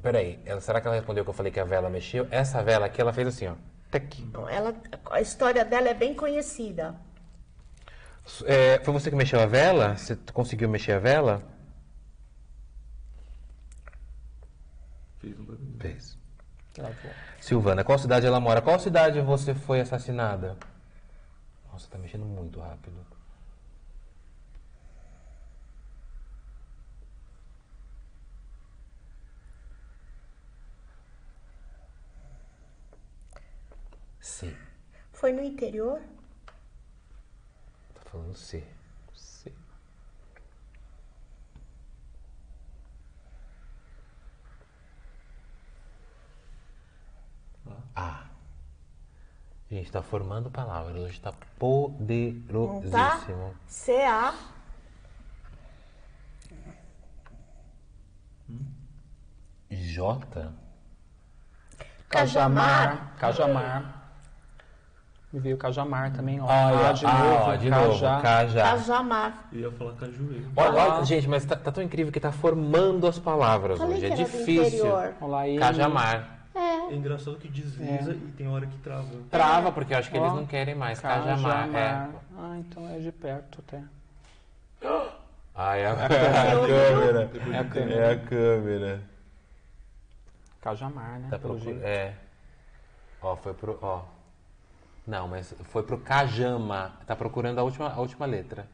[0.00, 2.28] Peraí, ela- será que ela respondeu que eu falei que a vela mexeu?
[2.30, 3.54] Essa vela aqui, ela fez assim, ó.
[3.90, 4.20] Tec.
[4.20, 4.72] Então, Ela,
[5.10, 6.94] a história dela é bem conhecida.
[8.44, 9.96] É, foi você que mexeu a vela?
[9.96, 11.42] Você conseguiu mexer a vela?
[15.18, 15.46] Fez um.
[15.80, 16.18] Fez.
[16.72, 17.10] Travou.
[17.44, 18.62] Silvana, qual cidade ela mora?
[18.62, 20.56] Qual cidade você foi assassinada?
[21.70, 22.96] Nossa, tá mexendo muito rápido.
[34.18, 34.56] C.
[35.12, 36.00] Foi no interior?
[37.94, 38.60] Tá falando C.
[38.60, 38.73] C.
[47.96, 48.24] A.
[49.70, 50.96] Gente, tá formando palavras.
[51.02, 51.46] Hoje tá Não tá?
[51.58, 53.54] poderosíssimo.
[53.66, 54.34] C-A.
[59.70, 60.52] J.
[62.08, 63.14] Cajamar.
[63.18, 64.02] Cajamar.
[65.32, 66.44] Me veio Cajamar também, ó.
[66.44, 67.34] Olha, Ah, de ah, novo.
[67.50, 68.22] ó, de Caja- novo.
[68.22, 68.62] Caja.
[68.62, 69.48] Cajamar.
[69.52, 70.48] Eu ia falar cajueiro.
[70.54, 74.06] Olha, olha, gente, mas tá, tá tão incrível que tá formando as palavras Falei hoje.
[74.06, 74.64] que É era do difícil.
[74.66, 75.14] interior.
[75.20, 75.58] Olha lá aí.
[75.58, 76.33] Cajamar.
[76.94, 79.08] É engraçado que desliza e tem hora que trava.
[79.28, 81.00] Trava, porque eu acho que eles não querem mais.
[81.00, 81.66] Cajamar.
[81.66, 81.74] Cajamar.
[81.74, 82.08] É.
[82.38, 83.82] Ah, então é de perto até.
[85.56, 87.28] Ai, é a, câmera.
[87.28, 87.56] câmera.
[87.56, 87.94] É a câmera.
[87.94, 89.02] É a câmera.
[90.60, 91.28] Cajamar, né?
[91.30, 91.80] Tá pelo procurando.
[91.80, 91.84] jeito.
[91.84, 92.14] É.
[93.20, 93.76] Ó, foi pro.
[93.82, 94.04] Ó.
[95.04, 96.96] Não, mas foi pro Cajama.
[97.08, 98.68] Tá procurando a última, a última letra.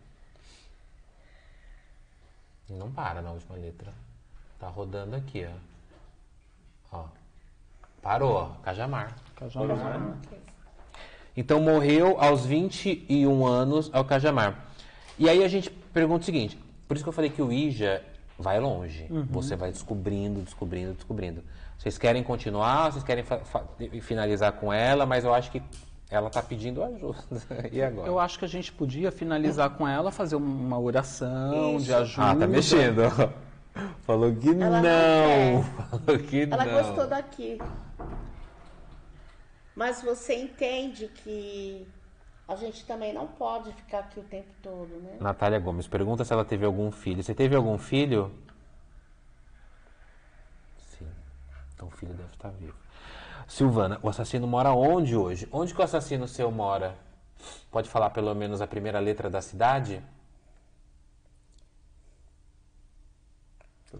[2.68, 3.94] E Não para na última letra.
[4.58, 5.48] Tá rodando aqui,
[6.92, 6.98] ó.
[6.98, 7.19] Ó.
[8.02, 8.48] Parou, ó.
[8.62, 9.16] Cajamar.
[9.36, 10.16] Cajamar.
[11.36, 14.66] Então morreu aos 21 anos ao Cajamar.
[15.18, 18.02] E aí a gente pergunta o seguinte: por isso que eu falei que o Ija
[18.38, 19.06] vai longe.
[19.30, 21.44] Você vai descobrindo, descobrindo, descobrindo.
[21.78, 22.92] Vocês querem continuar?
[22.92, 23.24] Vocês querem
[24.00, 25.06] finalizar com ela?
[25.06, 25.62] Mas eu acho que
[26.10, 27.18] ela está pedindo ajuda.
[27.70, 28.08] e agora?
[28.08, 32.30] Eu acho que a gente podia finalizar com ela, fazer uma oração de ajuda.
[32.30, 33.02] Ah, tá mexendo.
[34.02, 35.62] Falou que Ela não não.
[35.98, 36.72] Falou que Ela não.
[36.72, 37.58] gostou daqui.
[39.74, 41.86] Mas você entende que
[42.46, 45.16] a gente também não pode ficar aqui o tempo todo, né?
[45.20, 47.22] Natália Gomes pergunta se ela teve algum filho.
[47.22, 48.32] Você teve algum filho?
[50.78, 51.06] Sim.
[51.74, 52.74] Então o filho deve estar vivo.
[53.46, 55.48] Silvana, o assassino mora onde hoje?
[55.52, 56.96] Onde que o assassino seu mora?
[57.70, 60.02] Pode falar pelo menos a primeira letra da cidade?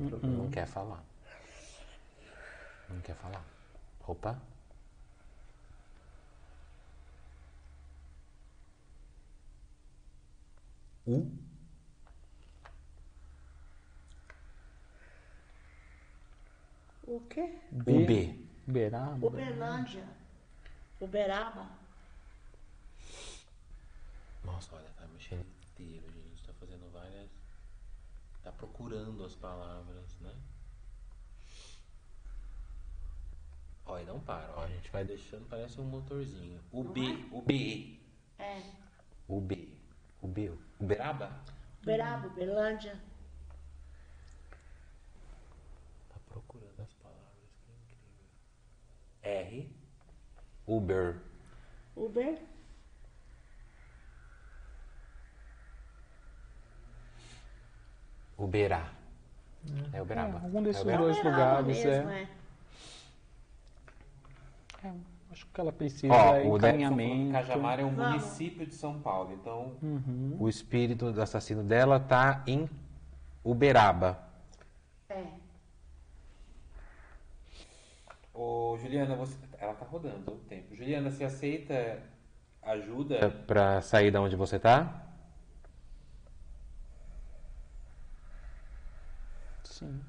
[0.01, 1.05] Não quer falar.
[2.89, 3.45] Não quer falar.
[4.07, 4.41] Opa.
[11.07, 11.31] U.
[17.05, 17.59] O quê?
[17.73, 18.41] U B.
[18.67, 19.27] Uberaba.
[19.27, 20.09] Uberlândia.
[21.01, 21.69] Uberaba.
[24.45, 26.43] Nossa, olha, tá mexendo inteiro, gente.
[26.45, 27.29] Tá fazendo várias.
[28.51, 30.35] Tá procurando as palavras, né?
[33.87, 34.65] Ó, e não para, ó.
[34.65, 36.61] A gente vai deixando, parece um motorzinho.
[36.73, 37.97] O B, o B.
[38.39, 38.61] É.
[39.29, 39.69] O B.
[40.21, 40.53] O B.
[40.81, 41.31] Uberaba?
[41.83, 43.01] Uberaba, Uberlândia.
[46.09, 48.27] Tá procurando as palavras, que incrível.
[49.23, 49.77] R.
[50.67, 51.23] Uber.
[51.95, 52.43] Uber.
[58.45, 58.89] Uberá.
[59.93, 60.39] É Uberaba.
[60.39, 61.05] É, algum desses é Uberaba?
[61.05, 62.23] dois lugares, mesmo, é.
[62.23, 62.29] é.
[64.89, 64.93] É,
[65.31, 67.33] Acho que ela precisa Ó, é o encaminhamento.
[67.33, 68.11] Cajamar é um Vamos.
[68.23, 70.37] município de São Paulo, então Uhum.
[70.41, 72.69] o espírito do assassino dela tá em
[73.45, 74.19] Uberaba.
[75.09, 75.25] É.
[78.35, 79.37] Ô, Juliana, você...
[79.59, 80.75] ela tá rodando o tempo.
[80.75, 81.99] Juliana, você aceita
[82.63, 85.07] ajuda pra sair da onde você tá?
[89.81, 90.01] Sim.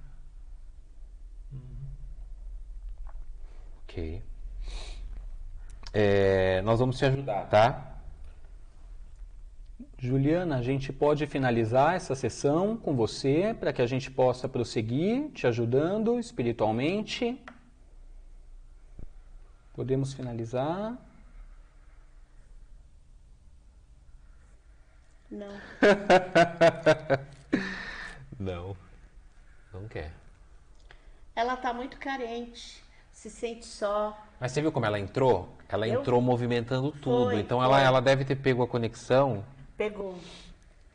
[3.84, 4.22] Ok.
[5.94, 7.96] É, nós vamos te ajudar, tá?
[9.98, 15.30] Juliana, a gente pode finalizar essa sessão com você para que a gente possa prosseguir
[15.32, 17.40] te ajudando espiritualmente.
[19.74, 20.98] Podemos finalizar?
[25.30, 25.62] Não.
[28.38, 28.76] Não.
[29.90, 30.12] Quer.
[31.36, 34.18] Ela tá muito carente, se sente só.
[34.40, 35.50] Mas você viu como ela entrou?
[35.70, 37.26] Ela Eu- entrou movimentando tudo.
[37.26, 37.66] Foi, então foi.
[37.68, 39.44] ela, ela deve ter pego a conexão.
[39.78, 40.18] Pegou.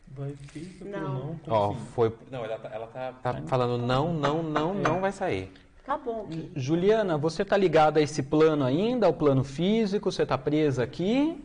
[0.08, 1.14] Vai fica por Não.
[1.24, 1.40] não.
[1.48, 2.14] Ó, foi.
[2.30, 5.52] Não, ela tá, ela tá, tá falando não, não, não, não vai sair.
[5.84, 6.50] Tá bom, Gui.
[6.56, 10.10] Juliana, você está ligada a esse plano ainda, ao plano físico?
[10.10, 11.42] Você está presa aqui?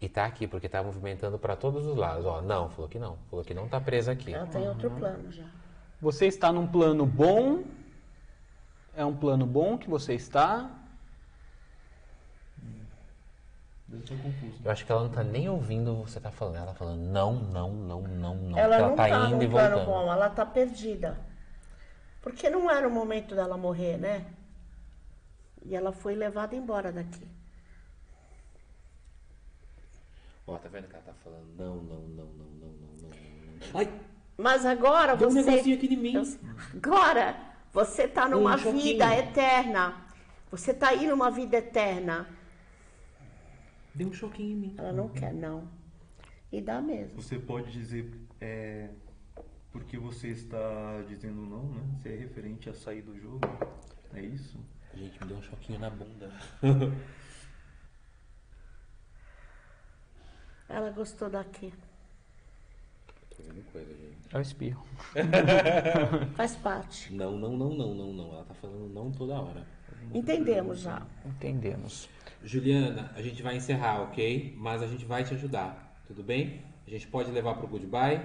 [0.00, 2.24] E tá aqui, porque tá movimentando para todos os lados.
[2.26, 3.16] Ó, não, falou que não.
[3.30, 4.32] Falou que não tá presa aqui.
[4.34, 5.44] Ela tá em outro plano já.
[6.02, 7.62] Você está num plano bom?
[8.92, 10.68] É um plano bom que você está?
[14.64, 16.56] Eu acho que ela não tá nem ouvindo o que você tá falando.
[16.56, 18.58] Ela tá falando não, não, não, não, não.
[18.58, 19.86] Ela Porque não tá tá indo e voltando.
[19.86, 21.20] bom, ela tá perdida.
[22.20, 24.26] Porque não era o momento dela morrer, né?
[25.64, 27.28] E ela foi levada embora daqui.
[30.48, 33.78] Ó, tá vendo que ela tá falando não, não, não, não, não, não, não, não.
[33.78, 34.11] Ai,
[34.42, 35.42] Mas agora deu um você.
[35.42, 36.38] negocinho aqui em mim.
[36.74, 37.36] Agora
[37.72, 39.96] você tá numa Um vida eterna.
[40.50, 42.26] Você tá aí numa vida eterna.
[43.94, 44.74] Deu um choquinho em mim.
[44.76, 45.68] Ela não quer, não.
[46.50, 47.22] E dá mesmo.
[47.22, 48.90] Você pode dizer é,
[49.70, 51.82] porque você está dizendo não, né?
[52.02, 53.40] Se é referente a sair do jogo.
[54.12, 54.58] É isso?
[54.92, 56.32] Gente, me deu um choquinho na bunda.
[60.68, 61.72] Ela gostou daqui.
[63.46, 64.34] Vendo coisa, gente.
[64.34, 64.84] É o espirro.
[66.36, 67.12] Faz parte.
[67.12, 68.32] Não, não, não, não, não, não.
[68.32, 69.66] Ela tá falando não toda hora.
[70.12, 71.06] Entendemos já.
[71.24, 72.08] Entendemos.
[72.44, 74.54] Juliana, a gente vai encerrar, ok?
[74.58, 76.62] Mas a gente vai te ajudar, tudo bem?
[76.86, 78.20] A gente pode levar pro goodbye?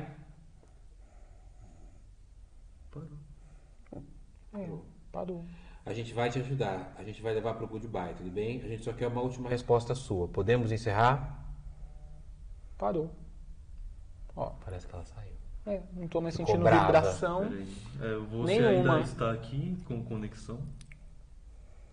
[4.53, 4.69] É,
[5.11, 5.45] parou.
[5.85, 6.93] A gente vai te ajudar.
[6.97, 8.61] A gente vai levar pro goodbye, tudo bem?
[8.63, 10.27] A gente só quer uma última resposta sua.
[10.27, 11.45] Podemos encerrar?
[12.77, 13.09] Parou.
[14.37, 15.33] Ó, Parece que ela saiu.
[15.65, 16.85] é, não estou mais Ficou sentindo brava.
[16.85, 17.43] vibração.
[17.45, 18.93] É, você Nenhuma.
[18.95, 20.59] ainda está aqui com conexão?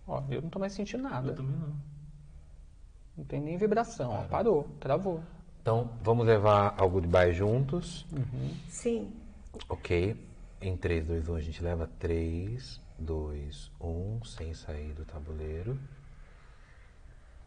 [0.07, 1.29] Ó, eu não estou mais sentindo nada.
[1.31, 1.75] Eu também não.
[3.17, 4.11] Não tem nem vibração.
[4.11, 5.21] Ó, parou, travou.
[5.61, 8.05] Então, vamos levar ao goodbye juntos.
[8.69, 9.11] Sim.
[9.67, 10.15] Ok.
[10.61, 15.79] Em 3, 2, 1, a gente leva 3, 2, 1, sem sair do tabuleiro.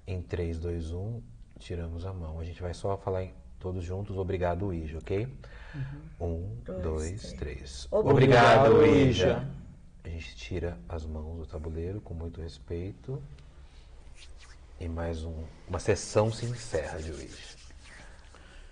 [0.07, 1.23] Em 3, 2, 1,
[1.59, 2.41] tiramos a mão.
[2.41, 5.29] A gente vai só falar em- todos juntos, obrigado, Ija, ok?
[6.21, 7.89] 1, Dois, 2, 3.
[7.91, 9.27] Obrigado, Obrigado, Ija.
[9.27, 9.49] Ija.
[10.05, 13.23] A gente tira as mãos do tabuleiro com muito respeito.
[14.81, 15.35] E mais um,
[15.69, 17.59] uma sessão se encerra de Ouija.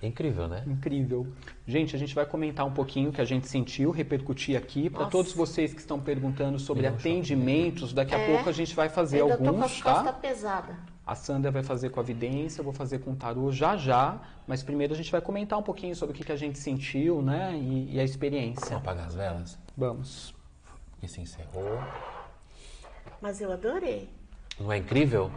[0.02, 0.62] Incrível, né?
[0.66, 1.26] Incrível.
[1.66, 4.88] Gente, a gente vai comentar um pouquinho o que a gente sentiu, repercutir aqui.
[4.90, 8.34] Para todos vocês que estão perguntando sobre um atendimentos, daqui a É.
[8.34, 10.12] pouco a gente vai fazer Ainda tô com alguns, as tá?
[10.12, 10.76] pesadas.
[11.06, 14.18] A Sandra vai fazer com a vidência, eu vou fazer com o tarô já já,
[14.44, 17.22] mas primeiro a gente vai comentar um pouquinho sobre o que, que a gente sentiu,
[17.22, 18.66] né, e, e a experiência.
[18.70, 19.58] Vamos apagar as velas?
[19.76, 20.34] Vamos.
[20.90, 21.78] Porque se encerrou.
[23.20, 24.08] Mas eu adorei.
[24.58, 25.30] Não é incrível?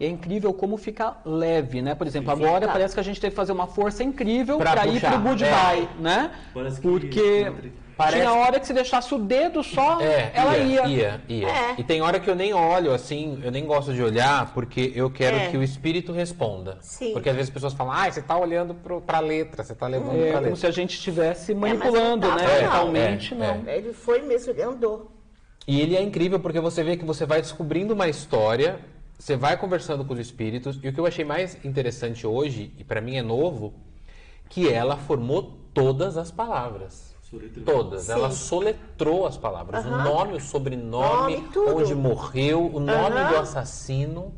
[0.00, 1.94] E é incrível como fica leve, né?
[1.94, 2.46] Por exemplo, Fica.
[2.46, 5.18] agora parece que a gente teve que fazer uma força incrível Pra para ir pro
[5.18, 6.32] goodbye, né?
[6.54, 7.52] Parece que Porque
[7.98, 10.86] Parece- tinha hora que se deixasse o dedo só, É, ela ia.
[10.86, 11.20] ia.
[11.28, 11.48] ia.
[11.48, 11.74] É.
[11.76, 15.10] E tem hora que eu nem olho, assim, eu nem gosto de olhar, porque eu
[15.10, 15.48] quero É.
[15.50, 16.78] que o espírito responda.
[16.80, 17.12] Sim.
[17.12, 19.88] Porque às vezes as pessoas falam, ah, você tá olhando pro, pra letra, você tá
[19.88, 20.56] levando É pra como letra.
[20.56, 22.36] se a gente estivesse É, mas manipulando, né?
[22.68, 22.96] tava, não.
[22.96, 23.68] É, não.
[23.68, 25.10] Ele foi mesmo, ele andou.
[25.66, 28.78] E ele é incrível porque você vê que você vai descobrindo uma história,
[29.18, 32.84] você vai conversando com os espíritos, e o que eu achei mais interessante hoje, e
[32.84, 33.74] pra mim é novo,
[34.48, 37.07] que ela formou todas as palavras.
[37.30, 37.64] Soletrou.
[37.64, 38.02] Todas.
[38.04, 38.12] Sim.
[38.12, 39.84] Ela soletrou as palavras.
[39.84, 44.32] O nome, o sobrenome, Nome, onde morreu, o nome do assassino.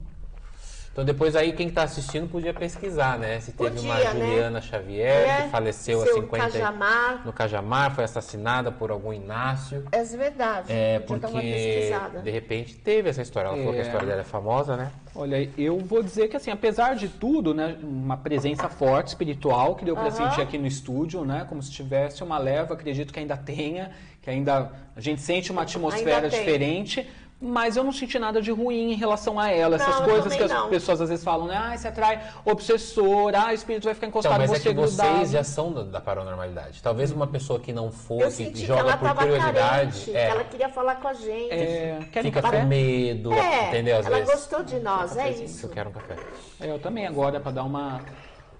[0.92, 3.38] Então depois aí quem está assistindo podia pesquisar, né?
[3.38, 4.26] Se teve uma Podia, né?
[4.26, 7.22] Juliana Xavier, É, que faleceu a 50 e- Cajamar.
[7.24, 9.84] no Cajamar, foi assassinada por algum Inácio.
[9.92, 10.66] É verdade.
[10.68, 12.18] É, uma porque pesquisada.
[12.20, 13.48] de repente teve essa história.
[13.48, 13.86] Ela falou que a É.
[13.86, 14.90] história dela é famosa, né?
[15.14, 19.84] Olha, eu vou dizer que assim, apesar de tudo, né, uma presença forte espiritual que
[19.84, 23.36] deu para sentir aqui no estúdio, né, como se tivesse uma leva, acredito que ainda
[23.36, 23.90] tenha,
[24.22, 27.08] que ainda a gente sente uma atmosfera diferente,
[27.40, 29.76] mas eu não senti nada de ruim em relação a ela.
[29.76, 30.68] Essas Não, eu coisas que as não.
[30.68, 34.20] pessoas às vezes falam, né, ah, você atrai obsessor, ah, o espírito vai ficar Então,
[34.20, 35.16] encostado mas em é você que grudado.
[35.16, 36.82] vocês já são da, da paranormalidade.
[36.82, 40.32] Talvez uma pessoa que não for, Eu que joga ela por curiosidade, carente, é, que
[40.32, 41.50] ela queria falar com a gente.
[41.52, 42.60] É, quer fica café?
[42.60, 43.98] com medo, É, entendeu?
[43.98, 44.34] Às ela vezes.
[44.34, 45.66] gostou de nós, é Isso, isso.
[45.66, 46.16] Eu quero um café.
[46.60, 48.00] É, Eu também agora para dar uma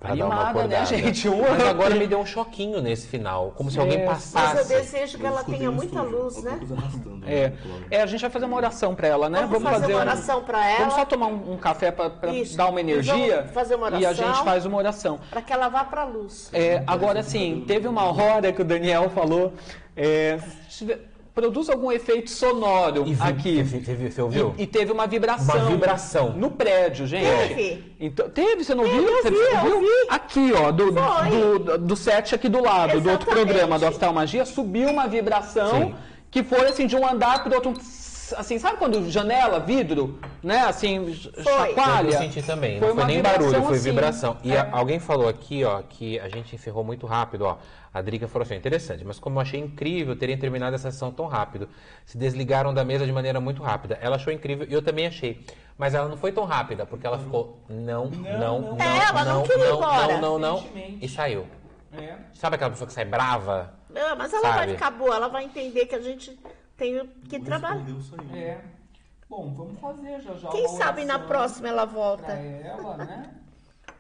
[0.01, 1.29] Pra dar uma animada, né, gente?
[1.29, 4.73] Um Mas agora me deu um choquinho nesse final, como se alguém É, Mas passasse.
[4.73, 6.59] eu desejo que ela tenha muita luz, né?
[7.27, 7.53] É,
[7.91, 9.47] é, a gente vai fazer uma oração para ela, né?
[9.51, 10.79] Vamos fazer uma um- oração pra ela.
[10.79, 12.09] Vamos só tomar um, um café para
[12.57, 14.27] dar uma energia vamos fazer uma e a oração.
[14.35, 15.21] gente faz uma oração.
[15.31, 16.49] Para que ela vá para a luz.
[16.55, 19.53] É, agora sim, teve uma hora que o Daniel falou
[19.97, 20.39] É,
[21.35, 23.63] produz algum efeito sonoro E vi- aqui.
[23.65, 24.55] Você, você- você ouviu?
[24.59, 25.55] E, e teve uma vibração.
[25.57, 26.33] Uma vibração.
[26.33, 27.25] No prédio, gente.
[27.49, 27.95] Teve.
[28.01, 29.03] Então, teve, você não viu?
[29.09, 29.81] eu Você vi, eu viu?
[29.81, 29.87] vi.
[30.09, 31.59] Aqui, ó, do, Foi.
[31.61, 33.47] do, do set aqui do lado, do outro Exatamente.
[33.47, 35.95] programa do Oftalmagia, subiu uma vibração Sim.
[36.31, 37.75] que foi assim de um andar pro outro.
[38.37, 40.61] Assim, sabe quando janela, vidro, né?
[40.63, 42.09] Assim, chacoalha?
[42.15, 43.91] Eu senti também, Foi não foi nem barulho, foi assim.
[43.91, 44.37] vibração.
[44.43, 44.61] E É.
[44.61, 47.59] a- alguém falou aqui, ó, que a gente encerrou muito rápido, ó.
[47.93, 51.27] A Drica falou assim, interessante, mas como eu achei incrível terem terminado essa sessão tão
[51.27, 51.69] rápido,
[52.07, 53.99] se desligaram da mesa de maneira muito rápida.
[54.01, 55.45] Ela achou incrível e eu também achei.
[55.77, 59.35] Mas ela não foi tão rápida, porque ela ficou não, não, não, É, ela não
[59.39, 60.07] não, queria ir não, embora.
[60.13, 60.99] não, não, não, Recentemente.
[61.05, 61.47] e saiu.
[61.99, 62.15] É.
[62.35, 63.73] Sabe aquela pessoa que sai brava?
[63.89, 64.73] Não, mas ela vai Sabe?
[64.75, 66.39] ficar boa, ela vai entender que a gente
[66.81, 67.85] tem que trabalhar.
[68.35, 68.59] É.
[69.29, 70.49] Bom, vamos fazer já já.
[70.49, 72.33] Quem sabe na próxima ela Pra volta.
[72.33, 73.35] ela, né?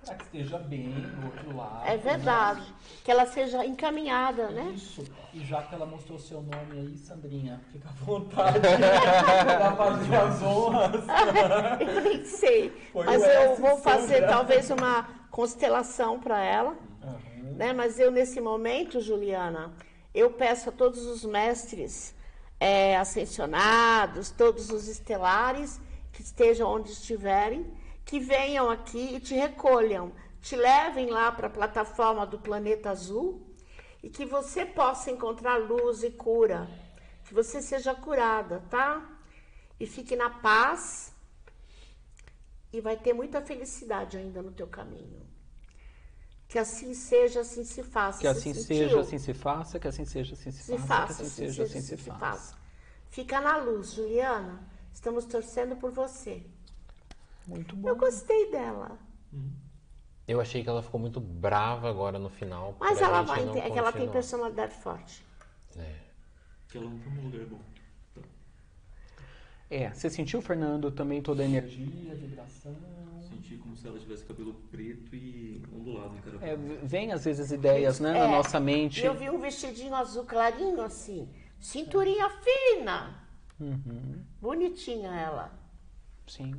[0.02, 1.86] Pra que esteja bem do outro lado.
[1.86, 2.62] É verdade.
[3.04, 4.64] Que ela seja encaminhada, né?
[4.64, 4.72] né?
[4.72, 5.04] Isso.
[5.34, 8.58] E já que ela mostrou seu nome aí, Sandrinha, fica à vontade
[9.46, 11.04] pra fazer as honras.
[11.80, 12.70] Eu nem sei.
[12.92, 14.28] Foi Mas eu S, vou fazer Sandra.
[14.28, 16.74] talvez uma constelação para ela.
[17.56, 17.74] Né?
[17.74, 19.70] Mas eu, nesse momento, Juliana,
[20.14, 22.14] eu peço a todos os mestres
[22.60, 25.80] é, ascensionados, todos os estelares,
[26.12, 27.74] que estejam onde estiverem,
[28.04, 30.12] que venham aqui e te recolham,
[30.42, 33.46] te levem lá para a plataforma do planeta azul
[34.02, 36.68] e que você possa encontrar luz e cura,
[37.24, 39.08] que você seja curada, tá?
[39.78, 41.14] E fique na paz
[42.72, 45.29] e vai ter muita felicidade ainda no teu caminho.
[46.50, 48.20] Que assim seja, assim se faça.
[48.20, 48.64] Que assim sentiu?
[48.64, 51.46] seja, assim se faça, que assim seja, assim se, se faça, faça, que assim assim
[51.46, 52.56] seja, assim se faça.
[53.08, 54.60] Fica na luz, Juliana.
[54.92, 56.42] Estamos torcendo por você.
[57.46, 57.88] Muito bom.
[57.88, 58.98] Eu gostei dela.
[60.26, 62.74] Eu achei que ela ficou muito brava agora no final.
[62.80, 65.24] Mas ela vai é que ela tem personalidade forte.
[65.76, 65.94] É.
[66.68, 67.60] Que ela não tá num lugar bom.
[69.70, 72.76] É, você sentiu, Fernando, também toda a energia, a vibração?
[73.50, 76.14] Senti como se ela tivesse cabelo preto e ondulado.
[76.40, 79.04] É, vem às vezes ideias, né, na É, nossa mente.
[79.04, 81.28] Eu vi um vestidinho azul clarinho assim,
[81.58, 83.16] cinturinha fina.
[83.58, 84.22] Uhum.
[84.40, 85.52] Bonitinha ela.
[86.26, 86.54] Sim.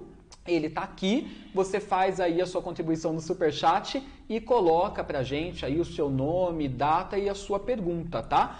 [0.46, 5.66] ele tá aqui, você faz aí a sua contribuição no Superchat e coloca pra gente
[5.66, 8.60] aí o seu nome, data e a sua pergunta, tá?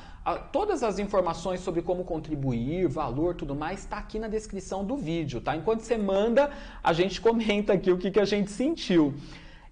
[0.54, 5.42] Todas as informações sobre como contribuir, valor, tudo mais, está aqui na descrição do vídeo,
[5.42, 5.54] tá?
[5.54, 6.50] Enquanto você manda,
[6.82, 9.14] a gente comenta aqui o que, que a gente sentiu.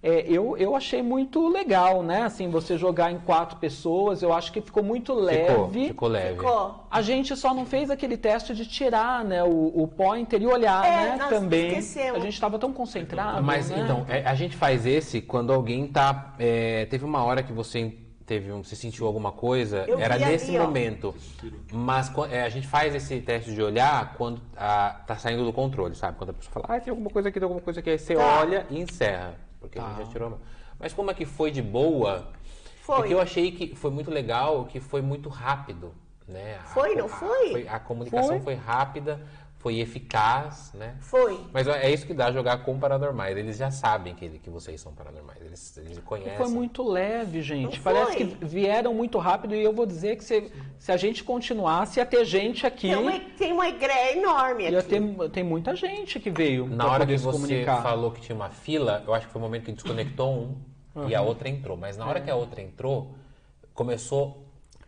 [0.05, 2.23] É, eu, eu achei muito legal, né?
[2.23, 5.87] Assim, você jogar em quatro pessoas, eu acho que ficou muito Ficou, leve.
[5.87, 6.35] ficou leve.
[6.35, 6.85] Ficou.
[6.91, 10.85] A gente só não fez aquele teste de tirar, né, o, o pointer e olhar,
[10.85, 11.67] É, né, nós também.
[11.69, 12.17] esquecemos.
[12.17, 13.79] A gente estava tão concentrado, Mas né?
[13.81, 16.33] então, é, a gente faz esse quando alguém tá.
[16.37, 17.93] é, teve uma hora que você
[18.25, 20.63] teve um, você sentiu alguma coisa, Eu era nesse ali, ó.
[20.63, 21.15] momento.
[21.71, 25.53] Mas co- é, a gente faz esse teste de olhar quando ah, tá saindo do
[25.53, 26.17] controle, sabe?
[26.17, 28.15] Quando a pessoa fala, ah, tem alguma coisa aqui, tem alguma coisa aqui, aí você
[28.15, 28.39] Tá.
[28.41, 29.35] olha e encerra.
[29.63, 30.03] Porque a gente Tá.
[30.03, 30.39] já tirou a mão.
[30.77, 32.27] Mas como é que foi de boa?
[32.81, 32.97] Foi.
[32.97, 35.93] Porque eu achei que foi muito legal, que foi muito rápido,
[36.27, 36.57] né?
[36.59, 37.65] A- Foi, não a- foi?
[37.69, 38.39] A comunicação Foi.
[38.41, 39.25] foi rápida,
[39.63, 40.97] foi eficaz, né?
[40.99, 41.39] Foi.
[41.53, 43.37] Mas é isso que dá jogar com paranormais.
[43.37, 45.39] Eles já sabem que, que vocês são paranormais.
[45.41, 46.35] Eles, eles conhecem.
[46.35, 47.77] Foi muito leve, gente.
[47.77, 48.27] Não Parece foi?
[48.27, 52.05] que vieram muito rápido e eu vou dizer que se, se a gente continuasse, ia
[52.05, 52.89] ter gente aqui.
[52.89, 54.89] Tem uma, tem uma igreja enorme Ia aqui.
[54.89, 57.81] ter, tem muita gente que veio Na hora que você comunicar.
[57.81, 61.15] falou que tinha uma fila, eu acho que foi o momento que desconectou um e
[61.15, 61.77] a outra entrou.
[61.77, 63.15] Mas na hora que a outra entrou,
[63.73, 64.42] começou.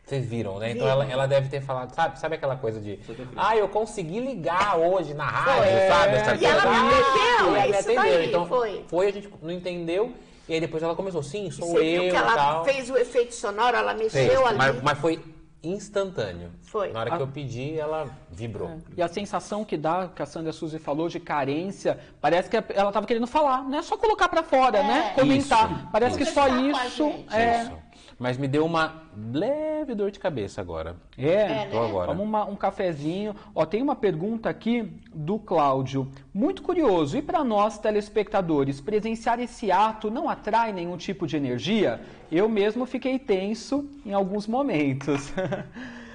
[0.06, 0.72] Vocês viram, né?
[0.72, 3.00] Então ela, ela deve ter falado, sabe, sabe aquela coisa de.
[3.36, 5.88] Ah, eu consegui ligar hoje na rádio, Foi.
[5.88, 6.16] sabe?
[6.16, 6.84] Essa E ela coisa.
[6.84, 8.04] me Ah, atendeu, e é isso atendeu.
[8.04, 9.08] daí, Então foi.
[9.08, 10.14] a gente não entendeu.
[10.48, 12.64] E aí depois ela começou, sim, sou Você eu viu que ela tal.
[12.66, 14.58] fez o efeito sonoro, ela mexeu Fez, ali.
[14.60, 15.20] mas, mas foi
[15.64, 16.52] instantâneo.
[16.62, 16.92] Foi.
[16.92, 18.80] Na hora que eu pedi, ela vibrou.
[18.96, 22.90] E a sensação que dá, que a Sandra Suzy falou, de carência, parece que ela
[22.90, 24.84] estava querendo falar, não é só colocar para fora, É.
[24.84, 25.12] né?
[25.16, 25.72] Comentar.
[25.72, 27.34] Isso, parece que só a isso, gente.
[27.36, 27.72] é, Isso.
[28.18, 30.96] Mas me deu uma leve dor de cabeça agora.
[31.18, 31.28] É,
[31.64, 31.88] É, Tô né?
[31.90, 32.08] agora.
[32.08, 33.36] Vamos uma- um cafezinho.
[33.54, 36.10] Ó, tem uma pergunta aqui do Cláudio.
[36.34, 37.18] Muito curioso.
[37.18, 42.00] E para nós, telespectadores, presenciar esse ato não atrai nenhum tipo de energia?
[42.32, 45.32] Eu mesmo fiquei tenso em alguns momentos.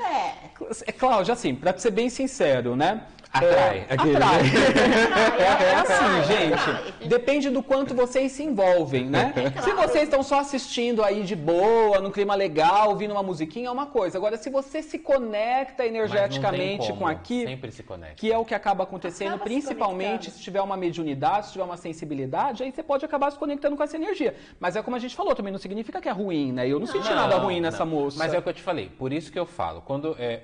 [0.03, 0.51] É.
[0.87, 3.03] É, Cláudio, assim, para ser bem sincero, né?
[3.33, 3.87] Atrai.
[3.89, 4.41] É, Aquele- atrai.
[5.41, 6.55] É, é assim, Atrai, gente.
[6.55, 7.09] atrai.
[7.09, 9.33] Depende do quanto vocês se envolvem, né?
[9.63, 9.89] Se Claro.
[9.89, 13.87] vocês estão só assistindo aí de boa, num clima legal, ouvindo uma musiquinha, é uma
[13.87, 14.19] coisa.
[14.19, 18.15] Agora, se você se conecta não energeticamente com aqui, Sempre se conecta.
[18.17, 20.37] que é o que acaba acontecendo, Acaba se principalmente conectando.
[20.37, 23.83] se tiver uma mediunidade, se tiver uma sensibilidade, aí você pode acabar se conectando com
[23.83, 24.35] essa energia.
[24.59, 26.69] Mas é como a gente falou, também não significa que é ruim, né?
[26.69, 27.93] Eu não, senti nada Não, ruim nessa não.
[27.93, 28.19] moça.
[28.19, 28.91] Mas é o que eu te falei.
[28.99, 29.81] Por isso que eu falo.
[29.83, 30.43] Quando é, é,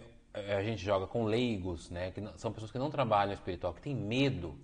[0.56, 2.10] a gente joga com leigos, né?
[2.10, 4.58] Que não- são pessoas que não trabalham espiritual, que têm medo.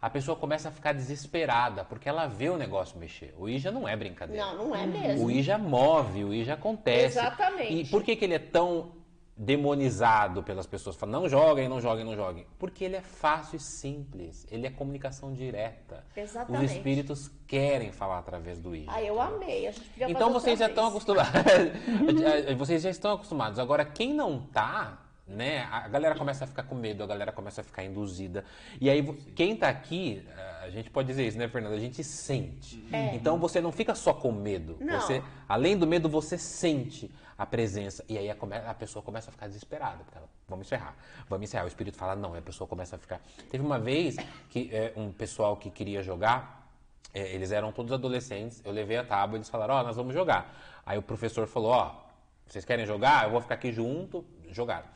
[0.00, 3.34] A pessoa começa a ficar desesperada, porque ela vê o negócio mexer.
[3.36, 4.44] O Ija não é brincadeira.
[4.46, 5.26] Não, não é mesmo.
[5.26, 7.18] O Ija move, o Ija acontece.
[7.18, 7.72] Exatamente.
[7.72, 8.92] E por que, que ele é tão
[9.36, 10.94] demonizado pelas pessoas?
[10.94, 12.46] Falam, não joguem, não joguem, não joguem.
[12.60, 14.46] Porque ele é fácil e simples.
[14.52, 16.04] Ele é comunicação direta.
[16.16, 16.64] Exatamente.
[16.66, 18.90] Os espíritos querem falar através do Ija.
[18.92, 19.66] Ah, eu amei.
[19.66, 21.32] A gente podia Então vocês já estão acostumados.
[22.56, 23.58] vocês já estão acostumados.
[23.58, 25.68] Agora, quem não tá, né?
[25.70, 28.44] A galera começa a ficar com medo, a galera começa a ficar induzida.
[28.80, 29.02] E aí,
[29.36, 30.26] quem tá aqui,
[30.62, 31.76] a gente pode dizer isso, né, Fernanda?
[31.76, 32.82] A gente sente.
[33.12, 34.76] Então você não fica só com medo.
[34.80, 35.00] Não.
[35.00, 38.04] Você, além do medo, você sente a presença.
[38.08, 38.36] E aí a,
[38.66, 39.98] a pessoa começa a ficar desesperada.
[40.04, 40.96] Porque ela, vamos encerrar.
[41.28, 41.64] Vamos encerrar.
[41.64, 42.34] O espírito fala, não.
[42.34, 43.20] E a pessoa começa a ficar.
[43.50, 44.16] Teve uma vez
[44.50, 46.58] que é, um pessoal que queria jogar.
[47.14, 50.12] É, eles eram todos adolescentes, eu levei a tábua e eles falaram, ó, nós vamos
[50.12, 50.54] jogar.
[50.84, 51.94] Aí o professor falou, ó,
[52.46, 53.24] vocês querem jogar?
[53.24, 54.86] Eu vou ficar aqui junto, jogaram.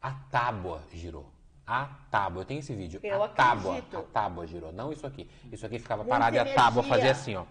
[0.00, 1.30] A tábua girou.
[1.66, 2.98] A tábua, eu tenho esse vídeo.
[3.02, 3.98] Eu a tábua, acredito.
[3.98, 5.28] a tábua girou, não isso aqui.
[5.52, 6.88] Isso aqui ficava Muita parado e a tábua energia.
[6.88, 7.44] fazia assim, ó.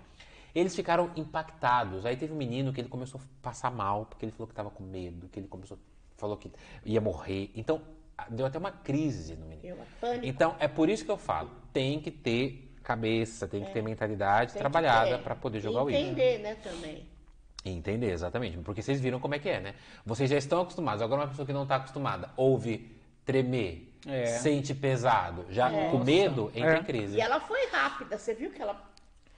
[0.55, 2.03] Eles ficaram impactados.
[2.05, 4.71] Aí teve um menino que ele começou a passar mal, porque ele falou que estava
[4.71, 5.77] com medo, que ele começou,
[6.15, 6.51] falou que
[6.83, 7.51] ia morrer.
[7.53, 7.79] Então,
[8.29, 9.61] deu até uma crise no menino.
[9.61, 10.25] Deu uma pânico.
[10.25, 14.51] Então, é por isso que eu falo, tem que ter cabeça, tem que ter mentalidade
[14.51, 14.53] É.
[14.53, 15.89] Tem trabalhada para poder jogar o.
[15.91, 17.05] Entender, né, também.
[17.71, 18.57] Entender, exatamente.
[18.59, 19.73] Porque vocês viram como é que é, né?
[20.05, 21.01] Vocês já estão acostumados.
[21.01, 22.91] Agora uma pessoa que não está acostumada ouve
[23.25, 24.25] tremer, É.
[24.27, 25.89] sente pesado, já É.
[25.89, 26.79] com medo, entra É.
[26.79, 27.17] em crise.
[27.17, 28.17] E ela foi rápida.
[28.17, 28.81] Você viu que ela...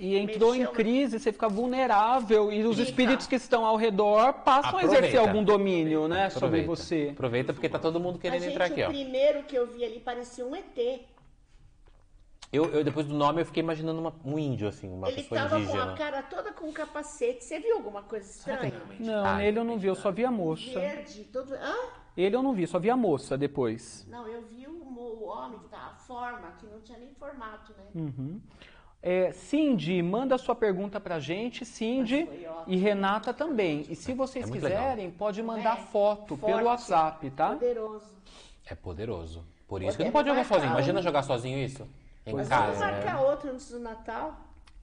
[0.02, 2.90] E entrou em Mexeu- crise, você fica vulnerável e os Fica.
[2.90, 5.20] espíritos que estão ao redor passam a exercer Aproveita.
[5.30, 6.68] algum domínio, né, sobre Aproveita.
[6.68, 7.10] você.
[7.12, 8.88] Aproveita porque tá todo mundo A querendo gente, entrar aqui, o ó.
[8.88, 11.02] primeiro que eu vi ali parecia um ET.
[12.52, 15.42] Eu, eu, depois do nome, eu fiquei imaginando uma- um índio, assim, uma Ele pessoa
[15.42, 15.94] tava com indígena.
[15.94, 17.44] a cara toda com capacete.
[17.44, 18.74] Você viu alguma coisa estranha?
[19.00, 20.80] Não, Ah, nele eu não vi, eu só vi a moça.
[20.80, 21.54] Verde, todo...
[21.54, 21.76] Hã?
[22.18, 24.06] Ele eu não vi, só vi a moça depois.
[24.10, 27.72] Não, eu vi o, o homem, que tá, a forma, que não tinha nem formato,
[27.78, 27.84] né?
[27.96, 28.40] Hum.
[29.02, 32.28] É, Cindy, manda sua pergunta pra gente, Cindy
[32.68, 33.86] e Renata também.
[33.88, 37.50] E se vocês É quiserem, pode mandar É, foto pelo forte, WhatsApp, tá?
[37.52, 38.12] Poderoso.
[38.66, 39.46] É poderoso.
[39.68, 40.72] Por isso que não pode jogar marcar sozinho.
[40.74, 41.88] Imagina jogar sozinho isso.
[42.26, 42.66] Em Mas casa.
[42.66, 43.22] vamos marcar né?
[43.22, 44.38] outro antes do Natal?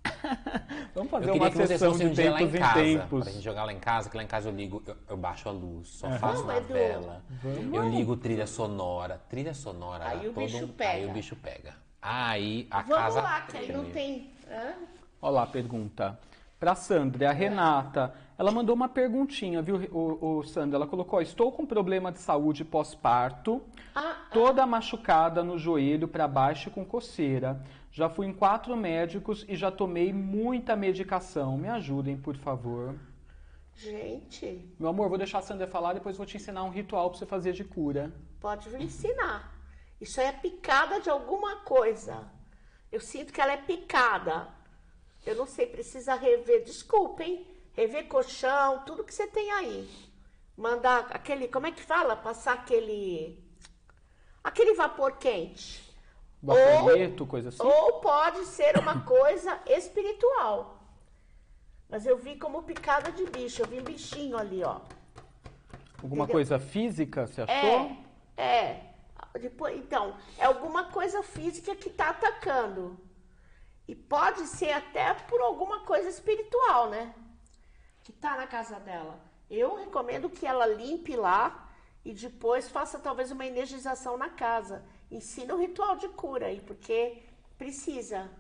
[0.95, 2.53] Vamos fazer Eu queria uma que vocês sessão fossem de um dia lá em em
[2.53, 2.75] casa.
[2.75, 3.23] tempos.
[3.25, 5.49] Pra gente jogar lá em casa, que lá em casa eu ligo, eu, eu baixo
[5.49, 7.23] a luz, só faço Vamos, uma vela.
[7.73, 9.21] Eu ligo trilha sonora.
[9.29, 10.07] Trilha sonora.
[10.09, 10.93] Aí o todo bicho um- pega.
[10.93, 11.75] Aí o bicho pega.
[12.01, 13.21] Aí a Vamos casa.
[13.21, 14.31] lá, que aí não tem...
[14.49, 14.75] Hã?
[15.21, 16.19] Olha lá a pergunta.
[16.59, 20.77] Pra Sandra, a Renata, ela mandou uma perguntinha, viu, o, o Sandra?
[20.79, 23.61] Ela colocou: Estou com problema de saúde pós-parto,
[24.33, 27.63] toda machucada no joelho para baixo com coceira.
[27.91, 31.57] Já fui em quatro médicos e já tomei muita medicação.
[31.57, 32.95] Me ajudem, por favor.
[33.75, 37.19] gente, Meu amor, vou deixar a Sandra falar, depois vou te ensinar um ritual para
[37.19, 38.13] você fazer de cura.
[38.41, 39.53] pode me ensinar.
[40.01, 42.31] Isso aí é picada de alguma coisa.
[42.93, 44.49] Eu sinto que ela é picada.
[45.25, 46.65] Eu não sei, precisa rever.
[46.65, 47.47] Desculpem.
[47.73, 49.89] Rever colchão, tudo que você tem aí.
[50.57, 52.15] Mandar aquele, como é que fala?
[52.17, 53.43] Passar aquele.
[54.47, 55.93] Aquele vapor quente.
[56.41, 57.61] Bafoneto, coisa assim.
[57.61, 60.85] Ou pode ser uma coisa espiritual.
[61.89, 63.63] Mas eu vi como picada de bicho.
[63.63, 64.79] Eu vi um bichinho ali, ó.
[66.01, 66.35] Alguma entendeu?
[66.35, 67.99] coisa física, você achou?
[68.37, 68.95] É, é.
[69.41, 72.97] Depois, então, é alguma coisa física que tá atacando.
[73.89, 77.13] E pode ser até por alguma coisa espiritual, né?
[78.05, 79.19] Que tá na casa dela.
[79.51, 81.66] Eu recomendo que ela limpe lá
[82.07, 84.85] e depois faça talvez uma energização na casa.
[85.11, 87.19] Ensina o ritual de cura aí, porque
[87.59, 88.31] precisa.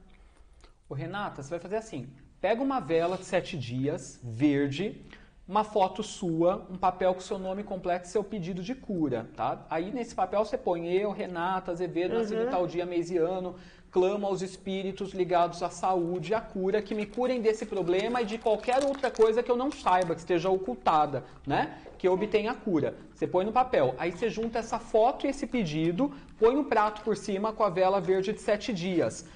[0.88, 2.08] Ô, Renata, você vai fazer assim:
[2.40, 5.04] pega uma vela de sete dias, verde,
[5.48, 9.66] uma foto sua, um papel com seu nome completo e seu pedido de cura, tá?
[9.68, 13.56] Aí nesse papel você põe eu, Renata, Azevedo, nascido em tal dia, mês e ano,
[13.90, 18.26] clamo aos espíritos ligados à saúde e à cura que me curem desse problema e
[18.26, 21.80] de qualquer outra coisa que eu não saiba, que esteja ocultada, né?
[21.98, 22.94] Que obtenha a cura.
[23.14, 23.94] Você põe no papel.
[23.98, 27.70] Aí você junta essa foto e esse pedido, põe um prato por cima com a
[27.70, 29.26] vela verde de sete dias.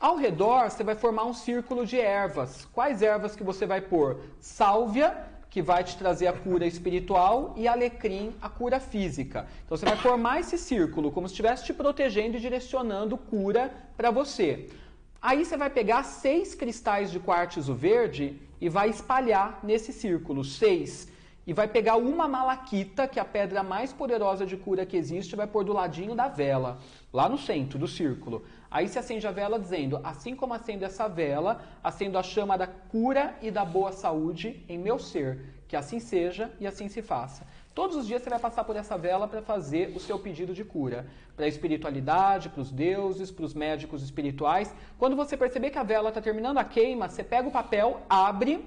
[0.00, 2.66] Ao redor, você vai formar um círculo de ervas.
[2.72, 4.20] Quais ervas que você vai pôr?
[4.40, 5.16] Sálvia,
[5.48, 9.46] que vai te trazer a cura espiritual, e alecrim, a cura física.
[9.64, 14.10] Então você vai formar esse círculo, como se estivesse te protegendo e direcionando cura para
[14.10, 14.68] você.
[15.22, 21.08] Aí você vai pegar seis cristais de quartzo verde e vai espalhar nesse círculo, seis.
[21.46, 25.32] E vai pegar uma malaquita, que é a pedra mais poderosa de cura que existe,
[25.32, 26.78] e vai pôr do ladinho da vela,
[27.12, 28.44] lá no centro do círculo.
[28.70, 32.66] Aí se acende a vela dizendo: Assim como acendo essa vela, acendo a chama da
[32.66, 35.54] cura e da boa saúde em meu ser.
[35.68, 37.46] Que assim seja e assim se faça.
[37.74, 40.64] Todos os dias você vai passar por essa vela para fazer o seu pedido de
[40.64, 41.06] cura.
[41.34, 44.72] Para a espiritualidade, para os deuses, para os médicos espirituais.
[44.96, 48.64] Quando você perceber que a vela está terminando a queima, você pega o papel, abre,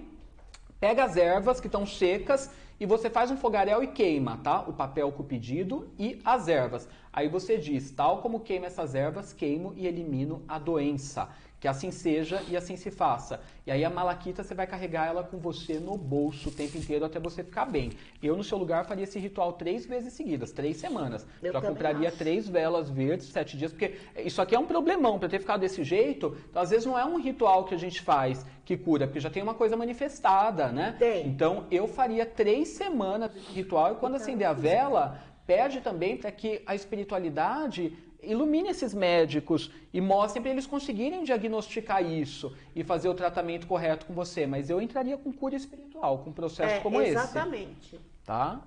[0.80, 2.50] pega as ervas que estão secas
[2.80, 4.62] e você faz um fogaréu e queima, tá?
[4.62, 6.88] O papel com o pedido e as ervas.
[7.12, 11.30] Aí você diz, tal como queima essas ervas, queimo e elimino a doença.
[11.60, 13.40] Que assim seja e assim se faça.
[13.66, 17.04] E aí a malaquita você vai carregar ela com você no bolso o tempo inteiro
[17.04, 17.92] até você ficar bem.
[18.22, 21.26] Eu, no seu lugar, faria esse ritual três vezes seguidas, três semanas.
[21.42, 22.18] Eu Já compraria acho.
[22.18, 25.84] três velas verdes, sete dias, porque isso aqui é um problemão para ter ficado desse
[25.84, 26.38] jeito.
[26.50, 29.30] Então, às vezes não é um ritual que a gente faz que cura, porque já
[29.30, 30.96] tem uma coisa manifestada, né?
[31.00, 31.26] Tem.
[31.26, 36.30] Então eu faria três semanas desse ritual e quando acender a vela, pede também para
[36.32, 37.98] que a espiritualidade
[38.32, 44.06] ilumine esses médicos e mostrem para eles conseguirem diagnosticar isso e fazer o tratamento correto
[44.06, 44.46] com você.
[44.46, 47.12] Mas eu entraria com cura espiritual, com um processo É, como esse.
[47.12, 48.00] exatamente.
[48.26, 48.62] Tá?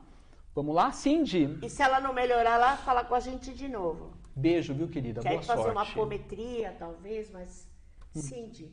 [0.55, 1.59] Vamos lá, Cindy.
[1.63, 4.13] E se ela não melhorar, ela fala com a gente de novo.
[4.35, 5.21] Beijo, viu, querida?
[5.21, 5.77] Quer Boa fazer sorte.
[5.77, 7.69] uma apometria, talvez, mas.
[8.15, 8.71] Cindy.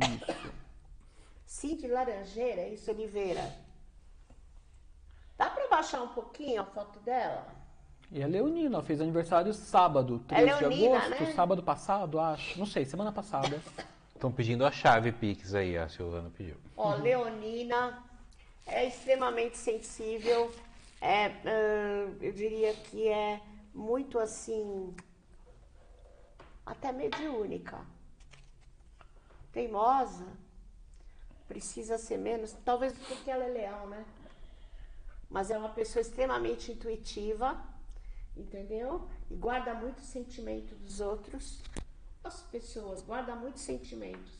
[0.00, 0.52] Isso.
[1.46, 3.54] Cindy Laranjeira, é isso, Oliveira.
[5.36, 7.46] Dá pra baixar um pouquinho a foto dela?
[8.14, 11.32] E a Leonina, ela fez aniversário sábado, É 13 de Leonina, agosto, né?
[11.32, 12.56] sábado passado, acho.
[12.56, 13.60] Não sei, semana passada.
[14.14, 16.54] Estão pedindo a chave Pix aí, a Silvana pediu.
[16.76, 18.04] Ó, Leonina
[18.68, 20.54] é extremamente sensível.
[21.00, 23.40] É, ah, eu diria que é
[23.74, 24.94] muito assim.
[26.64, 27.80] Até mediúnica.
[29.52, 30.28] Teimosa.
[31.48, 32.52] Precisa ser menos.
[32.64, 34.04] Talvez porque ela é leão, né?
[35.28, 37.60] Mas é uma pessoa extremamente intuitiva,
[38.36, 39.08] entendeu?
[39.30, 41.62] E guarda muito sentimento dos outros.
[42.22, 44.32] As pessoas guardam muitos sentimentos.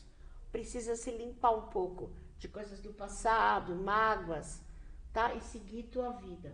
[0.51, 4.61] Precisa se limpar um pouco de coisas do passado, mágoas,
[5.13, 5.33] tá?
[5.33, 6.53] E seguir tua vida.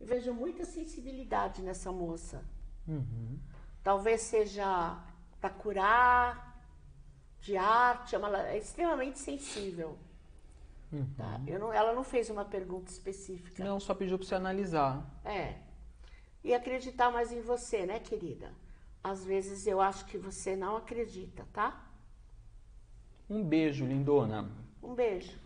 [0.00, 2.44] Eu vejo muita sensibilidade nessa moça.
[3.82, 4.98] Talvez seja
[5.40, 6.52] para curar,
[7.40, 9.98] de arte, ela é extremamente sensível.
[11.16, 11.40] Tá?
[11.46, 13.64] Eu não- ela não fez uma pergunta específica.
[13.64, 15.04] Não, só pediu para você analisar.
[15.24, 15.56] É.
[16.44, 18.52] E acreditar mais em você, né, querida?
[19.02, 21.88] Às vezes eu acho que você não acredita, tá?
[23.28, 24.50] Um beijo, lindona.
[24.82, 25.38] Um beijo.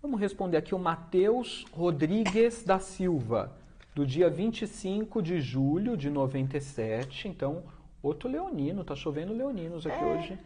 [0.00, 3.56] Vamos responder aqui o Matheus Rodrigues da Silva,
[3.94, 7.28] do dia 25 de julho de 97.
[7.28, 7.64] Então,
[8.02, 10.04] outro leonino, tá chovendo leoninos aqui É.
[10.04, 10.38] hoje.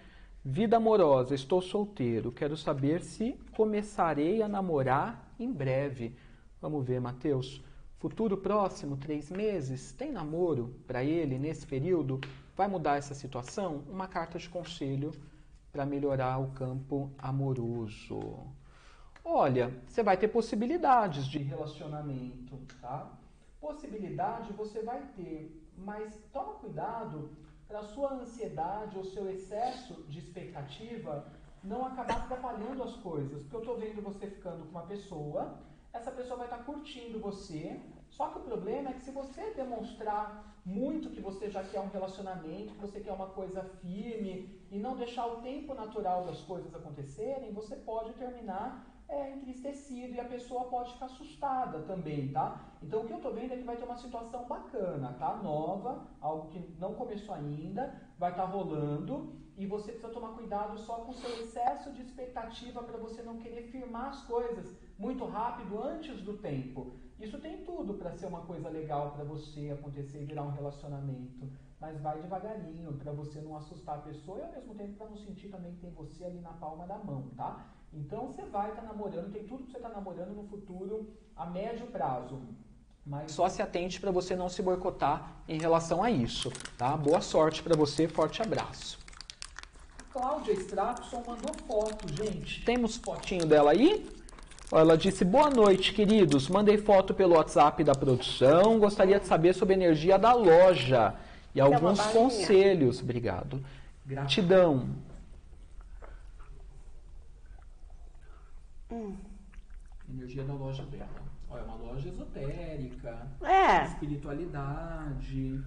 [0.42, 2.32] Vida amorosa, estou solteiro.
[2.32, 6.14] Quero saber se começarei a namorar em breve.
[6.62, 7.62] Vamos ver, Matheus.
[8.00, 9.92] Futuro próximo, três meses?
[9.92, 12.18] Tem namoro para ele nesse período?
[12.56, 13.84] Vai mudar essa situação?
[13.90, 15.12] Uma carta de conselho
[15.70, 18.38] para melhorar o campo amoroso.
[19.22, 23.06] Olha, você vai ter possibilidades de relacionamento, tá?
[23.60, 27.28] Possibilidade você vai ter, mas toma cuidado
[27.68, 31.26] para sua ansiedade ou seu excesso de expectativa
[31.62, 33.42] não acabar atrapalhando as coisas.
[33.42, 35.58] Porque eu tô vendo você ficando com uma pessoa,
[35.92, 37.80] essa pessoa vai estar curtindo você,
[38.10, 41.88] só que o problema é que se você demonstrar muito que você já quer um
[41.88, 46.74] relacionamento, que você quer uma coisa firme e não deixar o tempo natural das coisas
[46.74, 52.60] acontecerem, você pode terminar é, entristecido e a pessoa pode ficar assustada também, tá?
[52.82, 55.36] Então o que eu tô vendo é que vai ter uma situação bacana, tá?
[55.36, 60.96] Nova, algo que não começou ainda, vai estar rolando e você precisa tomar cuidado só
[60.96, 65.82] com o seu excesso de expectativa para você não querer firmar as coisas muito rápido
[65.82, 66.92] antes do tempo.
[67.18, 71.50] Isso tem tudo para ser uma coisa legal para você acontecer e virar um relacionamento,
[71.80, 75.16] mas vai devagarinho para você não assustar a pessoa e ao mesmo tempo para não
[75.16, 77.66] sentir também que tem você ali na palma da mão, tá?
[77.92, 81.86] Então você vai estar namorando, tem tudo para você estar namorando no futuro a médio
[81.86, 82.38] prazo.
[83.04, 86.94] Mas só se atente para você não se boicotar em relação a isso, tá?
[86.94, 88.98] Boa sorte para você, forte abraço.
[89.98, 92.64] A Cláudia Stratson mandou foto, gente.
[92.66, 94.19] Temos fotinho dela aí?
[94.72, 96.48] Ela disse: Boa noite, queridos.
[96.48, 98.78] Mandei foto pelo WhatsApp da produção.
[98.78, 101.14] Gostaria de saber sobre a energia da loja
[101.54, 102.14] e alguns balinha.
[102.14, 103.00] conselhos.
[103.00, 103.62] Obrigado.
[104.06, 104.88] Gratidão.
[110.08, 111.08] Energia da loja dela.
[111.48, 113.84] Ó, é uma loja esotérica, É.
[113.84, 115.60] espiritualidade.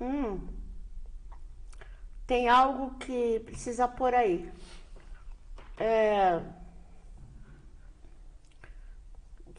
[0.00, 0.40] Hum.
[2.26, 4.50] Tem algo que precisa pôr aí.
[5.78, 6.40] É,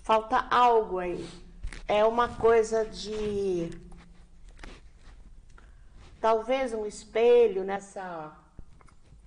[0.10, 1.23] Falta algo aí.
[1.88, 3.69] É uma coisa de.
[6.19, 8.36] Talvez um espelho nessa.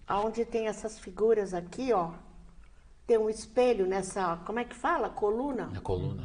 [0.08, 2.10] Aonde tem essas figuras aqui, ó.
[3.06, 4.38] Tem um espelho nessa.
[4.38, 5.08] Como é que fala?
[5.08, 5.66] Coluna?
[5.66, 6.24] Na coluna.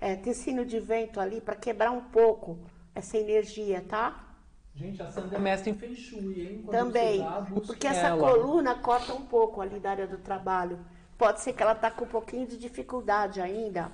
[0.00, 2.56] É, tecido de vento ali para quebrar um pouco
[2.94, 4.36] essa energia, tá?
[4.72, 6.62] Gente, a Sandra é mestre em Feng Shui, hein?
[6.64, 8.20] Quando Também, busque porque essa ela.
[8.20, 10.78] coluna corta um pouco ali da área do trabalho.
[11.24, 13.90] Pode ser que ela tá com um pouquinho de dificuldade ainda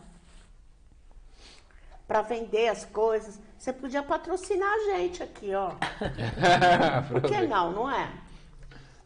[2.04, 3.38] para vender as coisas.
[3.56, 5.70] Você podia patrocinar a gente aqui, ó.
[7.08, 8.10] Por que não, não é?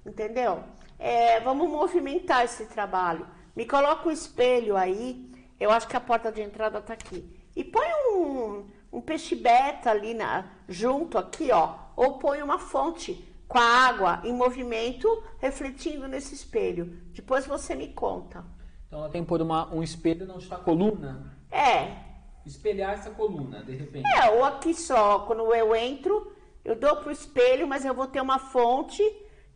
[0.06, 0.64] Entendeu?
[0.98, 3.26] É, vamos movimentar esse trabalho.
[3.54, 5.30] Me coloca um espelho aí.
[5.60, 7.30] Eu acho que a porta de entrada tá aqui.
[7.54, 11.74] E põe um, um peixe beta ali na, junto aqui, ó.
[11.94, 13.22] Ou põe uma fonte
[13.54, 16.98] com a água em movimento, refletindo nesse espelho.
[17.12, 18.44] Depois você me conta.
[18.88, 21.38] Então ela tem que pôr uma, um espelho onde está a coluna.
[21.52, 21.98] É,
[22.44, 24.04] Espelhar essa coluna, de repente.
[24.18, 26.32] É, ou aqui só, quando eu entro,
[26.64, 29.00] eu dou pro espelho, mas eu vou ter uma fonte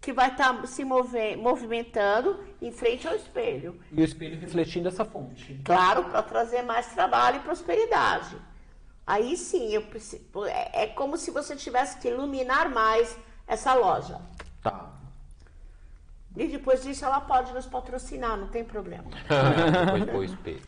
[0.00, 3.80] que vai estar se mover, movimentando em frente ao espelho.
[3.90, 5.60] E o espelho refletindo essa fonte.
[5.64, 8.36] Claro, para trazer mais trabalho e prosperidade.
[9.04, 9.82] Aí sim, eu
[10.46, 13.18] é, é como se você tivesse que iluminar mais
[13.48, 14.20] essa loja.
[14.62, 14.90] Tá.
[16.36, 19.04] E depois disso ela pode nos patrocinar, não tem problema.
[20.04, 20.62] Depois espelho.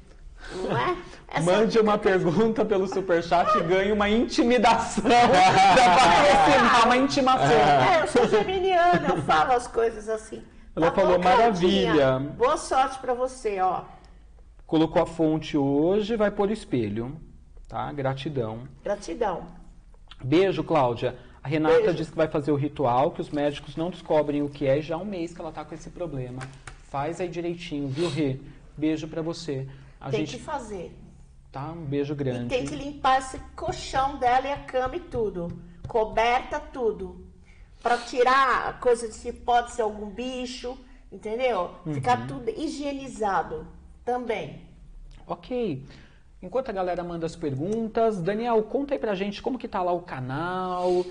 [0.54, 0.96] Não é?
[1.28, 7.46] Essa- Mande uma pergunta pelo superchat e ganhe uma intimidação para patrocinar uma intimação.
[7.52, 10.42] É, eu sou geminiana, eu falo as coisas assim.
[10.74, 11.92] Ela falou, bom, Claudinha?
[11.94, 12.18] maravilha.
[12.36, 13.82] Boa sorte pra você, ó.
[14.66, 17.20] Colocou a fonte hoje, vai pôr o espelho.
[17.68, 17.92] Tá?
[17.92, 18.66] Gratidão.
[18.82, 19.44] Gratidão.
[20.24, 21.16] Beijo, Cláudia.
[21.42, 21.94] A Renata Beijo.
[21.94, 24.82] disse que vai fazer o ritual, que os médicos não descobrem o que é, e
[24.82, 26.42] já há um mês que ela tá com esse problema.
[26.90, 28.38] Faz aí direitinho, viu, Rê?
[28.76, 29.66] Beijo pra você.
[30.00, 30.94] A tem gente que fazer.
[31.50, 32.46] tá um beijo grande.
[32.54, 35.48] E tem que limpar esse colchão dela e a cama e tudo.
[35.88, 37.26] Coberta, tudo.
[37.82, 40.76] Pra tirar a coisa de se pode ser algum bicho,
[41.10, 41.70] entendeu?
[41.86, 41.94] Uhum.
[41.94, 43.66] Ficar tudo higienizado
[44.04, 44.62] também.
[45.26, 45.84] Ok.
[46.42, 49.92] Enquanto a galera manda as perguntas, Daniel, conta aí pra gente como que tá lá
[49.92, 51.04] o canal.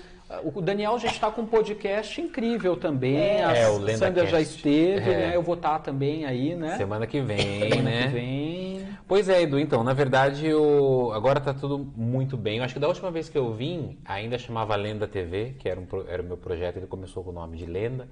[0.44, 3.42] O Daniel já está com um podcast incrível também.
[3.42, 3.98] A É, o LendaCast.
[3.98, 5.18] Sandra já esteve, É.
[5.28, 5.32] né?
[5.36, 6.76] Eu vou estar também aí, né?
[6.76, 7.38] Semana que vem,
[7.68, 8.02] Semana né?
[8.04, 8.88] que vem.
[9.08, 11.10] Pois é, Edu, então, na verdade, eu...
[11.12, 12.58] agora tá tudo muito bem.
[12.58, 15.80] Eu acho que da última vez que eu vim, ainda chamava Lenda TV, que era,
[15.80, 18.06] um pro- era o meu projeto, ele começou com o nome de Lenda,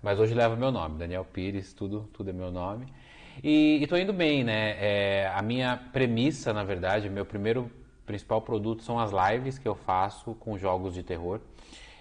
[0.00, 2.86] mas hoje leva meu nome, Daniel Pires, tudo, tudo é meu nome.
[3.42, 4.76] E, e tô indo bem, né?
[4.80, 7.68] É, a minha premissa, na verdade, meu primeiro
[8.06, 11.40] principal produto são as lives que eu faço com jogos de terror.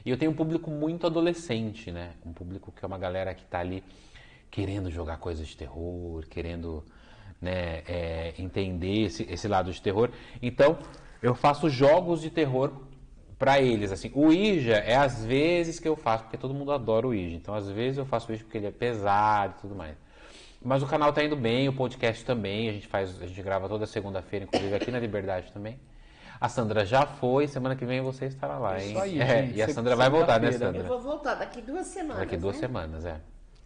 [0.05, 2.11] E eu tenho um público muito adolescente, né?
[2.23, 3.83] Um público que é uma galera que tá ali
[4.51, 6.83] querendo jogar coisas de terror, querendo
[7.41, 10.11] né, é, entender esse, esse lado de terror.
[10.41, 10.77] Então,
[11.21, 12.71] eu faço jogos de terror
[13.37, 13.91] para eles.
[13.91, 17.35] Assim, o Ija é às vezes que eu faço, porque todo mundo adora o Ija.
[17.35, 19.97] Então, às vezes eu faço o Ija porque ele é pesado e tudo mais.
[20.63, 22.69] Mas o canal tá indo bem, o podcast também.
[22.69, 25.79] A gente faz, a gente grava toda segunda-feira, inclusive aqui na Liberdade também.
[26.45, 28.91] A Sandra já foi, semana que vem você estará lá, hein?
[28.91, 29.57] Isso aí, É, gente.
[29.57, 30.77] e a Sandra vai voltar, né, segunda-feira.
[30.77, 30.97] Eu Sandra?
[31.03, 32.17] vou voltar daqui duas semanas.
[32.19, 32.59] Daqui duas né?
[32.61, 33.19] semanas, é.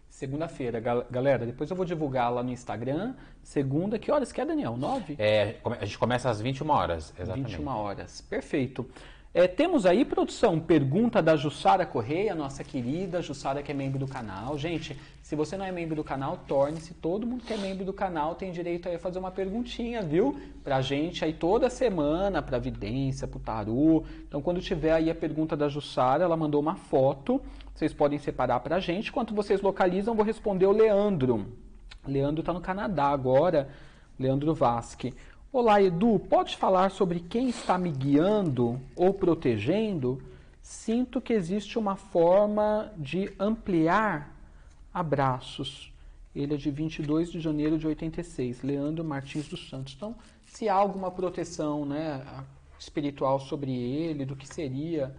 [0.10, 1.46] Segunda-feira, gal- galera.
[1.46, 3.16] Depois eu vou divulgar lá no Instagram.
[3.44, 4.78] Segunda, que horas que é, Daniel?
[4.78, 5.16] Nove?
[5.20, 7.58] É, A gente começa às 21 horas, exatamente.
[7.58, 8.22] 21 horas.
[8.22, 8.90] Perfeito.
[9.34, 14.08] É, temos aí, produção, pergunta da Jussara Correia, nossa querida Jussara, que é membro do
[14.08, 14.58] canal.
[14.58, 14.98] Gente,
[15.30, 16.96] se você não é membro do canal, torne-se.
[16.96, 20.36] Todo mundo que é membro do canal tem direito a fazer uma perguntinha, viu?
[20.64, 24.04] Pra gente aí toda semana, pra vidência, pro tarô.
[24.28, 27.40] Então, quando tiver aí a pergunta da Jussara, ela mandou uma foto.
[27.76, 29.10] Vocês podem separar pra gente.
[29.10, 31.46] Enquanto vocês localizam, vou responder o Leandro.
[32.08, 33.70] Leandro tá no Canadá agora.
[34.18, 35.14] Leandro Vasque.
[35.54, 40.20] Olá, Edu, pode falar sobre quem está me guiando ou protegendo?
[40.60, 44.39] Sinto que existe uma forma de ampliar
[44.94, 45.92] abraços.
[46.36, 49.94] Ele é de 22 de janeiro de 86, Leandro Martins dos Santos.
[49.96, 52.26] Então, se há alguma proteção né,
[52.80, 55.16] espiritual sobre ele, do que seria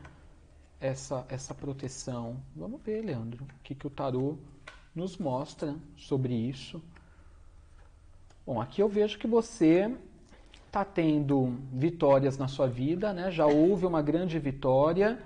[0.81, 2.37] essa, essa proteção?
[2.55, 4.39] Vamos ver, Leandro, o que, que o tarô
[4.95, 6.83] nos mostra sobre isso.
[8.47, 9.95] Bom, aqui eu vejo que você
[10.67, 13.31] está tendo vitórias na sua vida, né?
[13.31, 15.21] já houve uma grande vitória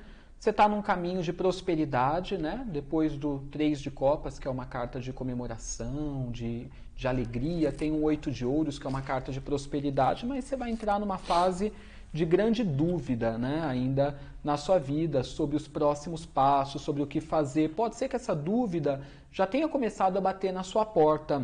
[0.44, 2.66] você está num caminho de prosperidade, né?
[2.68, 7.90] Depois do Três de Copas, que é uma carta de comemoração, de, de alegria, tem
[7.90, 11.16] o Oito de Ouros, que é uma carta de prosperidade, mas você vai entrar numa
[11.16, 11.72] fase
[12.12, 13.64] de grande dúvida, né?
[13.66, 17.70] Ainda na sua vida sobre os próximos passos, sobre o que fazer.
[17.70, 19.00] Pode ser que essa dúvida
[19.32, 21.42] já tenha começado a bater na sua porta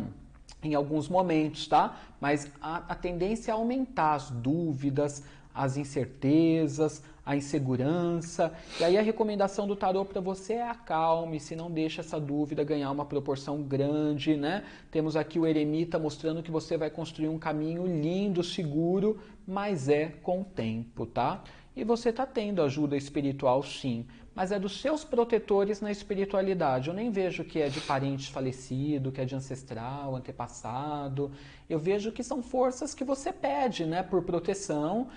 [0.61, 1.97] em alguns momentos, tá?
[2.19, 5.23] Mas a, a tendência é aumentar as dúvidas,
[5.55, 8.53] as incertezas, a insegurança.
[8.79, 12.91] E aí a recomendação do tarô para você é acalme-se, não deixe essa dúvida ganhar
[12.91, 14.63] uma proporção grande, né?
[14.89, 20.07] Temos aqui o eremita mostrando que você vai construir um caminho lindo, seguro, mas é
[20.21, 21.43] com o tempo, tá?
[21.75, 26.89] E você está tendo ajuda espiritual sim, mas é dos seus protetores na espiritualidade.
[26.89, 31.31] Eu nem vejo que é de parente falecido, que é de ancestral, antepassado.
[31.69, 35.07] Eu vejo que são forças que você pede, né, por proteção.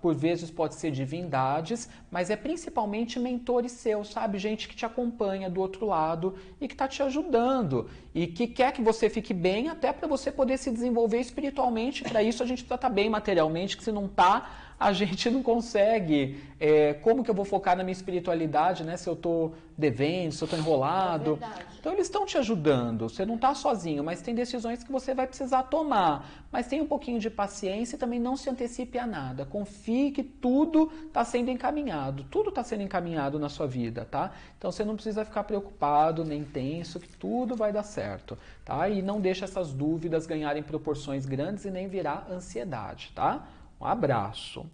[0.00, 4.38] Por vezes pode ser divindades, mas é principalmente mentores seus, sabe?
[4.38, 8.72] Gente que te acompanha do outro lado e que está te ajudando e que quer
[8.72, 12.02] que você fique bem até para você poder se desenvolver espiritualmente.
[12.02, 15.30] Para isso a gente precisa estar tá bem materialmente, que se não está a gente
[15.30, 16.40] não consegue.
[16.58, 18.96] É, como que eu vou focar na minha espiritualidade, né?
[18.96, 21.38] Se eu estou devendo, se eu estou enrolado.
[21.42, 23.08] É então eles estão te ajudando.
[23.08, 26.46] Você não está sozinho, mas tem decisões que você vai precisar tomar.
[26.50, 29.44] Mas tenha um pouquinho de paciência e também não se antecipe a nada.
[29.44, 32.24] Confie que tudo está sendo encaminhado.
[32.24, 34.32] Tudo está sendo encaminhado na sua vida, tá?
[34.58, 38.88] Então você não precisa ficar preocupado nem tenso, que tudo vai dar certo, tá?
[38.88, 43.46] E não deixe essas dúvidas ganharem proporções grandes e nem virar ansiedade, tá?
[43.80, 44.68] Um abraço.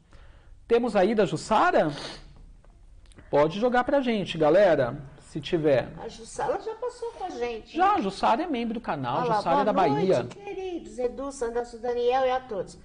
[0.67, 1.93] Temos aí da Jussara?
[3.31, 5.93] Pode jogar pra gente, galera, se tiver.
[5.99, 7.77] A Jussara já passou com a gente.
[7.77, 10.25] Já, a Jussara é membro do canal, Olá, Jussara é da noite, Bahia.
[10.25, 12.79] queridos, Edu, Sandra, Daniel e a todos.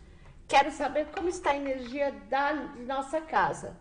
[0.48, 2.54] Quero saber como está a energia da
[2.86, 3.76] nossa casa.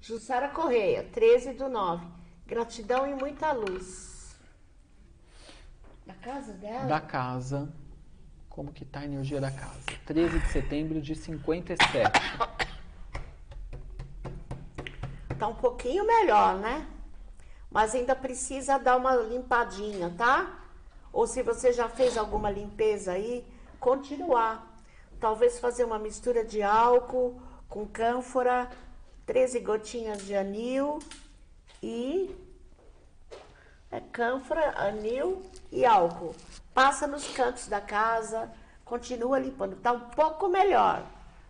[0.00, 2.06] Jussara Correia, 13 do 9.
[2.46, 4.36] Gratidão e muita luz.
[6.04, 6.86] Da casa dela?
[6.86, 7.72] Da casa
[8.58, 9.78] como que tá a energia da casa.
[10.04, 12.10] 13 de setembro de 57.
[15.38, 16.84] Tá um pouquinho melhor, né?
[17.70, 20.58] Mas ainda precisa dar uma limpadinha, tá?
[21.12, 23.46] Ou se você já fez alguma limpeza aí,
[23.78, 24.76] continuar.
[25.20, 28.68] Talvez fazer uma mistura de álcool com cânfora,
[29.24, 30.98] 13 gotinhas de anil
[31.80, 32.34] e
[33.88, 36.34] é cânfora, anil e álcool.
[36.78, 38.48] Passa nos cantos da casa,
[38.84, 39.72] continua limpando.
[39.72, 41.04] Está um pouco melhor,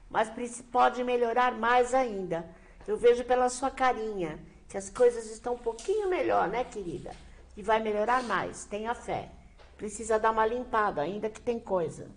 [0.09, 0.33] mas
[0.73, 2.49] pode melhorar mais ainda.
[2.87, 7.11] Eu vejo pela sua carinha que as coisas estão um pouquinho melhor, né, querida?
[7.55, 9.29] E vai melhorar mais, tenha fé.
[9.77, 12.09] Precisa dar uma limpada, ainda que tem coisa.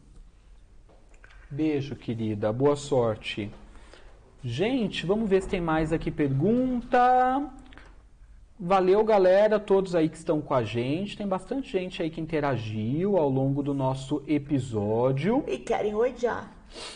[1.49, 2.53] Beijo, querida.
[2.53, 3.53] Boa sorte.
[4.41, 7.51] Gente, vamos ver se tem mais aqui pergunta.
[8.63, 11.17] Valeu, galera, todos aí que estão com a gente.
[11.17, 15.43] Tem bastante gente aí que interagiu ao longo do nosso episódio.
[15.47, 16.47] E querem odiar.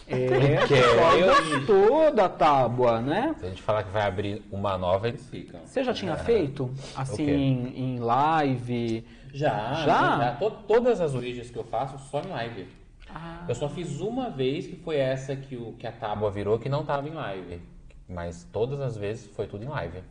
[0.07, 0.27] É,
[0.67, 1.25] quer.
[1.25, 3.35] gostou da tábua, né?
[3.39, 5.59] Se a gente falar que vai abrir uma nova, eles ficam.
[5.65, 6.17] Você já tinha é.
[6.17, 6.69] feito?
[6.95, 9.03] Assim, em, em, live?
[9.33, 10.37] Já, já.
[10.39, 10.51] já.
[10.67, 12.67] Todas as origens que eu faço, só em live.
[13.09, 13.43] Ah.
[13.49, 16.69] Eu só fiz uma vez, que foi essa que, o, que a tábua virou, que
[16.69, 17.59] não estava em live.
[18.07, 20.03] Mas todas as vezes foi tudo em live.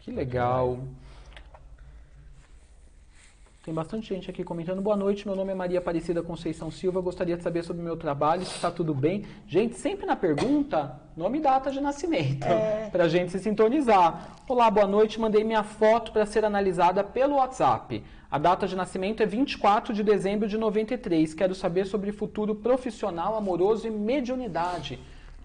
[0.00, 0.78] Que legal.
[3.68, 4.80] Tem bastante gente aqui comentando.
[4.80, 7.02] Boa noite, meu nome é Maria Aparecida Conceição Silva.
[7.02, 9.26] Gostaria de saber sobre o meu trabalho, se está tudo bem.
[9.46, 12.88] Gente, sempre na pergunta, nome e data de nascimento, é.
[12.90, 14.36] para a gente se sintonizar.
[14.48, 15.20] Olá, boa noite.
[15.20, 18.02] Mandei minha foto para ser analisada pelo WhatsApp.
[18.30, 21.34] A data de nascimento é 24 de dezembro de 93.
[21.34, 24.98] Quero saber sobre futuro profissional, amoroso e mediunidade.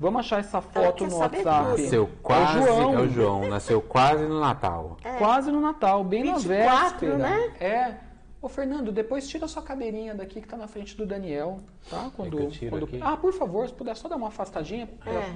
[0.03, 1.81] Vamos achar essa foto no WhatsApp.
[1.81, 2.93] Nasceu quase, é o, João.
[2.93, 4.97] é o João, nasceu quase no Natal.
[5.01, 5.13] É.
[5.13, 7.17] Quase no Natal, bem 24, na véspera.
[7.17, 7.53] Né?
[7.57, 7.97] É.
[8.41, 12.11] Ô Fernando, depois tira a sua cadeirinha daqui que está na frente do Daniel, tá?
[12.17, 12.37] Quando,
[12.69, 12.89] quando...
[13.01, 14.89] Ah, por favor, se puder só dar uma afastadinha.
[15.05, 15.33] É.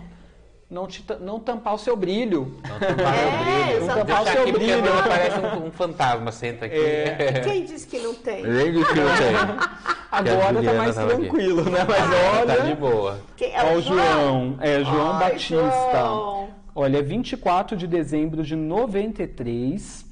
[0.69, 2.59] Não, te, não tampar o seu brilho.
[2.67, 3.85] Não tampar é, o brilho.
[3.85, 4.83] Não tampar o seu brilho.
[5.07, 6.75] Parece um, um, fantasma, senta aqui.
[6.75, 7.41] É.
[7.41, 8.43] Quem disse que não tem?
[8.43, 9.35] Quem disse que não tem?
[10.11, 11.69] Agora tá mais tranquilo, aqui.
[11.69, 11.85] né?
[11.87, 12.55] Mas ah, olha.
[12.57, 13.19] Tá de boa.
[13.37, 14.57] Quem, é o João.
[14.59, 15.55] É, João Ai, Batista.
[15.55, 16.49] João.
[16.75, 20.05] Olha, 24 de dezembro de 93.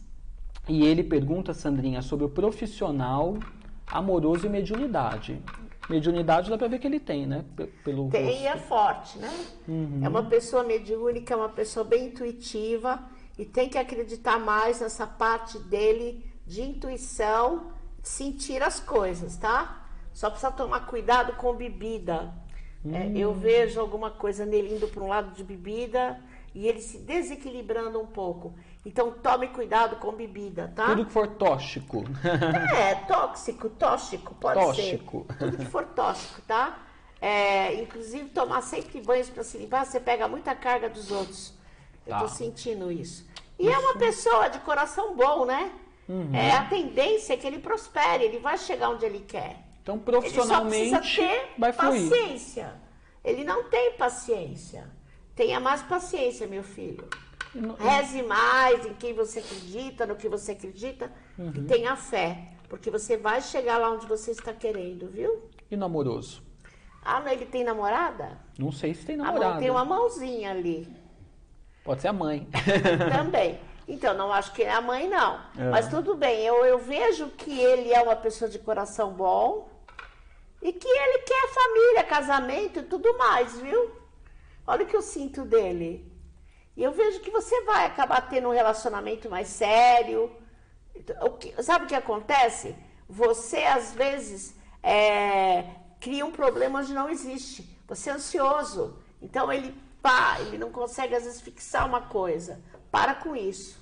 [0.70, 3.38] E ele pergunta, Sandrinha, sobre o profissional,
[3.86, 5.38] amoroso e mediunidade.
[5.90, 7.46] Mediunidade dá pra ver que ele tem, né?
[7.56, 8.48] P- Pelo Tem rosto.
[8.48, 9.46] é forte, né?
[10.04, 13.04] É uma pessoa mediúnica, é uma pessoa bem intuitiva
[13.38, 17.72] e tem que acreditar mais nessa parte dele de intuição,
[18.02, 19.86] sentir as coisas, tá?
[20.14, 22.34] Só precisa tomar cuidado com bebida.
[22.92, 26.20] É, eu vejo alguma coisa nele indo para um lado de bebida
[26.54, 28.54] e ele se desequilibrando um pouco.
[28.86, 30.86] Então tome cuidado com bebida, tá?
[30.88, 32.04] Tudo que for tóxico.
[32.78, 35.26] É, tóxico, tóxico, pode Tóxico.
[35.28, 35.36] ser.
[35.38, 36.78] Tudo que for tóxico, tá?
[37.20, 41.54] É, inclusive, tomar sempre banhos para se limpar, você pega muita carga dos outros.
[42.06, 42.20] Eu Tá.
[42.20, 43.26] tô sentindo isso.
[43.58, 45.72] E é uma pessoa de coração bom, né?
[46.08, 46.30] Uhum.
[46.36, 49.58] É, a tendência é que ele prospere, ele vai chegar onde ele quer.
[49.82, 52.10] Então, Ele só precisa profissionalmente, ter vai fluir.
[52.10, 52.74] paciência.
[53.24, 54.88] Ele não tem paciência.
[55.36, 57.08] Tenha mais paciência, meu filho.
[57.78, 61.52] Reze mais em quem você acredita, no que você acredita Uhum.
[61.56, 65.50] e tenha fé, porque você vai chegar lá onde você está querendo, viu?
[65.72, 66.44] E no amoroso?
[67.04, 68.40] Ah, não, ele tem namorada?
[68.58, 69.54] Não sei se tem Ah, namorado.
[69.54, 70.88] não, tem uma mãozinha ali
[71.84, 72.48] Pode ser a mãe.
[73.16, 73.60] também.
[73.88, 75.40] Então, não acho que é a mãe, não.
[75.56, 75.70] É.
[75.70, 79.70] Mas tudo bem, eu, eu vejo que ele é uma pessoa de coração bom
[80.64, 83.92] e que ele quer família, casamento e tudo mais, viu?
[84.66, 86.12] Olha o que eu sinto dele.
[86.76, 90.32] E eu vejo que você vai acabar tendo um relacionamento mais sério.
[91.22, 92.76] O que- sabe o que acontece?
[93.08, 95.66] Você, às vezes, é,
[96.00, 97.78] cria um problema onde não existe.
[97.88, 98.98] Você é ansioso.
[99.22, 102.62] Então, ele, pá, ele não consegue, às vezes, fixar uma coisa.
[102.92, 103.82] Para com isso.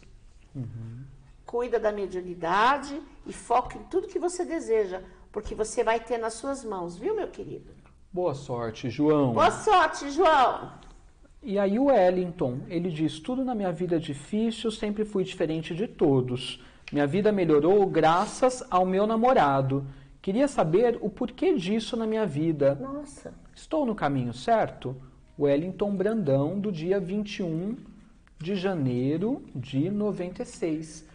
[1.45, 5.01] Cuida da mediunidade e foca em tudo que você deseja.
[5.31, 7.73] Porque você vai ter nas suas mãos, viu, meu querido?
[8.11, 9.33] Boa sorte, João.
[9.33, 10.71] Boa sorte, João.
[11.43, 15.75] E aí o Wellington, ele diz, tudo na minha vida é difícil, sempre fui diferente
[15.75, 16.63] de todos.
[16.91, 19.85] Minha vida melhorou graças ao meu namorado.
[20.21, 22.75] Queria saber o porquê disso na minha vida.
[22.75, 23.33] Nossa.
[23.53, 24.95] Estou no caminho certo?
[25.37, 27.75] Wellington Brandão, do dia 21
[28.39, 31.05] de janeiro de 96.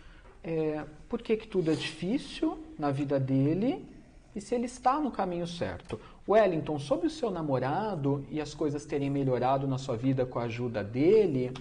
[0.45, 3.87] É, por que, que tudo é difícil na vida dele
[4.35, 5.99] e se ele está no caminho certo?
[6.29, 10.43] Wellington, sobre o seu namorado e as coisas terem melhorado na sua vida com a
[10.43, 11.53] ajuda dele,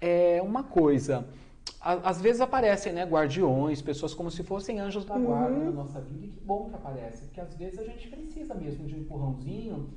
[0.00, 1.24] é uma coisa.
[1.80, 6.26] Às vezes aparecem, né, guardiões, pessoas como se fossem anjos da guarda na nossa vida.
[6.26, 9.90] E que bom que aparece, porque às vezes a gente precisa mesmo de um empurrãozinho.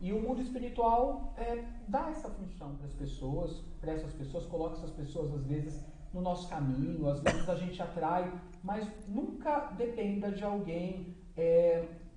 [0.00, 4.76] E o mundo espiritual é, dá essa função para as pessoas, para essas pessoas, coloca
[4.76, 8.32] essas pessoas às vezes no nosso caminho, às vezes a gente atrai,
[8.64, 11.14] mas nunca dependa de alguém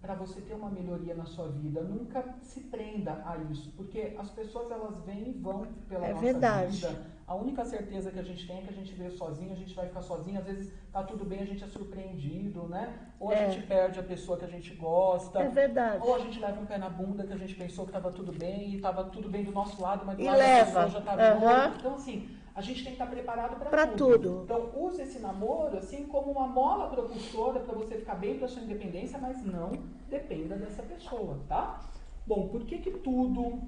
[0.04, 1.82] para você ter uma melhoria na sua vida.
[1.82, 6.22] Nunca se prenda a isso, porque as pessoas elas vêm e vão pela É nossa
[6.22, 6.76] verdade.
[6.76, 7.14] vida.
[7.26, 9.74] A única certeza que a gente tem é que a gente veio sozinho, a gente
[9.74, 12.94] vai ficar sozinho, às vezes tá tudo bem, a gente é surpreendido, né?
[13.18, 13.50] Ou a É.
[13.50, 15.40] gente perde a pessoa que a gente gosta.
[15.40, 16.06] É verdade.
[16.06, 18.34] Ou a gente leva um pé na bunda que a gente pensou que estava tudo
[18.34, 20.66] bem e estava tudo bem do nosso lado, mas do E lado da leva.
[20.66, 21.64] pessoa já estava Aham.
[21.68, 21.80] outro.
[21.80, 24.42] Então, assim, a gente tem que estar preparado para Pra tudo.
[24.44, 28.62] Então, use esse namoro assim como uma mola propulsora para você ficar bem para sua
[28.62, 29.72] independência, mas não
[30.10, 31.82] dependa dessa pessoa, tá?
[32.28, 33.60] Bom, por que que tudo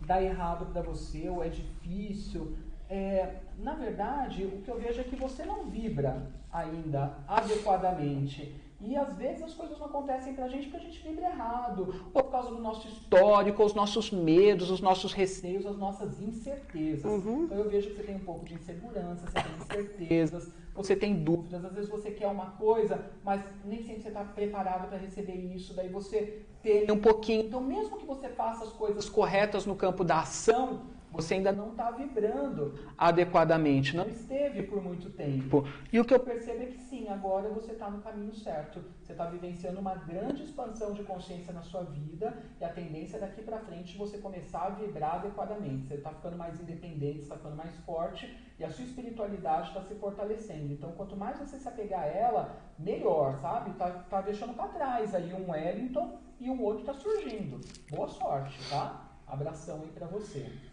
[0.00, 2.56] dá errado para você ou é difícil?
[2.88, 8.54] É, na verdade, o que eu vejo é que você não vibra ainda adequadamente.
[8.82, 12.22] E às vezes as coisas não acontecem pra gente porque a gente vibra errado, ou
[12.22, 17.04] por causa do nosso histórico, os nossos medos, os nossos receios, as nossas incertezas.
[17.04, 21.22] Então eu vejo que você tem um pouco de insegurança, você tem incertezas, você tem
[21.22, 25.36] dúvidas, às vezes você quer uma coisa, mas nem sempre você está preparado para receber
[25.36, 27.46] isso, daí você tem um pouquinho.
[27.46, 30.82] Então, mesmo que você faça as coisas corretas no campo da ação,
[31.12, 35.64] você ainda não está vibrando adequadamente, não esteve por muito tempo.
[35.92, 38.82] E o que eu percebo é que sim, agora você está no caminho certo.
[39.02, 43.20] Você está vivenciando uma grande expansão de consciência na sua vida e a tendência é
[43.20, 45.86] daqui para frente você começar a vibrar adequadamente.
[45.86, 49.94] Você está ficando mais independente, está ficando mais forte e a sua espiritualidade está se
[49.96, 50.72] fortalecendo.
[50.72, 53.72] Então, quanto mais você se apegar a ela, melhor, sabe?
[53.74, 57.60] Tá, tá deixando para trás aí um Wellington e o outro está surgindo.
[57.90, 59.10] Boa sorte, tá?
[59.26, 60.71] Abração aí para você.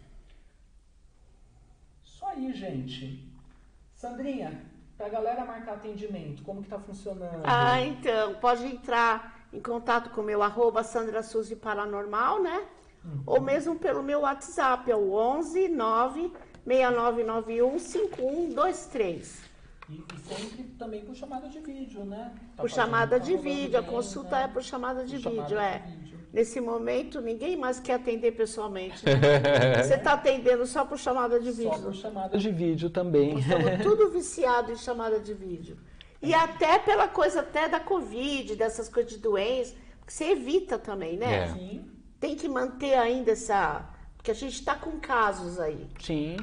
[2.20, 3.26] Isso aí, gente.
[3.94, 4.62] Sandrinha,
[4.94, 7.40] pra galera marcar atendimento, como que tá funcionando?
[7.44, 12.66] Ah, então, pode entrar em contato com o meu arroba Sandra Suzy Paranormal, né?
[13.24, 16.30] Ou mesmo pelo meu WhatsApp, é o 11 9
[16.66, 19.50] 6991 5123.
[19.88, 22.34] E, e sempre também por chamada de vídeo, né?
[22.54, 25.64] Tá Por chamada de vídeo, a consulta é por chamada de por chamada vídeo, de
[25.64, 25.78] é.
[25.78, 25.99] vídeo.
[26.32, 29.04] Nesse momento, ninguém mais quer atender pessoalmente.
[29.04, 29.12] né?
[29.82, 31.94] Você está atendendo só por chamada de Só por vídeo.
[31.94, 33.38] chamada de vídeo também.
[33.38, 35.76] Estamos tudo viciado em chamada de vídeo.
[36.22, 39.74] E até pela coisa até da Covid, dessas coisas de doença,
[40.06, 41.44] que você evita também, né?
[41.44, 41.48] É.
[41.52, 41.90] Sim.
[42.20, 43.88] Tem que manter ainda essa.
[44.16, 45.88] Porque a gente está com casos aí.
[45.98, 46.36] Sim.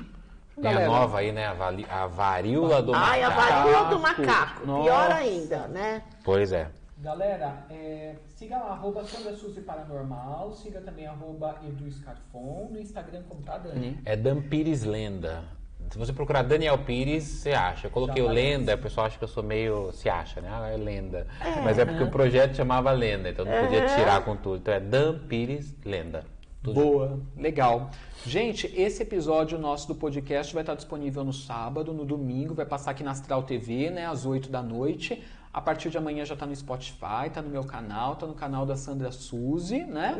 [0.60, 1.46] Tem a nova aí, né?
[1.46, 3.52] A, vali- a varíola do Ai, a macaco.
[3.54, 4.66] varíola do macaco.
[4.66, 4.84] Nossa.
[4.84, 6.02] Pior ainda, né?
[6.24, 6.72] Pois é.
[7.00, 13.22] Galera, é, siga lá, arroba Sandra Suzy Paranormal, siga também arroba Edu Scarfon, no Instagram
[13.30, 14.00] como tá, Dani?
[14.04, 15.44] É Dan Pires Lenda.
[15.92, 17.88] Se você procurar Daniel Pires, você acha.
[17.88, 19.92] Eu coloquei o Lenda, o pessoal acha que eu sou meio.
[19.94, 20.50] Se acha, né?
[20.52, 21.28] Ah, é Lenda.
[21.64, 24.58] Mas é porque o projeto chamava Lenda, então não podia tirar com tudo.
[24.58, 26.26] Então é Dan Pires Lenda.
[26.64, 27.92] Tudo Boa, legal.
[28.26, 32.92] Gente, esse episódio nosso do podcast vai estar disponível no sábado, no domingo, vai passar
[32.92, 35.24] aqui na Astral TV, né, às 8 da noite.
[35.54, 38.64] A partir de amanhã já tá no Spotify, tá no meu canal, tá no canal
[38.64, 40.16] da Sandra Suzy, né?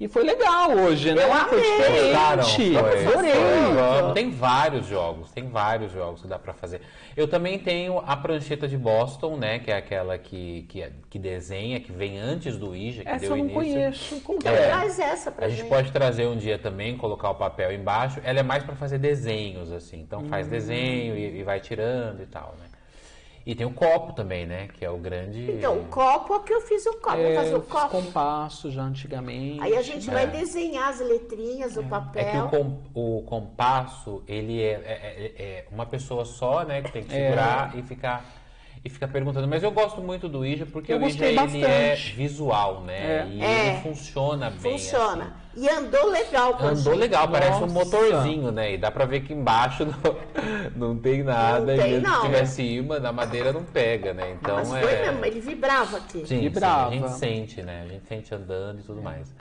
[0.00, 1.24] E foi legal hoje, né?
[1.24, 2.76] Eu foi diferente.
[2.78, 4.12] Adorei.
[4.14, 6.80] Tem vários jogos, tem vários jogos que dá pra fazer.
[7.16, 9.58] Eu também tenho a prancheta de Boston, né?
[9.58, 13.30] Que é aquela que, que, que desenha, que vem antes do Ija, que Essa deu
[13.36, 13.54] eu não início.
[13.74, 14.20] conheço.
[14.22, 14.66] Como que Então é?
[14.68, 15.58] traz essa pra A gente.
[15.60, 18.20] gente pode trazer um dia também, colocar o papel embaixo.
[18.24, 20.00] Ela é mais pra fazer desenhos, assim.
[20.00, 22.66] Então faz desenho e, e vai tirando e tal, né?
[23.44, 24.68] E tem o copo também, né?
[24.72, 25.50] Que é o grande.
[25.50, 27.16] Então, o copo, aqui eu fiz o copo.
[27.16, 27.88] É, fazer eu o fiz copo.
[27.88, 29.60] compasso já antigamente.
[29.60, 32.44] Aí a gente vai desenhar as letrinhas, o É que papel.
[32.44, 32.78] o, com-
[33.18, 36.82] o compasso, ele é, é- é- é uma pessoa só, né?
[36.82, 37.24] Que tem que É.
[37.24, 38.24] segurar e ficar
[38.84, 39.46] e ficar perguntando.
[39.46, 42.12] Mas eu gosto muito do Ija porque Eu o Ija gostei ele é bastante.
[42.16, 42.98] visual, né?
[42.98, 43.26] É.
[43.30, 43.68] E É.
[43.68, 44.72] ele funciona bem.
[44.72, 45.24] Funciona.
[45.24, 45.42] assim.
[45.54, 47.74] E andou legal Andou legal, parece um Nossa.
[47.74, 48.72] motorzinho, né?
[48.72, 50.16] E dá pra ver que embaixo não,
[50.94, 51.66] não tem nada.
[51.66, 52.16] Não e tem, mesmo não.
[52.22, 54.32] se tivesse imã, na madeira não pega, né?
[54.32, 54.80] Então Mas é.
[54.80, 56.26] foi mesmo, ele vibrava aqui.
[56.26, 56.90] Sim, Vibrava.
[56.90, 57.82] sim, a gente sente, né?
[57.84, 59.32] A gente sente andando e tudo mais.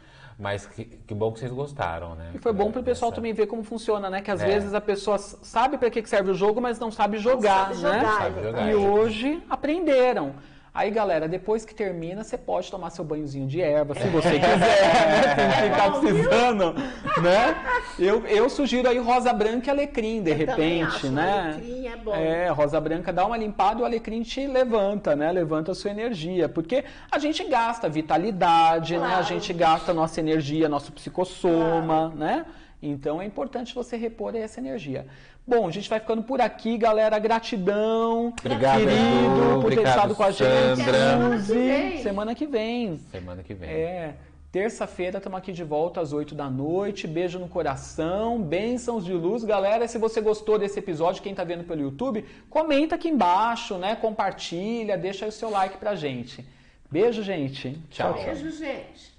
[0.41, 2.31] Mas que, que bom que vocês gostaram, né?
[2.33, 4.21] E foi bom pro pessoal Dessa- também ver como funciona, né?
[4.23, 4.45] Que às É.
[4.47, 7.99] vezes a pessoa sabe para que serve o jogo, mas não sabe jogar, sabe né?
[7.99, 8.75] jogar, Sabe jogar, E é.
[8.75, 10.33] hoje aprenderam.
[10.73, 14.47] Aí, galera, depois que termina, você pode tomar seu banhozinho de erva, se você quiser,
[14.57, 15.35] né?
[15.59, 16.73] Sem ficar precisando,
[17.21, 17.55] né?
[17.99, 21.51] Eu, eu sugiro aí rosa branca e alecrim, de Eu repente, né?
[21.55, 22.15] alecrim é bom.
[22.15, 25.29] É, rosa branca dá uma limpada e o alecrim te levanta, né?
[25.29, 26.47] Levanta a sua energia.
[26.47, 29.05] Porque a gente gasta vitalidade, né?
[29.07, 29.25] A Claro.
[29.25, 32.45] gente gasta nossa energia, nosso psicossoma, né?
[32.81, 35.05] Então é importante você repor essa energia.
[35.45, 37.17] Bom, a gente vai ficando por aqui, galera.
[37.19, 39.61] Gratidão, Obrigado, querido, Edu.
[39.61, 40.83] por ter Obrigado, estado com a gente.
[40.83, 41.39] Sandra.
[41.39, 42.97] Suzy, Semana que vem.
[43.11, 43.69] Semana que vem.
[43.69, 44.15] É.
[44.51, 47.07] Terça-feira estamos aqui de volta às 8 da noite.
[47.07, 49.45] Beijo no coração, bênçãos de luz.
[49.45, 53.95] Galera, se você gostou desse episódio, quem está vendo pelo YouTube, comenta aqui embaixo, né?
[53.95, 56.45] Compartilha, deixa aí o seu like pra gente.
[56.91, 57.81] Beijo, gente.
[57.89, 58.13] Tchau.
[58.13, 59.10] Beijo, gente.